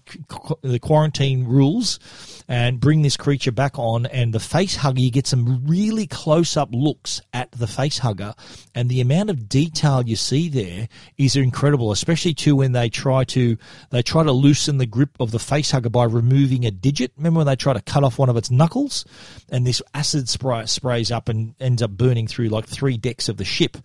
the 0.61 0.79
quarantine 0.79 1.45
rules, 1.45 1.99
and 2.47 2.79
bring 2.79 3.01
this 3.01 3.17
creature 3.17 3.51
back 3.51 3.77
on. 3.77 4.05
And 4.05 4.34
the 4.34 4.39
face 4.39 4.77
hugger, 4.77 5.01
you 5.01 5.11
get 5.11 5.27
some 5.27 5.65
really 5.67 6.07
close 6.07 6.55
up 6.55 6.69
looks 6.71 7.21
at 7.34 7.51
the 7.51 7.67
face 7.67 7.97
hugger, 7.97 8.34
and 8.73 8.89
the 8.89 9.01
amount 9.01 9.29
of 9.29 9.49
detail 9.49 10.03
you 10.07 10.15
see 10.15 10.47
there 10.47 10.88
is 11.17 11.36
incredible. 11.36 11.91
Especially 11.91 12.34
too 12.34 12.55
when 12.55 12.71
they 12.71 12.89
try 12.89 13.25
to 13.25 13.57
they 13.89 14.01
try 14.01 14.23
to 14.23 14.31
loosen 14.31 14.77
the 14.77 14.86
grip 14.86 15.11
of 15.19 15.31
the 15.31 15.39
face 15.39 15.71
hugger 15.71 15.89
by 15.89 16.05
removing 16.05 16.65
a 16.65 16.71
digit. 16.71 17.11
Remember 17.17 17.39
when 17.39 17.47
they 17.47 17.57
try 17.57 17.73
to 17.73 17.81
cut 17.81 18.05
off 18.05 18.17
one 18.17 18.29
of 18.29 18.38
its 18.38 18.49
knuckles, 18.49 19.03
and 19.49 19.67
this 19.67 19.81
acid 19.93 20.29
spray 20.29 20.65
sprays 20.65 21.11
up 21.11 21.27
and 21.27 21.53
ends 21.74 21.82
up 21.82 21.91
burning 21.91 22.28
through 22.28 22.49
like 22.49 22.67
three 22.67 22.97
decks 22.97 23.30
of 23.30 23.38
the 23.38 23.45
ship. 23.45 23.78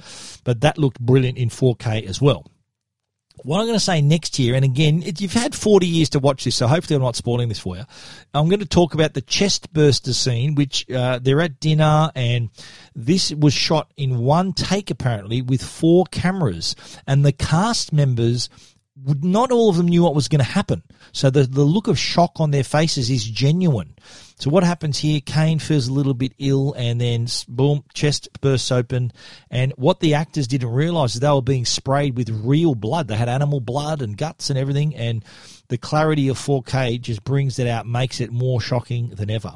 But 0.44 0.60
that 0.60 0.76
looked 0.76 1.00
brilliant 1.00 1.38
in 1.38 1.48
4K 1.48 2.06
as 2.06 2.20
well. 2.20 2.46
What 3.44 3.60
I'm 3.60 3.66
going 3.66 3.78
to 3.78 3.80
say 3.80 4.02
next 4.02 4.38
year, 4.38 4.54
and 4.54 4.64
again, 4.64 5.00
you've 5.00 5.32
had 5.32 5.54
40 5.54 5.86
years 5.86 6.10
to 6.10 6.18
watch 6.18 6.44
this, 6.44 6.56
so 6.56 6.66
hopefully 6.66 6.96
I'm 6.96 7.02
not 7.02 7.16
spoiling 7.16 7.48
this 7.48 7.60
for 7.60 7.76
you. 7.76 7.84
I'm 8.34 8.48
going 8.48 8.58
to 8.60 8.66
talk 8.66 8.94
about 8.94 9.14
the 9.14 9.20
chest 9.20 9.72
burster 9.72 10.12
scene, 10.12 10.54
which 10.54 10.90
uh, 10.90 11.20
they're 11.22 11.40
at 11.40 11.60
dinner, 11.60 12.10
and 12.14 12.50
this 12.96 13.32
was 13.32 13.54
shot 13.54 13.92
in 13.96 14.18
one 14.18 14.52
take 14.52 14.90
apparently 14.90 15.40
with 15.40 15.62
four 15.62 16.04
cameras, 16.10 16.74
and 17.06 17.24
the 17.24 17.32
cast 17.32 17.92
members 17.92 18.50
would 19.04 19.24
not 19.24 19.52
all 19.52 19.70
of 19.70 19.76
them 19.76 19.86
knew 19.86 20.02
what 20.02 20.16
was 20.16 20.26
going 20.26 20.44
to 20.44 20.52
happen. 20.52 20.82
So 21.12 21.30
the 21.30 21.44
the 21.44 21.62
look 21.62 21.86
of 21.86 21.96
shock 21.96 22.40
on 22.40 22.50
their 22.50 22.64
faces 22.64 23.08
is 23.08 23.24
genuine. 23.24 23.94
So 24.38 24.50
what 24.50 24.62
happens 24.62 24.98
here? 24.98 25.20
Kane 25.20 25.58
feels 25.58 25.88
a 25.88 25.92
little 25.92 26.14
bit 26.14 26.32
ill, 26.38 26.72
and 26.74 27.00
then 27.00 27.26
boom, 27.48 27.82
chest 27.92 28.28
bursts 28.40 28.70
open. 28.70 29.12
And 29.50 29.72
what 29.72 29.98
the 29.98 30.14
actors 30.14 30.46
didn't 30.46 30.70
realize 30.70 31.14
is 31.14 31.20
they 31.20 31.28
were 31.28 31.42
being 31.42 31.64
sprayed 31.64 32.16
with 32.16 32.30
real 32.30 32.76
blood. 32.76 33.08
They 33.08 33.16
had 33.16 33.28
animal 33.28 33.60
blood 33.60 34.00
and 34.00 34.16
guts 34.16 34.48
and 34.48 34.56
everything, 34.56 34.94
and 34.94 35.24
the 35.66 35.76
clarity 35.76 36.28
of 36.28 36.38
4K 36.38 37.00
just 37.00 37.24
brings 37.24 37.58
it 37.58 37.66
out, 37.66 37.86
makes 37.86 38.20
it 38.20 38.30
more 38.30 38.60
shocking 38.60 39.08
than 39.08 39.28
ever. 39.28 39.54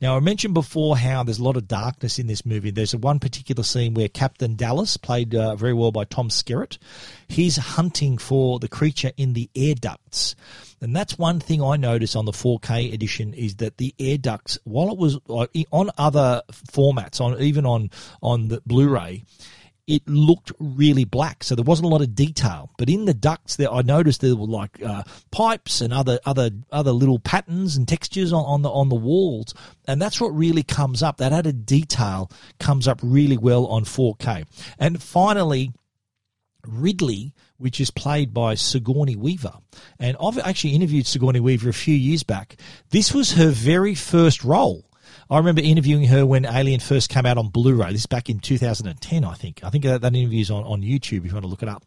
Now, 0.00 0.16
I 0.16 0.20
mentioned 0.20 0.54
before 0.54 0.96
how 0.96 1.24
there's 1.24 1.40
a 1.40 1.44
lot 1.44 1.56
of 1.56 1.66
darkness 1.66 2.20
in 2.20 2.28
this 2.28 2.46
movie. 2.46 2.70
There's 2.70 2.94
one 2.94 3.18
particular 3.18 3.64
scene 3.64 3.94
where 3.94 4.08
Captain 4.08 4.54
Dallas, 4.54 4.96
played 4.96 5.34
uh, 5.34 5.56
very 5.56 5.74
well 5.74 5.90
by 5.90 6.04
Tom 6.04 6.28
Skerritt, 6.28 6.78
he's 7.26 7.56
hunting 7.56 8.16
for 8.16 8.60
the 8.60 8.68
creature 8.68 9.10
in 9.16 9.32
the 9.32 9.50
air 9.56 9.74
ducts. 9.74 10.36
And 10.80 10.96
that's 10.96 11.18
one 11.18 11.40
thing 11.40 11.62
I 11.62 11.76
noticed 11.76 12.16
on 12.16 12.24
the 12.24 12.32
4K 12.32 12.92
edition 12.92 13.34
is 13.34 13.56
that 13.56 13.76
the 13.76 13.94
air 13.98 14.16
ducts, 14.16 14.58
while 14.64 14.90
it 14.90 14.98
was 14.98 15.18
on 15.70 15.90
other 15.98 16.42
formats, 16.50 17.20
on 17.20 17.40
even 17.40 17.66
on 17.66 17.90
on 18.22 18.48
the 18.48 18.62
Blu-ray, 18.64 19.24
it 19.90 20.08
looked 20.08 20.52
really 20.60 21.04
black, 21.04 21.42
so 21.42 21.56
there 21.56 21.64
wasn't 21.64 21.84
a 21.84 21.88
lot 21.88 22.00
of 22.00 22.14
detail. 22.14 22.70
But 22.78 22.88
in 22.88 23.06
the 23.06 23.14
ducts, 23.14 23.56
there 23.56 23.72
I 23.72 23.82
noticed 23.82 24.20
there 24.20 24.36
were 24.36 24.46
like 24.46 24.80
uh, 24.82 25.02
pipes 25.32 25.80
and 25.80 25.92
other 25.92 26.20
other 26.24 26.50
other 26.70 26.92
little 26.92 27.18
patterns 27.18 27.76
and 27.76 27.88
textures 27.88 28.32
on, 28.32 28.44
on 28.44 28.62
the 28.62 28.70
on 28.70 28.88
the 28.88 28.94
walls, 28.94 29.52
and 29.86 30.00
that's 30.00 30.20
what 30.20 30.28
really 30.28 30.62
comes 30.62 31.02
up. 31.02 31.16
That 31.16 31.32
added 31.32 31.66
detail 31.66 32.30
comes 32.58 32.86
up 32.86 33.00
really 33.02 33.36
well 33.36 33.66
on 33.66 33.84
4K. 33.84 34.46
And 34.78 35.02
finally, 35.02 35.72
Ripley, 36.66 37.34
which 37.58 37.80
is 37.80 37.90
played 37.90 38.32
by 38.32 38.54
Sigourney 38.54 39.16
Weaver. 39.16 39.54
And 39.98 40.16
I've 40.22 40.38
actually 40.38 40.74
interviewed 40.74 41.06
Sigourney 41.06 41.40
Weaver 41.40 41.68
a 41.68 41.74
few 41.74 41.94
years 41.94 42.22
back. 42.22 42.56
This 42.90 43.12
was 43.12 43.32
her 43.32 43.50
very 43.50 43.94
first 43.94 44.44
role. 44.44 44.84
I 45.28 45.38
remember 45.38 45.60
interviewing 45.62 46.06
her 46.06 46.26
when 46.26 46.44
Alien 46.44 46.80
first 46.80 47.08
came 47.08 47.24
out 47.24 47.38
on 47.38 47.48
Blu-ray. 47.48 47.92
This 47.92 48.00
is 48.00 48.06
back 48.06 48.28
in 48.28 48.40
2010, 48.40 49.24
I 49.24 49.34
think. 49.34 49.62
I 49.62 49.70
think 49.70 49.84
that, 49.84 50.00
that 50.00 50.14
interview's 50.14 50.50
on, 50.50 50.64
on 50.64 50.82
YouTube 50.82 51.18
if 51.18 51.26
you 51.26 51.32
want 51.32 51.44
to 51.44 51.48
look 51.48 51.62
it 51.62 51.68
up. 51.68 51.84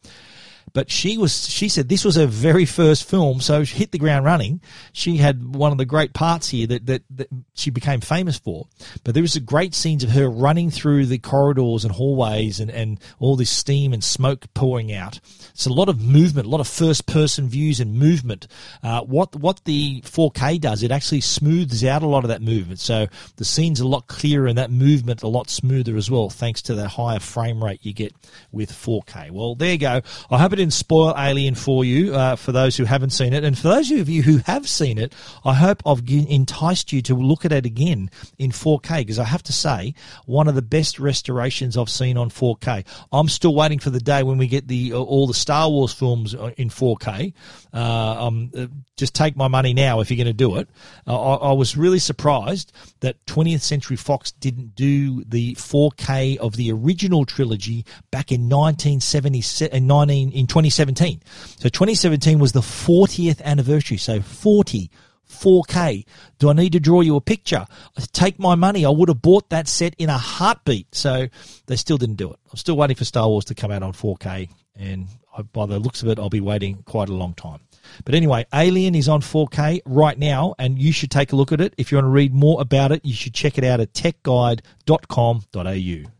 But 0.71 0.89
she 0.89 1.17
was, 1.17 1.49
she 1.49 1.69
said 1.69 1.89
this 1.89 2.05
was 2.05 2.15
her 2.15 2.25
very 2.25 2.65
first 2.65 3.07
film, 3.07 3.41
so 3.41 3.63
she 3.63 3.77
hit 3.77 3.91
the 3.91 3.99
ground 3.99 4.25
running. 4.25 4.61
She 4.93 5.17
had 5.17 5.55
one 5.55 5.71
of 5.71 5.77
the 5.77 5.85
great 5.85 6.13
parts 6.13 6.49
here 6.49 6.67
that, 6.67 6.85
that, 6.85 7.03
that 7.11 7.29
she 7.53 7.69
became 7.69 8.01
famous 8.01 8.37
for. 8.37 8.67
But 9.03 9.13
there 9.13 9.21
was 9.21 9.35
a 9.35 9.41
great 9.41 9.75
scenes 9.75 10.03
of 10.03 10.11
her 10.11 10.29
running 10.29 10.71
through 10.71 11.07
the 11.07 11.19
corridors 11.19 11.83
and 11.83 11.93
hallways 11.93 12.59
and, 12.59 12.71
and 12.71 12.99
all 13.19 13.35
this 13.35 13.49
steam 13.49 13.93
and 13.93 14.03
smoke 14.03 14.45
pouring 14.53 14.93
out. 14.93 15.19
It's 15.51 15.65
a 15.65 15.73
lot 15.73 15.89
of 15.89 16.01
movement, 16.01 16.47
a 16.47 16.49
lot 16.49 16.61
of 16.61 16.67
first 16.67 17.05
person 17.05 17.47
views 17.47 17.79
and 17.79 17.93
movement. 17.95 18.47
Uh, 18.81 19.01
what, 19.01 19.35
what 19.35 19.63
the 19.65 20.01
4K 20.01 20.59
does, 20.59 20.81
it 20.81 20.91
actually 20.91 21.21
smooths 21.21 21.83
out 21.83 22.03
a 22.03 22.07
lot 22.07 22.23
of 22.23 22.29
that 22.29 22.41
movement. 22.41 22.79
So 22.79 23.07
the 23.35 23.45
scene's 23.45 23.79
a 23.79 23.87
lot 23.87 24.07
clearer 24.07 24.47
and 24.47 24.57
that 24.57 24.71
movement 24.71 25.23
a 25.23 25.27
lot 25.27 25.49
smoother 25.49 25.97
as 25.97 26.09
well, 26.09 26.29
thanks 26.29 26.61
to 26.63 26.75
the 26.75 26.87
higher 26.87 27.19
frame 27.19 27.63
rate 27.63 27.79
you 27.83 27.93
get 27.93 28.13
with 28.51 28.71
4K. 28.71 29.31
Well, 29.31 29.55
there 29.55 29.71
you 29.71 29.77
go. 29.77 30.01
I 30.31 30.37
hope 30.39 30.52
it 30.53 30.57
didn't 30.57 30.73
spoil 30.73 31.13
Alien 31.17 31.55
for 31.55 31.83
you, 31.83 32.13
uh, 32.15 32.35
for 32.35 32.51
those 32.51 32.77
who 32.77 32.85
haven't 32.85 33.09
seen 33.09 33.33
it. 33.33 33.43
And 33.43 33.57
for 33.57 33.67
those 33.67 33.91
of 33.91 34.09
you 34.09 34.23
who 34.23 34.37
have 34.45 34.67
seen 34.67 34.97
it, 34.97 35.13
I 35.43 35.53
hope 35.53 35.81
I've 35.85 36.07
enticed 36.07 36.93
you 36.93 37.01
to 37.03 37.15
look 37.15 37.45
at 37.45 37.51
it 37.51 37.65
again 37.65 38.09
in 38.37 38.51
4K 38.51 38.99
because 38.99 39.19
I 39.19 39.25
have 39.25 39.43
to 39.43 39.53
say, 39.53 39.93
one 40.25 40.47
of 40.47 40.55
the 40.55 40.61
best 40.61 40.99
restorations 40.99 41.77
I've 41.77 41.89
seen 41.89 42.17
on 42.17 42.29
4K. 42.29 42.85
I'm 43.11 43.27
still 43.27 43.55
waiting 43.55 43.79
for 43.79 43.89
the 43.89 43.99
day 43.99 44.23
when 44.23 44.37
we 44.37 44.47
get 44.47 44.67
the 44.67 44.93
uh, 44.93 44.97
all 44.97 45.27
the 45.27 45.33
Star 45.33 45.69
Wars 45.69 45.93
films 45.93 46.35
uh, 46.35 46.51
in 46.57 46.69
4K. 46.69 47.33
Uh, 47.73 48.27
um, 48.27 48.51
uh, 48.55 48.67
just 48.97 49.15
take 49.15 49.35
my 49.35 49.47
money 49.47 49.73
now 49.73 49.99
if 49.99 50.11
you're 50.11 50.17
going 50.17 50.27
to 50.27 50.33
do 50.33 50.57
it. 50.57 50.69
Uh, 51.07 51.19
I, 51.19 51.49
I, 51.49 51.51
was 51.53 51.75
really 51.75 51.97
surprised 51.97 52.71
that 52.99 53.23
20th 53.25 53.61
Century 53.61 53.97
Fox 53.97 54.31
didn't 54.31 54.75
do 54.75 55.23
the 55.23 55.55
4K 55.55 56.37
of 56.37 56.55
the 56.55 56.71
original 56.71 57.25
trilogy 57.25 57.85
back 58.11 58.31
in 58.31 58.41
1977, 58.41 59.87
19, 59.87 60.31
in 60.31 60.42
2017. 60.47 61.21
So 61.57 61.69
2017 61.69 62.39
was 62.39 62.51
the 62.51 62.61
40th 62.61 63.41
anniversary. 63.41 63.97
So 63.97 64.21
40 64.21 64.89
4K. 65.29 66.05
Do 66.37 66.49
I 66.49 66.53
need 66.53 66.73
to 66.73 66.79
draw 66.79 67.01
you 67.01 67.15
a 67.15 67.21
picture? 67.21 67.65
Take 68.11 68.39
my 68.39 68.55
money. 68.55 68.85
I 68.85 68.89
would 68.89 69.09
have 69.09 69.21
bought 69.21 69.49
that 69.49 69.67
set 69.67 69.95
in 69.97 70.09
a 70.09 70.17
heartbeat. 70.17 70.93
So 70.93 71.27
they 71.65 71.75
still 71.75 71.97
didn't 71.97 72.15
do 72.15 72.31
it. 72.31 72.39
I'm 72.51 72.57
still 72.57 72.77
waiting 72.77 72.95
for 72.95 73.05
Star 73.05 73.27
Wars 73.27 73.45
to 73.45 73.55
come 73.55 73.71
out 73.71 73.83
on 73.83 73.93
4K. 73.93 74.49
And 74.75 75.07
by 75.51 75.65
the 75.65 75.79
looks 75.79 76.03
of 76.03 76.09
it, 76.09 76.19
I'll 76.19 76.29
be 76.29 76.39
waiting 76.39 76.83
quite 76.83 77.09
a 77.09 77.13
long 77.13 77.33
time. 77.33 77.59
But 78.05 78.15
anyway, 78.15 78.45
Alien 78.53 78.95
is 78.95 79.09
on 79.09 79.21
4K 79.21 79.81
right 79.85 80.17
now, 80.17 80.55
and 80.57 80.79
you 80.79 80.93
should 80.93 81.11
take 81.11 81.33
a 81.33 81.35
look 81.35 81.51
at 81.51 81.59
it. 81.59 81.73
If 81.77 81.91
you 81.91 81.97
want 81.97 82.05
to 82.05 82.09
read 82.09 82.33
more 82.33 82.61
about 82.61 82.91
it, 82.91 83.03
you 83.03 83.13
should 83.13 83.33
check 83.33 83.57
it 83.57 83.63
out 83.63 83.79
at 83.79 83.93
techguide.com.au. 83.93 86.11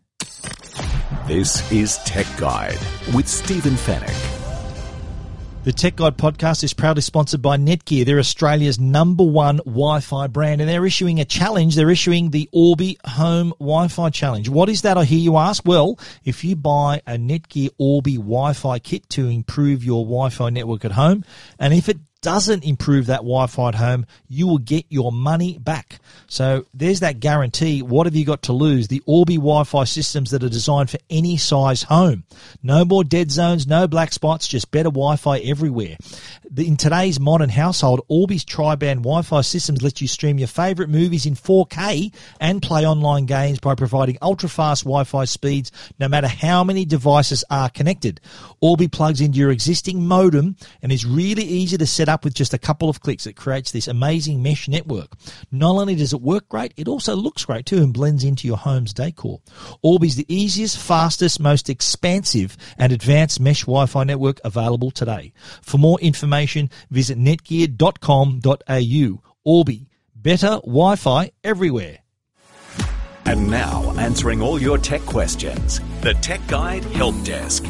This 1.27 1.71
is 1.71 1.99
Tech 1.99 2.27
Guide 2.37 2.77
with 3.13 3.29
Stephen 3.29 3.75
Fenech. 3.75 4.39
The 5.63 5.71
Tech 5.71 5.95
Guide 5.95 6.17
podcast 6.17 6.65
is 6.65 6.73
proudly 6.73 7.01
sponsored 7.01 7.41
by 7.41 7.55
Netgear. 7.55 8.05
They're 8.05 8.19
Australia's 8.19 8.77
number 8.77 9.23
one 9.23 9.57
Wi-Fi 9.59 10.27
brand, 10.27 10.59
and 10.59 10.69
they're 10.69 10.85
issuing 10.85 11.21
a 11.21 11.25
challenge. 11.25 11.75
They're 11.75 11.89
issuing 11.89 12.31
the 12.31 12.49
Orbi 12.51 12.97
Home 13.05 13.53
Wi-Fi 13.59 14.09
Challenge. 14.09 14.49
What 14.49 14.67
is 14.67 14.81
that? 14.81 14.97
I 14.97 15.05
hear 15.05 15.19
you 15.19 15.37
ask. 15.37 15.63
Well, 15.65 15.97
if 16.25 16.43
you 16.43 16.57
buy 16.57 17.01
a 17.07 17.15
Netgear 17.15 17.69
Orbi 17.77 18.17
Wi-Fi 18.17 18.79
kit 18.79 19.07
to 19.11 19.29
improve 19.29 19.85
your 19.85 20.03
Wi-Fi 20.03 20.49
network 20.49 20.83
at 20.83 20.91
home, 20.91 21.23
and 21.57 21.73
if 21.73 21.87
it 21.87 21.99
doesn't 22.23 22.63
improve 22.63 23.05
that 23.05 23.17
Wi-Fi 23.17 23.67
at 23.67 23.75
home, 23.75 24.07
you 24.27 24.47
will 24.47 24.57
get 24.57 24.85
your 24.89 25.11
money 25.11 25.59
back. 25.59 25.99
So 26.27 26.65
there's 26.73 27.01
that 27.01 27.19
guarantee. 27.19 27.83
What 27.83 28.07
have 28.07 28.15
you 28.15 28.25
got 28.25 28.41
to 28.43 28.53
lose? 28.53 28.87
The 28.87 29.03
Orbi 29.05 29.35
Wi-Fi 29.35 29.83
systems 29.83 30.31
that 30.31 30.43
are 30.43 30.49
designed 30.49 30.89
for 30.89 30.97
any 31.11 31.37
size 31.37 31.83
home. 31.83 32.23
No 32.63 32.85
more 32.85 33.03
dead 33.03 33.29
zones, 33.29 33.67
no 33.67 33.87
black 33.87 34.13
spots, 34.13 34.47
just 34.47 34.71
better 34.71 34.89
Wi-Fi 34.89 35.39
everywhere. 35.39 35.97
In 36.55 36.77
today's 36.77 37.19
modern 37.19 37.49
household, 37.49 38.01
Orbi's 38.09 38.45
tri-band 38.45 38.99
Wi-Fi 38.99 39.41
systems 39.41 39.81
let 39.81 40.01
you 40.01 40.07
stream 40.07 40.37
your 40.37 40.47
favorite 40.47 40.87
movies 40.87 41.25
in 41.25 41.33
4K 41.33 42.13
and 42.39 42.61
play 42.61 42.85
online 42.85 43.25
games 43.25 43.57
by 43.59 43.73
providing 43.73 44.19
ultra-fast 44.21 44.83
Wi-Fi 44.83 45.25
speeds 45.25 45.71
no 45.97 46.07
matter 46.07 46.27
how 46.27 46.63
many 46.63 46.85
devices 46.85 47.43
are 47.49 47.71
connected. 47.71 48.21
Orbi 48.61 48.87
plugs 48.87 49.19
into 49.19 49.39
your 49.39 49.49
existing 49.49 50.05
modem 50.05 50.55
and 50.83 50.91
is 50.91 51.07
really 51.07 51.43
easy 51.43 51.75
to 51.75 51.87
set 51.87 52.07
up 52.07 52.23
with 52.23 52.35
just 52.35 52.53
a 52.53 52.59
couple 52.59 52.87
of 52.87 53.01
clicks. 53.01 53.25
It 53.25 53.33
creates 53.33 53.71
this 53.71 53.87
amazing 53.87 54.43
mesh 54.43 54.67
network. 54.67 55.09
Not 55.51 55.77
only 55.77 55.95
does 55.95 56.13
it 56.13 56.21
work 56.21 56.49
great, 56.49 56.75
it 56.77 56.87
also 56.87 57.15
looks 57.15 57.45
great 57.45 57.65
too 57.65 57.77
and 57.77 57.91
blends 57.91 58.23
into 58.23 58.45
your 58.47 58.57
home's 58.57 58.93
decor. 58.93 59.41
Orbi's 59.81 60.17
the 60.17 60.31
easiest, 60.31 60.77
fastest, 60.77 61.39
most 61.39 61.67
expansive 61.67 62.57
and 62.77 62.91
advanced 62.91 63.39
mesh 63.39 63.61
Wi-Fi 63.61 64.03
network 64.03 64.39
available 64.43 64.91
today. 64.91 65.33
For 65.63 65.79
more 65.79 65.99
information, 65.99 66.42
visit 66.89 67.17
netgear.com.au. 67.17 69.21
Orbi, 69.45 69.89
better 70.15 70.59
Wi-Fi 70.63 71.31
everywhere. 71.43 71.99
And 73.25 73.49
now, 73.49 73.93
answering 73.97 74.41
all 74.41 74.61
your 74.61 74.77
tech 74.77 75.01
questions, 75.01 75.79
the 76.01 76.13
Tech 76.15 76.45
Guide 76.47 76.83
Help 76.83 77.15
Desk. 77.23 77.63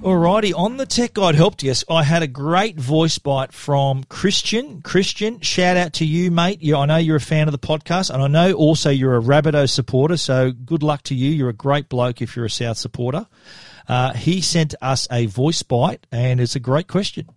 Alrighty, 0.00 0.56
on 0.56 0.76
the 0.76 0.86
Tech 0.86 1.14
Guide 1.14 1.34
Help 1.34 1.56
Desk, 1.56 1.84
I 1.90 2.04
had 2.04 2.22
a 2.22 2.28
great 2.28 2.78
voice 2.78 3.18
bite 3.18 3.52
from 3.52 4.04
Christian. 4.04 4.80
Christian, 4.80 5.40
shout 5.40 5.76
out 5.76 5.94
to 5.94 6.06
you, 6.06 6.30
mate. 6.30 6.60
I 6.72 6.86
know 6.86 6.98
you're 6.98 7.16
a 7.16 7.20
fan 7.20 7.48
of 7.48 7.52
the 7.52 7.58
podcast, 7.58 8.10
and 8.10 8.22
I 8.22 8.28
know 8.28 8.52
also 8.52 8.90
you're 8.90 9.16
a 9.16 9.20
Rabbitoh 9.20 9.68
supporter, 9.68 10.16
so 10.16 10.52
good 10.52 10.84
luck 10.84 11.02
to 11.04 11.14
you. 11.14 11.30
You're 11.30 11.48
a 11.48 11.52
great 11.52 11.88
bloke 11.88 12.22
if 12.22 12.36
you're 12.36 12.44
a 12.44 12.50
South 12.50 12.78
supporter. 12.78 13.26
Uh, 13.88 14.12
he 14.12 14.40
sent 14.40 14.74
us 14.82 15.08
a 15.10 15.26
voice 15.26 15.62
bite, 15.62 16.06
and 16.12 16.40
it's 16.40 16.54
a 16.54 16.60
great 16.60 16.88
question. 16.88 17.28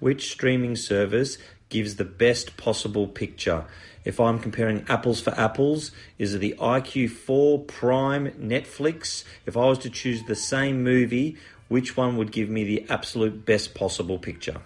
Which 0.00 0.30
streaming 0.32 0.76
service 0.76 1.38
gives 1.68 1.96
the 1.96 2.04
best 2.04 2.56
possible 2.56 3.06
picture? 3.06 3.64
If 4.04 4.20
I'm 4.20 4.38
comparing 4.38 4.84
apples 4.88 5.20
for 5.20 5.30
apples, 5.38 5.92
is 6.18 6.34
it 6.34 6.38
the 6.38 6.54
iQ4 6.58 7.66
Prime 7.66 8.30
Netflix? 8.32 9.24
If 9.46 9.56
I 9.56 9.66
was 9.66 9.78
to 9.80 9.90
choose 9.90 10.24
the 10.24 10.34
same 10.34 10.82
movie, 10.82 11.36
which 11.68 11.96
one 11.96 12.16
would 12.16 12.30
give 12.30 12.48
me 12.48 12.64
the 12.64 12.86
absolute 12.88 13.44
best 13.44 13.74
possible 13.74 14.18
picture? 14.18 14.60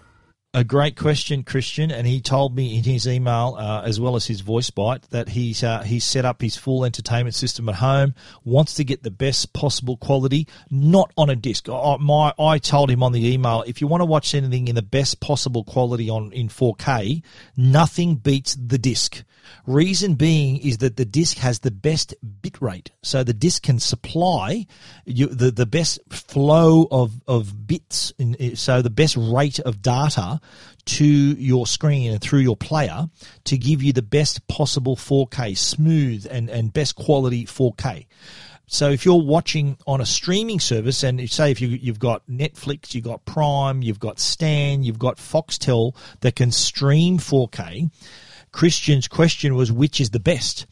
A 0.53 0.65
great 0.65 0.97
question, 0.97 1.45
Christian, 1.45 1.93
and 1.93 2.09
he 2.09 2.21
told 2.21 2.57
me 2.57 2.77
in 2.77 2.83
his 2.83 3.07
email 3.07 3.55
uh, 3.57 3.83
as 3.83 4.01
well 4.01 4.17
as 4.17 4.27
his 4.27 4.41
voice 4.41 4.69
bite 4.69 5.03
that 5.11 5.29
he's 5.29 5.63
uh, 5.63 5.83
he's 5.83 6.03
set 6.03 6.25
up 6.25 6.43
his 6.43 6.57
full 6.57 6.85
entertainment 6.85 7.37
system 7.37 7.69
at 7.69 7.77
home, 7.77 8.17
wants 8.43 8.75
to 8.75 8.83
get 8.83 9.05
the 9.05 9.13
best 9.13 9.53
possible 9.53 9.97
quality, 9.97 10.49
not 10.69 11.13
on 11.17 11.31
a 11.31 11.37
disc. 11.37 11.69
I, 11.69 11.99
my 12.01 12.35
I 12.37 12.59
told 12.59 12.91
him 12.91 13.05
on 13.05 13.13
the 13.13 13.33
email 13.33 13.63
if 13.65 13.81
you 13.81 13.87
want 13.87 14.01
to 14.01 14.07
watch 14.07 14.35
anything 14.35 14.67
in 14.67 14.75
the 14.75 14.83
best 14.83 15.21
possible 15.21 15.63
quality 15.63 16.11
on 16.11 16.33
in 16.33 16.49
4K, 16.49 17.23
nothing 17.57 18.17
beats 18.17 18.57
the 18.57 18.79
disc. 18.79 19.23
Reason 19.67 20.15
being 20.15 20.59
is 20.59 20.79
that 20.79 20.97
the 20.97 21.05
disk 21.05 21.39
has 21.39 21.61
the 21.61 21.71
best 21.71 22.15
bit 22.43 22.61
rate. 22.61 22.91
So 23.03 23.23
the 23.23 23.35
disk 23.35 23.63
can 23.63 23.79
supply 23.79 24.67
you, 25.05 25.27
the, 25.27 25.51
the 25.51 25.67
best 25.67 26.01
flow 26.11 26.87
of, 26.91 27.21
of 27.27 27.67
bits, 27.67 28.13
in, 28.19 28.57
so 28.57 28.83
the 28.83 28.91
best 28.91 29.17
rate 29.17 29.59
of 29.61 29.83
data 29.83 30.40
to 30.87 31.05
your 31.05 31.67
screen 31.67 32.13
and 32.13 32.21
through 32.21 32.41
your 32.41 32.57
player 32.57 33.09
to 33.45 33.59
give 33.59 33.83
you 33.83 33.93
the 33.93 34.03
best 34.03 34.47
possible 34.49 34.97
4K, 34.97 35.57
smooth 35.57 36.27
and, 36.31 36.49
and 36.49 36.73
best 36.73 36.97
quality 36.97 37.47
4K. 37.47 38.07
So 38.67 38.91
if 38.91 39.05
you're 39.05 39.21
watching 39.21 39.77
on 39.87 40.01
a 40.01 40.07
streaming 40.07 40.61
service, 40.61 41.03
and 41.03 41.29
say 41.29 41.51
if 41.51 41.61
you, 41.61 41.69
you've 41.69 41.99
got 41.99 42.23
Netflix, 42.31 42.95
you've 42.95 43.05
got 43.05 43.25
Prime, 43.25 43.83
you've 43.83 43.99
got 43.99 44.21
Stan, 44.21 44.85
you've 44.85 44.99
got 44.99 45.17
Foxtel 45.17 45.97
that 46.21 46.37
can 46.37 46.53
stream 46.53 47.19
4K, 47.19 47.91
Christian's 48.53 49.09
question 49.09 49.57
was 49.57 49.73
which 49.73 50.01
is 50.01 50.11
the 50.11 50.21
best? 50.21 50.67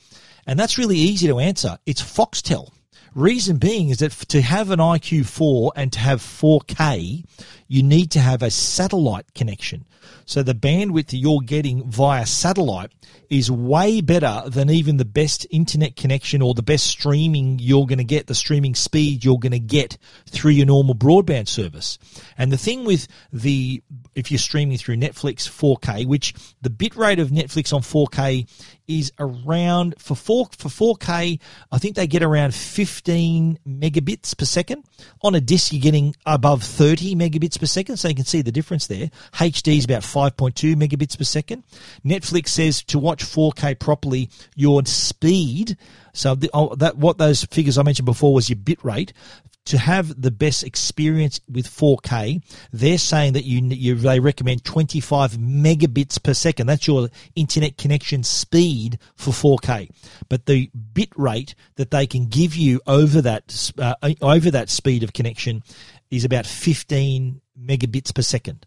And 0.46 0.58
that's 0.58 0.78
really 0.78 0.96
easy 0.96 1.26
to 1.26 1.40
answer. 1.40 1.78
It's 1.86 2.00
Foxtel. 2.00 2.70
Reason 3.14 3.56
being 3.56 3.88
is 3.88 3.98
that 3.98 4.12
to 4.12 4.42
have 4.42 4.70
an 4.70 4.78
iQ4 4.78 5.72
and 5.76 5.92
to 5.92 5.98
have 5.98 6.20
4K, 6.20 7.24
you 7.66 7.82
need 7.82 8.10
to 8.12 8.20
have 8.20 8.42
a 8.42 8.50
satellite 8.50 9.34
connection. 9.34 9.84
So 10.24 10.42
the 10.42 10.54
bandwidth 10.54 11.08
you're 11.10 11.40
getting 11.40 11.88
via 11.90 12.26
satellite 12.26 12.92
is 13.30 13.50
way 13.50 14.00
better 14.00 14.42
than 14.46 14.70
even 14.70 14.96
the 14.96 15.04
best 15.04 15.46
internet 15.50 15.96
connection 15.96 16.40
or 16.40 16.54
the 16.54 16.62
best 16.62 16.86
streaming 16.86 17.58
you're 17.58 17.86
going 17.86 17.98
to 17.98 18.04
get, 18.04 18.26
the 18.26 18.34
streaming 18.34 18.74
speed 18.74 19.24
you're 19.24 19.38
going 19.38 19.52
to 19.52 19.58
get 19.58 19.98
through 20.28 20.52
your 20.52 20.66
normal 20.66 20.94
broadband 20.94 21.48
service. 21.48 21.98
And 22.38 22.50
the 22.50 22.56
thing 22.56 22.84
with 22.84 23.06
the, 23.32 23.82
if 24.14 24.30
you're 24.30 24.38
streaming 24.38 24.78
through 24.78 24.96
Netflix 24.96 25.48
4K, 25.48 26.06
which 26.06 26.34
the 26.62 26.70
bitrate 26.70 27.20
of 27.20 27.28
Netflix 27.28 27.72
on 27.72 27.82
4K 27.82 28.46
is 28.88 29.12
around 29.18 29.94
for 29.98 30.16
four 30.16 30.48
for 30.56 30.96
4K. 30.96 31.38
I 31.70 31.78
think 31.78 31.94
they 31.94 32.06
get 32.06 32.22
around 32.22 32.54
15 32.54 33.58
megabits 33.68 34.36
per 34.36 34.46
second. 34.46 34.84
On 35.22 35.34
a 35.34 35.40
disc, 35.40 35.72
you're 35.72 35.82
getting 35.82 36.16
above 36.24 36.62
30 36.62 37.14
megabits 37.14 37.60
per 37.60 37.66
second, 37.66 37.98
so 37.98 38.08
you 38.08 38.14
can 38.14 38.24
see 38.24 38.40
the 38.40 38.50
difference 38.50 38.86
there. 38.86 39.10
HD 39.34 39.76
is 39.76 39.84
about 39.84 39.97
5.2 40.02 40.74
megabits 40.74 41.16
per 41.16 41.24
second. 41.24 41.64
Netflix 42.04 42.48
says 42.48 42.82
to 42.84 42.98
watch 42.98 43.24
4K 43.24 43.78
properly, 43.78 44.30
your 44.54 44.84
speed. 44.86 45.76
So 46.12 46.34
the, 46.34 46.50
oh, 46.52 46.74
that 46.76 46.96
what 46.96 47.18
those 47.18 47.44
figures 47.44 47.78
I 47.78 47.82
mentioned 47.82 48.06
before 48.06 48.34
was 48.34 48.48
your 48.48 48.56
bit 48.56 48.82
rate 48.84 49.12
to 49.68 49.76
have 49.76 50.20
the 50.20 50.30
best 50.30 50.64
experience 50.64 51.42
with 51.46 51.66
4K, 51.68 52.42
they're 52.72 52.96
saying 52.96 53.34
that 53.34 53.44
you, 53.44 53.60
you 53.60 53.94
they 53.96 54.18
recommend 54.18 54.64
25 54.64 55.32
megabits 55.32 56.22
per 56.22 56.32
second. 56.32 56.68
That's 56.68 56.86
your 56.86 57.10
internet 57.36 57.76
connection 57.76 58.22
speed 58.22 58.98
for 59.14 59.30
4K. 59.30 59.90
But 60.30 60.46
the 60.46 60.70
bit 60.94 61.10
rate 61.16 61.54
that 61.74 61.90
they 61.90 62.06
can 62.06 62.28
give 62.28 62.56
you 62.56 62.80
over 62.86 63.20
that 63.20 63.72
uh, 63.78 63.94
over 64.22 64.50
that 64.50 64.70
speed 64.70 65.02
of 65.02 65.12
connection 65.12 65.62
is 66.10 66.24
about 66.24 66.46
15 66.46 67.42
megabits 67.62 68.14
per 68.14 68.22
second. 68.22 68.64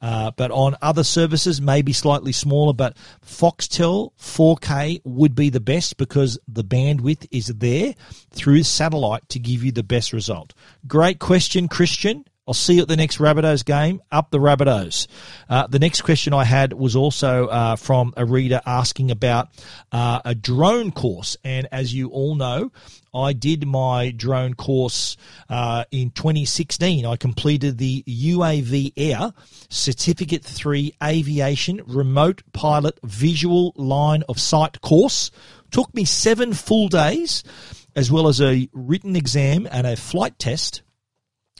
Uh, 0.00 0.30
but 0.36 0.50
on 0.50 0.76
other 0.80 1.04
services, 1.04 1.60
maybe 1.60 1.92
slightly 1.92 2.32
smaller. 2.32 2.72
But 2.72 2.96
Foxtel 3.24 4.12
4K 4.18 5.02
would 5.04 5.34
be 5.34 5.50
the 5.50 5.60
best 5.60 5.96
because 5.96 6.38
the 6.48 6.64
bandwidth 6.64 7.26
is 7.30 7.48
there 7.48 7.94
through 8.30 8.62
satellite 8.62 9.28
to 9.30 9.38
give 9.38 9.62
you 9.62 9.72
the 9.72 9.82
best 9.82 10.12
result. 10.12 10.54
Great 10.86 11.18
question, 11.18 11.68
Christian. 11.68 12.24
I'll 12.50 12.54
see 12.54 12.74
you 12.74 12.82
at 12.82 12.88
the 12.88 12.96
next 12.96 13.18
Rabbitohs 13.18 13.64
game. 13.64 14.02
Up 14.10 14.32
the 14.32 14.40
Rabbitohs. 14.40 15.06
Uh, 15.48 15.68
the 15.68 15.78
next 15.78 16.00
question 16.00 16.32
I 16.32 16.42
had 16.42 16.72
was 16.72 16.96
also 16.96 17.46
uh, 17.46 17.76
from 17.76 18.12
a 18.16 18.24
reader 18.24 18.60
asking 18.66 19.12
about 19.12 19.50
uh, 19.92 20.20
a 20.24 20.34
drone 20.34 20.90
course. 20.90 21.36
And 21.44 21.68
as 21.70 21.94
you 21.94 22.08
all 22.08 22.34
know, 22.34 22.72
I 23.14 23.32
did 23.32 23.66
my 23.66 24.10
drone 24.10 24.54
course 24.54 25.16
uh, 25.48 25.84
in 25.90 26.10
2016. 26.10 27.04
I 27.04 27.16
completed 27.16 27.78
the 27.78 28.04
UAV 28.06 28.92
Air 28.96 29.32
Certificate 29.68 30.44
3 30.44 30.94
Aviation 31.02 31.80
Remote 31.86 32.42
Pilot 32.52 32.98
Visual 33.02 33.72
Line 33.76 34.22
of 34.28 34.40
Sight 34.40 34.80
course. 34.80 35.30
Took 35.70 35.94
me 35.94 36.04
seven 36.04 36.52
full 36.52 36.88
days, 36.88 37.42
as 37.96 38.10
well 38.10 38.28
as 38.28 38.40
a 38.40 38.68
written 38.72 39.16
exam 39.16 39.68
and 39.70 39.86
a 39.86 39.96
flight 39.96 40.38
test 40.38 40.82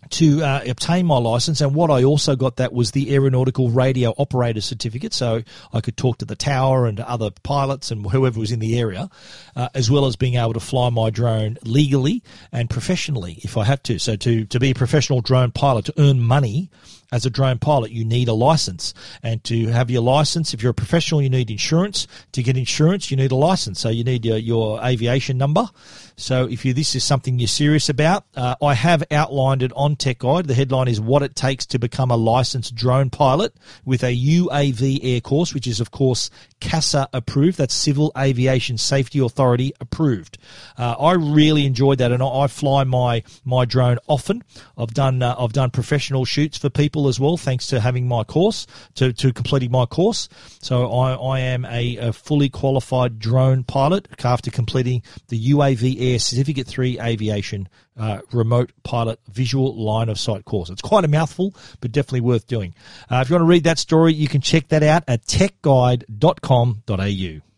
to 0.08 0.42
uh, 0.42 0.62
obtain 0.66 1.06
my 1.06 1.18
license. 1.18 1.60
And 1.60 1.74
what 1.74 1.90
I 1.90 2.02
also 2.04 2.34
got 2.36 2.56
that 2.56 2.72
was 2.72 2.92
the 2.92 3.14
aeronautical 3.14 3.70
radio 3.70 4.14
operator 4.18 4.60
certificate, 4.60 5.12
so 5.12 5.42
I 5.72 5.80
could 5.80 5.96
talk 5.96 6.18
to 6.18 6.24
the 6.24 6.36
tower 6.36 6.86
and 6.86 6.98
other 7.00 7.30
pilots 7.42 7.90
and 7.90 8.06
whoever 8.10 8.40
was 8.40 8.50
in 8.50 8.58
the 8.58 8.78
area, 8.78 9.10
uh, 9.54 9.68
as 9.74 9.90
well 9.90 10.06
as 10.06 10.16
being 10.16 10.34
able 10.34 10.54
to 10.54 10.60
fly 10.60 10.90
my 10.90 11.10
drone 11.10 11.58
legally 11.64 12.22
and 12.52 12.70
professionally 12.70 13.38
if 13.42 13.56
I 13.56 13.64
have 13.64 13.82
to. 13.84 13.98
So 13.98 14.16
to 14.16 14.44
to 14.46 14.58
be 14.58 14.70
a 14.70 14.74
professional 14.74 15.20
drone 15.20 15.50
pilot 15.50 15.84
to 15.86 15.94
earn 15.98 16.20
money 16.20 16.70
as 17.12 17.26
a 17.26 17.30
drone 17.30 17.58
pilot, 17.58 17.90
you 17.90 18.04
need 18.04 18.28
a 18.28 18.32
license. 18.32 18.94
And 19.22 19.42
to 19.44 19.66
have 19.68 19.90
your 19.90 20.02
license, 20.02 20.54
if 20.54 20.62
you're 20.62 20.70
a 20.70 20.74
professional, 20.74 21.22
you 21.22 21.30
need 21.30 21.50
insurance. 21.50 22.06
To 22.32 22.42
get 22.42 22.56
insurance, 22.56 23.10
you 23.10 23.16
need 23.16 23.32
a 23.32 23.36
license. 23.36 23.80
So 23.80 23.88
you 23.88 24.04
need 24.04 24.24
your, 24.24 24.38
your 24.38 24.82
aviation 24.84 25.36
number. 25.36 25.68
So 26.16 26.46
if 26.46 26.64
you, 26.64 26.72
this 26.72 26.94
is 26.94 27.02
something 27.02 27.38
you're 27.38 27.48
serious 27.48 27.88
about, 27.88 28.24
uh, 28.36 28.54
I 28.62 28.74
have 28.74 29.02
outlined 29.10 29.62
it 29.62 29.72
on 29.74 29.96
Tech 29.96 30.18
Guide. 30.18 30.46
The 30.46 30.54
headline 30.54 30.88
is 30.88 31.00
what 31.00 31.22
it 31.22 31.34
takes 31.34 31.66
to 31.66 31.78
become 31.78 32.10
a 32.10 32.16
licensed 32.16 32.74
drone 32.74 33.10
pilot 33.10 33.54
with 33.84 34.04
a 34.04 34.14
UAV 34.14 35.00
air 35.02 35.20
course, 35.20 35.54
which 35.54 35.66
is 35.66 35.80
of 35.80 35.90
course 35.90 36.30
CASA 36.60 37.08
approved. 37.12 37.58
That's 37.58 37.74
Civil 37.74 38.12
Aviation 38.16 38.78
Safety 38.78 39.18
Authority 39.18 39.72
approved. 39.80 40.38
Uh, 40.78 40.92
I 40.92 41.12
really 41.12 41.66
enjoyed 41.66 41.98
that, 41.98 42.12
and 42.12 42.22
I, 42.22 42.46
fly 42.46 42.84
my 42.84 43.22
my 43.44 43.64
drone 43.64 43.98
often. 44.06 44.42
I've 44.76 44.94
done 44.94 45.22
uh, 45.22 45.34
I've 45.38 45.52
done 45.52 45.70
professional 45.70 46.24
shoots 46.24 46.58
for 46.58 46.70
people 46.70 47.08
as 47.08 47.18
well, 47.18 47.36
thanks 47.36 47.66
to 47.68 47.80
having 47.80 48.06
my 48.06 48.24
course 48.24 48.66
to, 48.94 49.12
to 49.12 49.32
completing 49.32 49.70
my 49.70 49.86
course. 49.86 50.28
So 50.60 50.90
I, 50.90 51.14
I 51.14 51.40
am 51.40 51.64
a, 51.64 51.96
a 51.96 52.12
fully 52.12 52.48
qualified 52.48 53.18
drone 53.18 53.64
pilot 53.64 54.08
after 54.24 54.50
completing 54.50 55.02
the 55.28 55.50
UAV 55.52 56.00
Air 56.00 56.18
Certificate 56.18 56.66
Three 56.66 57.00
Aviation 57.00 57.68
uh, 57.98 58.20
remote 58.32 58.72
pilot 58.82 59.18
visual 59.30 59.76
line 59.76 60.08
of 60.08 60.18
sight 60.18 60.44
course. 60.44 60.70
It's 60.70 60.82
quite 60.82 61.04
a 61.04 61.08
mouthful, 61.08 61.54
but 61.80 61.92
definitely 61.92 62.22
worth 62.22 62.46
doing. 62.46 62.74
Uh, 63.10 63.20
if 63.22 63.30
you 63.30 63.34
want 63.34 63.42
to 63.42 63.48
read 63.48 63.64
that 63.64 63.78
story, 63.78 64.14
you 64.14 64.28
can 64.28 64.40
check 64.40 64.68
that 64.68 64.82
out 64.82 65.04
at 65.08 65.26
techguide.com.au. 65.26 67.49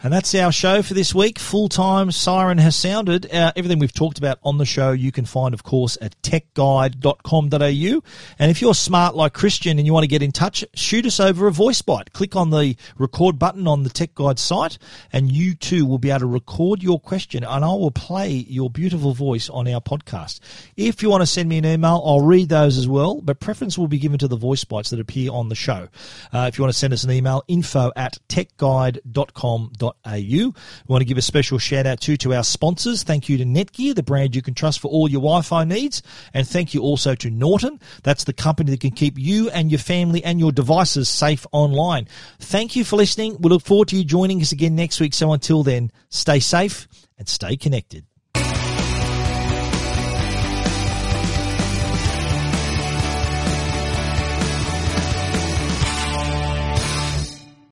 And 0.00 0.12
that's 0.12 0.32
our 0.36 0.52
show 0.52 0.80
for 0.82 0.94
this 0.94 1.12
week. 1.12 1.40
Full 1.40 1.68
time 1.68 2.12
siren 2.12 2.58
has 2.58 2.76
sounded. 2.76 3.26
Uh, 3.34 3.52
everything 3.56 3.80
we've 3.80 3.92
talked 3.92 4.18
about 4.18 4.38
on 4.44 4.56
the 4.56 4.64
show, 4.64 4.92
you 4.92 5.10
can 5.10 5.24
find, 5.24 5.52
of 5.52 5.64
course, 5.64 5.98
at 6.00 6.14
techguide.com.au. 6.22 8.02
And 8.38 8.50
if 8.50 8.62
you're 8.62 8.74
smart 8.74 9.16
like 9.16 9.32
Christian 9.32 9.76
and 9.76 9.84
you 9.84 9.92
want 9.92 10.04
to 10.04 10.08
get 10.08 10.22
in 10.22 10.30
touch, 10.30 10.64
shoot 10.72 11.04
us 11.04 11.18
over 11.18 11.48
a 11.48 11.52
voice 11.52 11.82
bite. 11.82 12.12
Click 12.12 12.36
on 12.36 12.50
the 12.50 12.76
record 12.96 13.40
button 13.40 13.66
on 13.66 13.82
the 13.82 13.90
Tech 13.90 14.14
Guide 14.14 14.38
site, 14.38 14.78
and 15.12 15.32
you 15.32 15.56
too 15.56 15.84
will 15.84 15.98
be 15.98 16.10
able 16.10 16.20
to 16.20 16.26
record 16.26 16.80
your 16.80 17.00
question, 17.00 17.42
and 17.42 17.64
I 17.64 17.68
will 17.68 17.90
play 17.90 18.30
your 18.30 18.70
beautiful 18.70 19.14
voice 19.14 19.50
on 19.50 19.66
our 19.66 19.80
podcast. 19.80 20.38
If 20.76 21.02
you 21.02 21.10
want 21.10 21.22
to 21.22 21.26
send 21.26 21.48
me 21.48 21.58
an 21.58 21.66
email, 21.66 22.00
I'll 22.04 22.20
read 22.20 22.50
those 22.50 22.78
as 22.78 22.86
well, 22.86 23.20
but 23.20 23.40
preference 23.40 23.76
will 23.76 23.88
be 23.88 23.98
given 23.98 24.18
to 24.18 24.28
the 24.28 24.36
voice 24.36 24.62
bites 24.62 24.90
that 24.90 25.00
appear 25.00 25.32
on 25.32 25.48
the 25.48 25.56
show. 25.56 25.88
Uh, 26.32 26.46
if 26.48 26.56
you 26.56 26.62
want 26.62 26.72
to 26.72 26.78
send 26.78 26.92
us 26.92 27.02
an 27.02 27.10
email, 27.10 27.42
info 27.48 27.90
at 27.96 28.18
techguide.com.au 28.28 29.87
we 30.06 30.52
want 30.86 31.00
to 31.00 31.04
give 31.04 31.18
a 31.18 31.22
special 31.22 31.58
shout 31.58 31.86
out 31.86 32.00
too 32.00 32.16
to 32.18 32.34
our 32.34 32.44
sponsors. 32.44 33.02
Thank 33.02 33.28
you 33.28 33.38
to 33.38 33.44
Netgear, 33.44 33.94
the 33.94 34.02
brand 34.02 34.34
you 34.34 34.42
can 34.42 34.54
trust 34.54 34.80
for 34.80 34.88
all 34.88 35.08
your 35.08 35.20
Wi-Fi 35.20 35.64
needs. 35.64 36.02
And 36.34 36.46
thank 36.46 36.74
you 36.74 36.82
also 36.82 37.14
to 37.14 37.30
Norton. 37.30 37.80
That's 38.02 38.24
the 38.24 38.32
company 38.32 38.70
that 38.72 38.80
can 38.80 38.90
keep 38.90 39.18
you 39.18 39.50
and 39.50 39.70
your 39.70 39.80
family 39.80 40.22
and 40.24 40.38
your 40.38 40.52
devices 40.52 41.08
safe 41.08 41.46
online. 41.52 42.08
Thank 42.38 42.76
you 42.76 42.84
for 42.84 42.96
listening. 42.96 43.36
We 43.40 43.50
look 43.50 43.62
forward 43.62 43.88
to 43.88 43.96
you 43.96 44.04
joining 44.04 44.40
us 44.40 44.52
again 44.52 44.74
next 44.74 45.00
week. 45.00 45.14
So 45.14 45.32
until 45.32 45.62
then, 45.62 45.90
stay 46.10 46.40
safe 46.40 46.88
and 47.18 47.28
stay 47.28 47.56
connected. 47.56 48.04